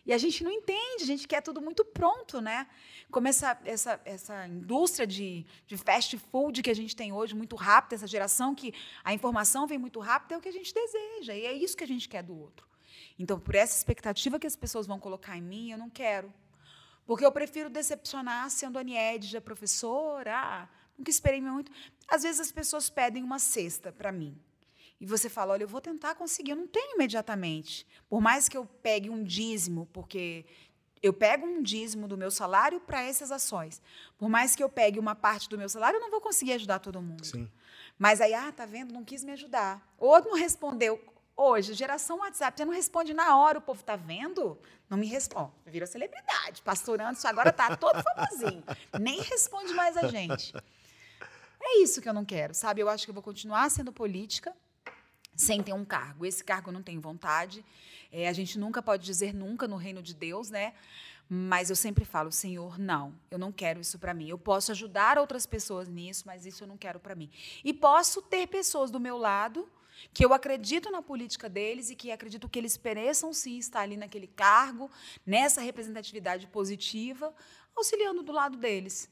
E 0.08 0.12
a 0.14 0.16
gente 0.16 0.42
não 0.42 0.50
entende, 0.50 1.02
a 1.02 1.06
gente 1.06 1.28
quer 1.28 1.42
tudo 1.42 1.60
muito 1.60 1.84
pronto, 1.84 2.40
né? 2.40 2.66
Como 3.10 3.28
essa, 3.28 3.60
essa, 3.62 4.00
essa 4.06 4.48
indústria 4.48 5.06
de, 5.06 5.44
de 5.66 5.76
fast 5.76 6.16
food 6.16 6.62
que 6.62 6.70
a 6.70 6.74
gente 6.74 6.96
tem 6.96 7.12
hoje, 7.12 7.34
muito 7.34 7.54
rápida, 7.54 7.94
essa 7.94 8.06
geração 8.06 8.54
que 8.54 8.72
a 9.04 9.12
informação 9.12 9.66
vem 9.66 9.76
muito 9.76 10.00
rápida, 10.00 10.34
é 10.34 10.38
o 10.38 10.40
que 10.40 10.48
a 10.48 10.52
gente 10.52 10.72
deseja. 10.72 11.34
E 11.34 11.44
é 11.44 11.52
isso 11.52 11.76
que 11.76 11.84
a 11.84 11.86
gente 11.86 12.08
quer 12.08 12.22
do 12.22 12.34
outro. 12.34 12.66
Então, 13.18 13.38
por 13.38 13.54
essa 13.54 13.76
expectativa 13.76 14.38
que 14.38 14.46
as 14.46 14.56
pessoas 14.56 14.86
vão 14.86 14.98
colocar 14.98 15.36
em 15.36 15.42
mim, 15.42 15.72
eu 15.72 15.76
não 15.76 15.90
quero. 15.90 16.32
Porque 17.04 17.26
eu 17.26 17.30
prefiro 17.30 17.68
decepcionar 17.68 18.48
sendo 18.48 18.78
Aniedja 18.78 19.42
professora, 19.42 20.34
ah, 20.34 20.68
nunca 20.96 21.10
esperei 21.10 21.42
muito. 21.42 21.70
Às 22.08 22.22
vezes 22.22 22.40
as 22.40 22.50
pessoas 22.50 22.88
pedem 22.88 23.22
uma 23.22 23.38
cesta 23.38 23.92
para 23.92 24.10
mim 24.10 24.40
e 25.00 25.06
você 25.06 25.28
fala, 25.28 25.52
olha, 25.52 25.62
eu 25.62 25.68
vou 25.68 25.80
tentar 25.80 26.14
conseguir, 26.14 26.50
eu 26.52 26.56
não 26.56 26.66
tenho 26.66 26.94
imediatamente. 26.94 27.86
Por 28.08 28.20
mais 28.20 28.48
que 28.48 28.56
eu 28.56 28.66
pegue 28.82 29.08
um 29.08 29.22
dízimo, 29.22 29.86
porque 29.92 30.44
eu 31.02 31.12
pego 31.12 31.46
um 31.46 31.62
dízimo 31.62 32.08
do 32.08 32.16
meu 32.16 32.30
salário 32.30 32.80
para 32.80 33.02
essas 33.02 33.30
ações. 33.30 33.80
Por 34.16 34.28
mais 34.28 34.56
que 34.56 34.62
eu 34.62 34.68
pegue 34.68 34.98
uma 34.98 35.14
parte 35.14 35.48
do 35.48 35.56
meu 35.56 35.68
salário, 35.68 35.98
eu 35.98 36.00
não 36.00 36.10
vou 36.10 36.20
conseguir 36.20 36.52
ajudar 36.54 36.80
todo 36.80 37.00
mundo. 37.00 37.24
Sim. 37.24 37.48
Mas 37.96 38.20
aí, 38.20 38.34
ah, 38.34 38.50
tá 38.52 38.66
vendo, 38.66 38.92
não 38.92 39.04
quis 39.04 39.22
me 39.22 39.32
ajudar. 39.32 39.86
Ou 39.98 40.20
não 40.20 40.34
respondeu. 40.34 41.00
Hoje, 41.36 41.72
geração 41.74 42.18
WhatsApp, 42.18 42.58
você 42.58 42.64
não 42.64 42.72
responde 42.72 43.14
na 43.14 43.38
hora, 43.38 43.58
o 43.58 43.62
povo 43.62 43.80
tá 43.84 43.94
vendo? 43.94 44.58
Não 44.90 44.98
me 44.98 45.06
responde. 45.06 45.52
Vira 45.66 45.86
celebridade, 45.86 46.62
pastorando, 46.62 47.16
isso 47.16 47.28
agora 47.28 47.52
tá 47.52 47.76
todo 47.76 48.02
famosinho. 48.02 48.64
Nem 48.98 49.20
responde 49.20 49.72
mais 49.74 49.96
a 49.96 50.08
gente. 50.08 50.52
É 51.60 51.78
isso 51.78 52.00
que 52.00 52.08
eu 52.08 52.12
não 52.12 52.24
quero, 52.24 52.54
sabe? 52.54 52.80
Eu 52.80 52.88
acho 52.88 53.04
que 53.04 53.10
eu 53.10 53.14
vou 53.14 53.22
continuar 53.22 53.70
sendo 53.70 53.92
política, 53.92 54.52
sem 55.38 55.62
ter 55.62 55.72
um 55.72 55.84
cargo. 55.84 56.26
Esse 56.26 56.42
cargo 56.42 56.72
não 56.72 56.82
tenho 56.82 57.00
vontade. 57.00 57.64
É, 58.10 58.28
a 58.28 58.32
gente 58.32 58.58
nunca 58.58 58.82
pode 58.82 59.04
dizer 59.04 59.32
nunca 59.32 59.68
no 59.68 59.76
reino 59.76 60.02
de 60.02 60.12
Deus, 60.12 60.50
né? 60.50 60.74
Mas 61.30 61.70
eu 61.70 61.76
sempre 61.76 62.04
falo, 62.04 62.32
Senhor, 62.32 62.78
não, 62.78 63.14
eu 63.30 63.38
não 63.38 63.52
quero 63.52 63.80
isso 63.80 63.98
para 63.98 64.12
mim. 64.12 64.28
Eu 64.28 64.38
posso 64.38 64.72
ajudar 64.72 65.16
outras 65.18 65.46
pessoas 65.46 65.88
nisso, 65.88 66.24
mas 66.26 66.44
isso 66.44 66.64
eu 66.64 66.68
não 66.68 66.76
quero 66.76 66.98
para 66.98 67.14
mim. 67.14 67.30
E 67.62 67.72
posso 67.72 68.20
ter 68.20 68.46
pessoas 68.48 68.90
do 68.90 68.98
meu 68.98 69.16
lado 69.16 69.68
que 70.12 70.24
eu 70.24 70.32
acredito 70.32 70.90
na 70.90 71.02
política 71.02 71.48
deles 71.48 71.90
e 71.90 71.96
que 71.96 72.10
acredito 72.10 72.48
que 72.48 72.58
eles 72.58 72.80
mereçam 72.82 73.32
sim 73.32 73.58
estar 73.58 73.80
ali 73.80 73.96
naquele 73.96 74.26
cargo, 74.26 74.90
nessa 75.24 75.60
representatividade 75.60 76.46
positiva, 76.46 77.34
auxiliando 77.76 78.22
do 78.22 78.32
lado 78.32 78.56
deles. 78.56 79.10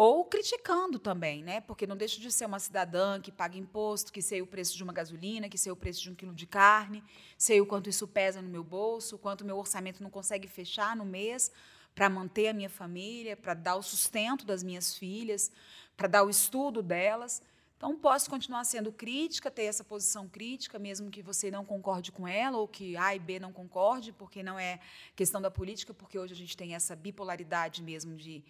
Ou 0.00 0.24
criticando 0.24 0.96
também, 0.96 1.42
né? 1.42 1.60
Porque 1.60 1.84
não 1.84 1.96
deixa 1.96 2.20
de 2.20 2.30
ser 2.30 2.46
uma 2.46 2.60
cidadã 2.60 3.20
que 3.20 3.32
paga 3.32 3.58
imposto, 3.58 4.12
que 4.12 4.22
sei 4.22 4.40
o 4.40 4.46
preço 4.46 4.76
de 4.76 4.84
uma 4.84 4.92
gasolina, 4.92 5.48
que 5.48 5.58
sei 5.58 5.72
o 5.72 5.76
preço 5.76 6.00
de 6.00 6.08
um 6.08 6.14
quilo 6.14 6.32
de 6.32 6.46
carne, 6.46 7.02
sei 7.36 7.60
o 7.60 7.66
quanto 7.66 7.90
isso 7.90 8.06
pesa 8.06 8.40
no 8.40 8.48
meu 8.48 8.62
bolso, 8.62 9.16
o 9.16 9.18
quanto 9.18 9.44
meu 9.44 9.58
orçamento 9.58 10.00
não 10.00 10.08
consegue 10.08 10.46
fechar 10.46 10.94
no 10.94 11.04
mês 11.04 11.50
para 11.96 12.08
manter 12.08 12.46
a 12.46 12.52
minha 12.52 12.70
família, 12.70 13.36
para 13.36 13.54
dar 13.54 13.74
o 13.74 13.82
sustento 13.82 14.46
das 14.46 14.62
minhas 14.62 14.94
filhas, 14.94 15.50
para 15.96 16.06
dar 16.06 16.22
o 16.22 16.30
estudo 16.30 16.80
delas. 16.80 17.42
Então, 17.76 17.98
posso 17.98 18.30
continuar 18.30 18.62
sendo 18.62 18.92
crítica, 18.92 19.50
ter 19.50 19.64
essa 19.64 19.82
posição 19.82 20.28
crítica, 20.28 20.78
mesmo 20.78 21.10
que 21.10 21.22
você 21.22 21.50
não 21.50 21.64
concorde 21.64 22.12
com 22.12 22.28
ela, 22.28 22.56
ou 22.56 22.68
que 22.68 22.96
A 22.96 23.16
e 23.16 23.18
B 23.18 23.40
não 23.40 23.52
concorde, 23.52 24.12
porque 24.12 24.44
não 24.44 24.56
é 24.56 24.78
questão 25.16 25.42
da 25.42 25.50
política, 25.50 25.92
porque 25.92 26.16
hoje 26.16 26.34
a 26.34 26.36
gente 26.36 26.56
tem 26.56 26.76
essa 26.76 26.94
bipolaridade 26.94 27.82
mesmo 27.82 28.14
de 28.14 28.44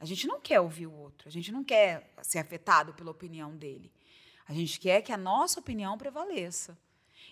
a 0.00 0.06
gente 0.06 0.26
não 0.26 0.40
quer 0.40 0.58
ouvir 0.60 0.86
o 0.86 0.92
outro, 0.92 1.28
a 1.28 1.30
gente 1.30 1.52
não 1.52 1.62
quer 1.62 2.12
ser 2.22 2.38
afetado 2.38 2.94
pela 2.94 3.10
opinião 3.10 3.54
dele. 3.54 3.92
A 4.48 4.54
gente 4.54 4.80
quer 4.80 5.02
que 5.02 5.12
a 5.12 5.16
nossa 5.16 5.60
opinião 5.60 5.98
prevaleça. 5.98 6.76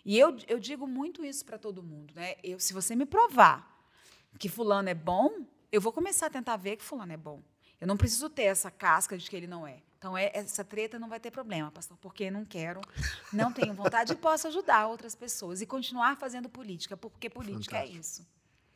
E 0.04 0.18
eu, 0.18 0.36
eu 0.46 0.60
digo 0.60 0.86
muito 0.86 1.24
isso 1.24 1.44
para 1.44 1.58
todo 1.58 1.82
mundo. 1.82 2.14
Né? 2.14 2.36
Eu, 2.44 2.60
se 2.60 2.74
você 2.74 2.94
me 2.94 3.06
provar 3.06 3.76
que 4.38 4.48
fulano 4.48 4.88
é 4.88 4.94
bom, 4.94 5.46
eu 5.72 5.80
vou 5.80 5.92
começar 5.92 6.26
a 6.26 6.30
tentar 6.30 6.56
ver 6.58 6.76
que 6.76 6.84
fulano 6.84 7.12
é 7.12 7.16
bom. 7.16 7.42
Eu 7.80 7.86
não 7.86 7.96
preciso 7.96 8.28
ter 8.28 8.44
essa 8.44 8.70
casca 8.70 9.16
de 9.16 9.28
que 9.28 9.34
ele 9.34 9.46
não 9.46 9.66
é. 9.66 9.82
Então, 9.96 10.16
é, 10.16 10.30
essa 10.32 10.62
treta 10.62 10.98
não 10.98 11.08
vai 11.08 11.18
ter 11.18 11.30
problema, 11.30 11.72
pastor, 11.72 11.96
porque 11.96 12.30
não 12.30 12.44
quero, 12.44 12.80
não 13.32 13.52
tenho 13.52 13.74
vontade 13.74 14.12
e 14.12 14.16
posso 14.16 14.46
ajudar 14.46 14.86
outras 14.86 15.14
pessoas 15.14 15.60
e 15.60 15.66
continuar 15.66 16.16
fazendo 16.16 16.48
política, 16.48 16.96
porque 16.96 17.28
política 17.28 17.78
é 17.78 17.80
Fantástico. 17.80 17.96
é 17.96 18.00
isso. 18.00 18.26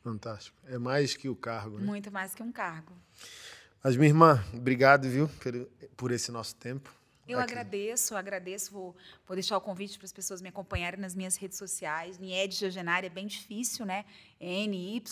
Fantástico. 0.01 0.57
É 0.65 0.77
mais 0.77 1.15
que 1.15 1.29
o 1.29 1.35
cargo, 1.35 1.79
né? 1.79 1.85
Muito 1.85 2.11
mais 2.11 2.35
que 2.35 2.43
um 2.43 2.51
cargo. 2.51 2.93
Mas, 3.83 3.97
minha 3.97 4.07
irmã, 4.07 4.41
obrigado, 4.53 5.09
viu, 5.09 5.27
por, 5.27 5.53
por 5.97 6.11
esse 6.11 6.31
nosso 6.31 6.55
tempo. 6.55 6.89
Eu 7.27 7.37
aqui. 7.37 7.51
agradeço, 7.51 8.15
agradeço. 8.15 8.71
Vou, 8.71 8.95
vou 9.27 9.35
deixar 9.35 9.57
o 9.57 9.61
convite 9.61 9.97
para 9.97 10.05
as 10.05 10.13
pessoas 10.13 10.41
me 10.41 10.47
acompanharem 10.47 11.01
nas 11.01 11.13
minhas 11.13 11.35
redes 11.35 11.57
sociais. 11.57 12.17
Nied 12.17 12.55
Gegenária 12.55 13.07
é 13.07 13.09
bem 13.09 13.27
difícil, 13.27 13.85
né? 13.85 14.05
N-Y-E-D-J-A. 14.39 15.05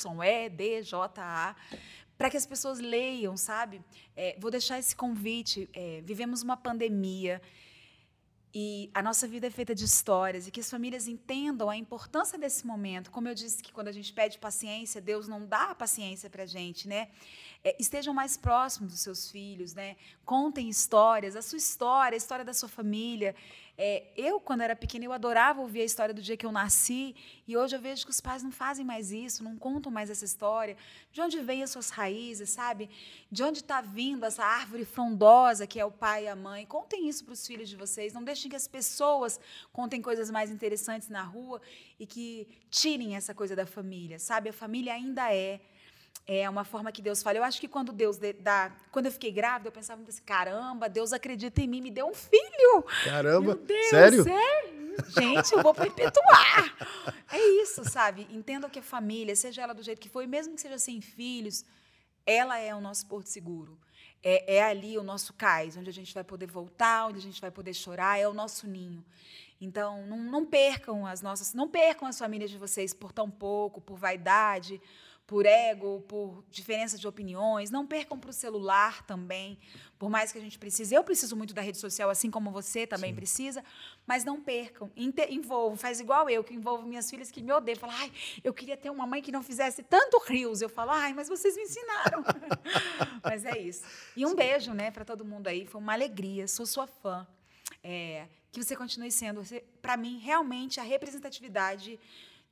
Para 2.17 2.29
que 2.29 2.37
as 2.37 2.45
pessoas 2.45 2.79
leiam, 2.79 3.35
sabe? 3.35 3.81
É, 4.15 4.37
vou 4.39 4.49
deixar 4.49 4.79
esse 4.79 4.95
convite. 4.95 5.69
É, 5.73 6.01
vivemos 6.05 6.41
uma 6.41 6.55
pandemia 6.55 7.41
e 8.53 8.91
a 8.93 9.01
nossa 9.01 9.25
vida 9.27 9.47
é 9.47 9.49
feita 9.49 9.73
de 9.73 9.85
histórias 9.85 10.45
e 10.45 10.51
que 10.51 10.59
as 10.59 10.69
famílias 10.69 11.07
entendam 11.07 11.69
a 11.69 11.77
importância 11.77 12.37
desse 12.37 12.67
momento. 12.67 13.09
Como 13.09 13.27
eu 13.29 13.33
disse 13.33 13.63
que 13.63 13.71
quando 13.71 13.87
a 13.87 13.93
gente 13.93 14.11
pede 14.11 14.37
paciência, 14.37 14.99
Deus 14.99 15.25
não 15.27 15.45
dá 15.45 15.73
paciência 15.73 16.29
para 16.29 16.43
a 16.43 16.45
gente, 16.45 16.85
né? 16.85 17.07
É, 17.63 17.75
estejam 17.79 18.13
mais 18.13 18.37
próximos 18.37 18.91
dos 18.91 19.01
seus 19.01 19.29
filhos, 19.29 19.73
né? 19.73 19.95
Contem 20.25 20.67
histórias, 20.67 21.35
a 21.35 21.41
sua 21.41 21.57
história, 21.57 22.15
a 22.15 22.17
história 22.17 22.43
da 22.43 22.53
sua 22.53 22.67
família. 22.69 23.35
É, 23.77 24.03
eu, 24.15 24.39
quando 24.39 24.61
era 24.61 24.75
pequena, 24.75 25.05
eu 25.05 25.13
adorava 25.13 25.61
ouvir 25.61 25.81
a 25.81 25.85
história 25.85 26.13
do 26.13 26.21
dia 26.21 26.35
que 26.35 26.45
eu 26.45 26.51
nasci, 26.51 27.15
e 27.47 27.55
hoje 27.55 27.75
eu 27.75 27.81
vejo 27.81 28.05
que 28.05 28.11
os 28.11 28.19
pais 28.19 28.43
não 28.43 28.51
fazem 28.51 28.85
mais 28.85 29.11
isso, 29.11 29.43
não 29.43 29.57
contam 29.57 29.91
mais 29.91 30.09
essa 30.09 30.25
história. 30.25 30.75
De 31.11 31.21
onde 31.21 31.39
vêm 31.39 31.63
as 31.63 31.69
suas 31.69 31.89
raízes, 31.89 32.49
sabe? 32.49 32.89
De 33.31 33.43
onde 33.43 33.59
está 33.59 33.81
vindo 33.81 34.25
essa 34.25 34.43
árvore 34.43 34.85
frondosa 34.85 35.65
que 35.65 35.79
é 35.79 35.85
o 35.85 35.91
pai 35.91 36.25
e 36.25 36.27
a 36.27 36.35
mãe? 36.35 36.65
Contem 36.65 37.07
isso 37.07 37.23
para 37.23 37.33
os 37.33 37.45
filhos 37.45 37.69
de 37.69 37.75
vocês. 37.75 38.13
Não 38.13 38.23
deixem 38.23 38.49
que 38.49 38.55
as 38.55 38.67
pessoas 38.67 39.39
contem 39.71 40.01
coisas 40.01 40.29
mais 40.29 40.51
interessantes 40.51 41.09
na 41.09 41.23
rua 41.23 41.61
e 41.99 42.05
que 42.05 42.47
tirem 42.69 43.15
essa 43.15 43.33
coisa 43.33 43.55
da 43.55 43.65
família, 43.65 44.19
sabe? 44.19 44.49
A 44.49 44.53
família 44.53 44.93
ainda 44.93 45.33
é 45.33 45.59
é 46.27 46.49
uma 46.49 46.63
forma 46.63 46.91
que 46.91 47.01
Deus 47.01 47.21
fala. 47.23 47.37
Eu 47.37 47.43
acho 47.43 47.59
que 47.59 47.67
quando 47.67 47.91
Deus 47.91 48.17
dá. 48.39 48.71
Quando 48.91 49.07
eu 49.07 49.11
fiquei 49.11 49.31
grávida, 49.31 49.67
eu 49.67 49.71
pensava 49.71 50.01
assim: 50.07 50.21
caramba, 50.23 50.87
Deus 50.87 51.13
acredita 51.13 51.61
em 51.61 51.67
mim, 51.67 51.81
me 51.81 51.91
deu 51.91 52.07
um 52.07 52.13
filho. 52.13 52.83
Caramba, 53.03 53.55
Deus, 53.55 53.89
sério? 53.89 54.23
sério? 54.23 54.81
Gente, 55.07 55.51
eu 55.53 55.61
vou 55.61 55.73
perpetuar. 55.73 56.75
É 57.31 57.39
isso, 57.61 57.83
sabe? 57.89 58.27
Entenda 58.29 58.69
que 58.69 58.79
a 58.79 58.83
família, 58.83 59.35
seja 59.35 59.61
ela 59.61 59.73
do 59.73 59.81
jeito 59.81 59.99
que 59.99 60.09
for, 60.09 60.25
mesmo 60.27 60.55
que 60.55 60.61
seja 60.61 60.77
sem 60.77 61.01
filhos, 61.01 61.65
ela 62.25 62.57
é 62.59 62.75
o 62.75 62.81
nosso 62.81 63.05
porto 63.07 63.27
seguro. 63.27 63.79
É, 64.23 64.57
é 64.57 64.63
ali 64.63 64.97
o 64.97 65.03
nosso 65.03 65.33
cais, 65.33 65.75
onde 65.77 65.89
a 65.89 65.93
gente 65.93 66.13
vai 66.13 66.23
poder 66.23 66.45
voltar, 66.45 67.07
onde 67.07 67.17
a 67.17 67.21
gente 67.21 67.41
vai 67.41 67.49
poder 67.49 67.73
chorar, 67.73 68.19
é 68.19 68.27
o 68.27 68.33
nosso 68.33 68.67
ninho. 68.67 69.03
Então, 69.59 70.05
não, 70.07 70.17
não 70.17 70.45
percam 70.45 71.05
as 71.05 71.21
nossas, 71.21 71.53
não 71.53 71.67
percam 71.67 72.07
as 72.07 72.17
famílias 72.17 72.49
de 72.49 72.57
vocês 72.57 72.93
por 72.93 73.11
tão 73.11 73.29
pouco, 73.29 73.79
por 73.79 73.97
vaidade, 73.97 74.81
por 75.31 75.45
ego, 75.45 76.01
por 76.09 76.43
diferença 76.49 76.97
de 76.97 77.07
opiniões. 77.07 77.71
Não 77.71 77.87
percam 77.87 78.19
para 78.19 78.31
o 78.31 78.33
celular 78.33 79.01
também, 79.05 79.57
por 79.97 80.09
mais 80.09 80.29
que 80.29 80.37
a 80.37 80.41
gente 80.41 80.59
precise. 80.59 80.93
Eu 80.93 81.05
preciso 81.05 81.37
muito 81.37 81.53
da 81.53 81.61
rede 81.61 81.77
social, 81.77 82.09
assim 82.09 82.29
como 82.29 82.51
você 82.51 82.85
também 82.85 83.11
Sim. 83.11 83.15
precisa, 83.15 83.63
mas 84.05 84.25
não 84.25 84.41
percam. 84.41 84.91
Envolvo, 85.29 85.77
faz 85.77 86.01
igual 86.01 86.29
eu, 86.29 86.43
que 86.43 86.53
envolvo 86.53 86.85
minhas 86.85 87.09
filhas 87.09 87.31
que 87.31 87.41
me 87.41 87.49
odeiam. 87.53 87.79
Fala, 87.79 87.93
ai, 87.95 88.11
eu 88.43 88.53
queria 88.53 88.75
ter 88.75 88.89
uma 88.89 89.07
mãe 89.07 89.21
que 89.21 89.31
não 89.31 89.41
fizesse 89.41 89.81
tanto 89.83 90.19
rios. 90.27 90.61
Eu 90.61 90.67
falo, 90.67 90.91
ai, 90.91 91.13
mas 91.13 91.29
vocês 91.29 91.55
me 91.55 91.63
ensinaram. 91.63 92.25
mas 93.23 93.45
é 93.45 93.57
isso. 93.57 93.85
E 94.17 94.25
um 94.25 94.31
Sim. 94.31 94.35
beijo, 94.35 94.73
né, 94.73 94.91
para 94.91 95.05
todo 95.05 95.23
mundo 95.23 95.47
aí. 95.47 95.65
Foi 95.65 95.79
uma 95.79 95.93
alegria. 95.93 96.45
Sou 96.45 96.65
sua 96.65 96.87
fã. 96.87 97.25
É, 97.81 98.27
que 98.51 98.61
você 98.61 98.75
continue 98.75 99.09
sendo, 99.09 99.41
para 99.81 99.95
mim, 99.95 100.19
realmente 100.19 100.77
a 100.81 100.83
representatividade 100.83 101.97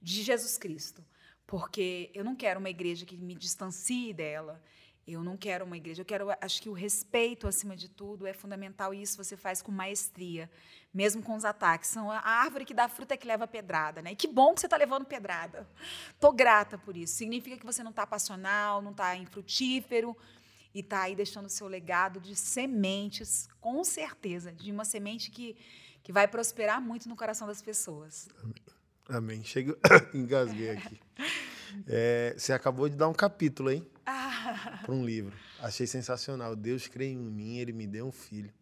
de 0.02 0.24
Jesus 0.24 0.58
Cristo 0.58 1.04
porque 1.50 2.12
eu 2.14 2.24
não 2.24 2.36
quero 2.36 2.60
uma 2.60 2.70
igreja 2.70 3.08
que 3.08 3.18
me 3.18 3.34
distancie 3.34 4.14
dela. 4.14 4.62
Eu 5.08 5.24
não 5.24 5.36
quero 5.36 5.66
uma 5.66 5.76
igreja. 5.76 6.04
Eu 6.04 6.06
quero, 6.06 6.28
acho 6.40 6.62
que 6.62 6.70
o 6.70 6.74
respeito 6.74 7.48
acima 7.48 7.76
de 7.76 7.90
tudo 7.90 8.28
é 8.28 8.34
fundamental 8.34 8.94
e 8.94 9.02
isso 9.02 9.18
você 9.18 9.36
faz 9.36 9.60
com 9.60 9.72
maestria, 9.72 10.48
mesmo 10.94 11.24
com 11.24 11.36
os 11.36 11.44
ataques. 11.44 11.90
São 11.90 12.12
a 12.12 12.20
árvore 12.20 12.66
que 12.66 12.74
dá 12.74 12.88
fruta 12.88 13.16
é 13.16 13.18
que 13.18 13.26
leva 13.26 13.48
pedrada, 13.48 14.00
né? 14.00 14.12
E 14.12 14.16
que 14.16 14.28
bom 14.28 14.54
que 14.54 14.60
você 14.60 14.68
está 14.68 14.78
levando 14.78 15.06
pedrada. 15.06 15.68
Tô 16.20 16.32
grata 16.32 16.78
por 16.78 16.96
isso. 16.96 17.16
Significa 17.16 17.58
que 17.58 17.66
você 17.66 17.82
não 17.82 17.90
está 17.90 18.06
passional, 18.06 18.80
não 18.80 18.92
está 18.92 19.16
infrutífero 19.16 20.16
e 20.72 20.82
está 20.82 21.02
aí 21.02 21.16
deixando 21.16 21.48
o 21.48 21.50
seu 21.50 21.68
legado 21.68 22.20
de 22.20 22.36
sementes, 22.36 23.50
com 23.60 23.84
certeza, 23.84 24.52
de 24.52 24.72
uma 24.72 24.86
semente 24.86 25.32
que 25.32 25.58
que 26.02 26.14
vai 26.14 26.28
prosperar 26.28 26.82
muito 26.82 27.10
no 27.10 27.16
coração 27.16 27.46
das 27.46 27.62
pessoas. 27.62 28.30
Amém. 28.42 28.79
Amém. 29.10 29.44
Chego, 29.44 29.76
engasguei 30.14 30.70
aqui. 30.70 31.00
É, 31.88 32.34
você 32.38 32.54
acabou 32.54 32.88
de 32.88 32.96
dar 32.96 33.08
um 33.08 33.14
capítulo, 33.14 33.72
hein? 33.72 33.86
Ah. 34.06 34.80
Para 34.84 34.94
um 34.94 35.06
livro. 35.06 35.36
Achei 35.60 35.88
sensacional. 35.88 36.56
Deus 36.56 36.88
crê 36.88 37.08
em 37.08 37.18
mim, 37.18 37.58
ele 37.58 37.74
me 37.74 37.88
deu 37.88 38.06
um 38.06 38.12
filho. 38.12 38.54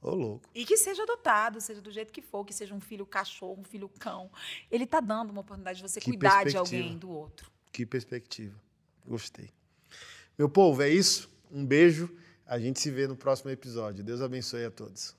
Ô, 0.00 0.14
louco. 0.14 0.48
E 0.54 0.64
que 0.64 0.76
seja 0.76 1.02
adotado, 1.02 1.60
seja 1.60 1.80
do 1.80 1.90
jeito 1.90 2.12
que 2.12 2.20
for, 2.20 2.44
que 2.44 2.52
seja 2.52 2.74
um 2.74 2.80
filho 2.80 3.06
cachorro, 3.06 3.60
um 3.60 3.64
filho 3.64 3.88
cão. 3.98 4.30
Ele 4.70 4.84
está 4.84 5.00
dando 5.00 5.30
uma 5.30 5.40
oportunidade 5.40 5.78
de 5.78 5.88
você 5.88 6.00
Que 6.00 6.10
cuidar 6.10 6.44
de 6.44 6.56
alguém, 6.56 6.96
do 6.98 7.10
outro. 7.10 7.50
Que 7.72 7.86
perspectiva. 7.86 8.54
Gostei. 9.06 9.50
Meu 10.38 10.48
povo, 10.48 10.82
é 10.82 10.88
isso. 10.88 11.30
Um 11.50 11.64
beijo. 11.64 12.14
A 12.46 12.58
gente 12.58 12.80
se 12.80 12.90
vê 12.90 13.08
no 13.08 13.16
próximo 13.16 13.50
episódio. 13.50 14.04
Deus 14.04 14.20
abençoe 14.20 14.64
a 14.64 14.70
todos. 14.70 15.16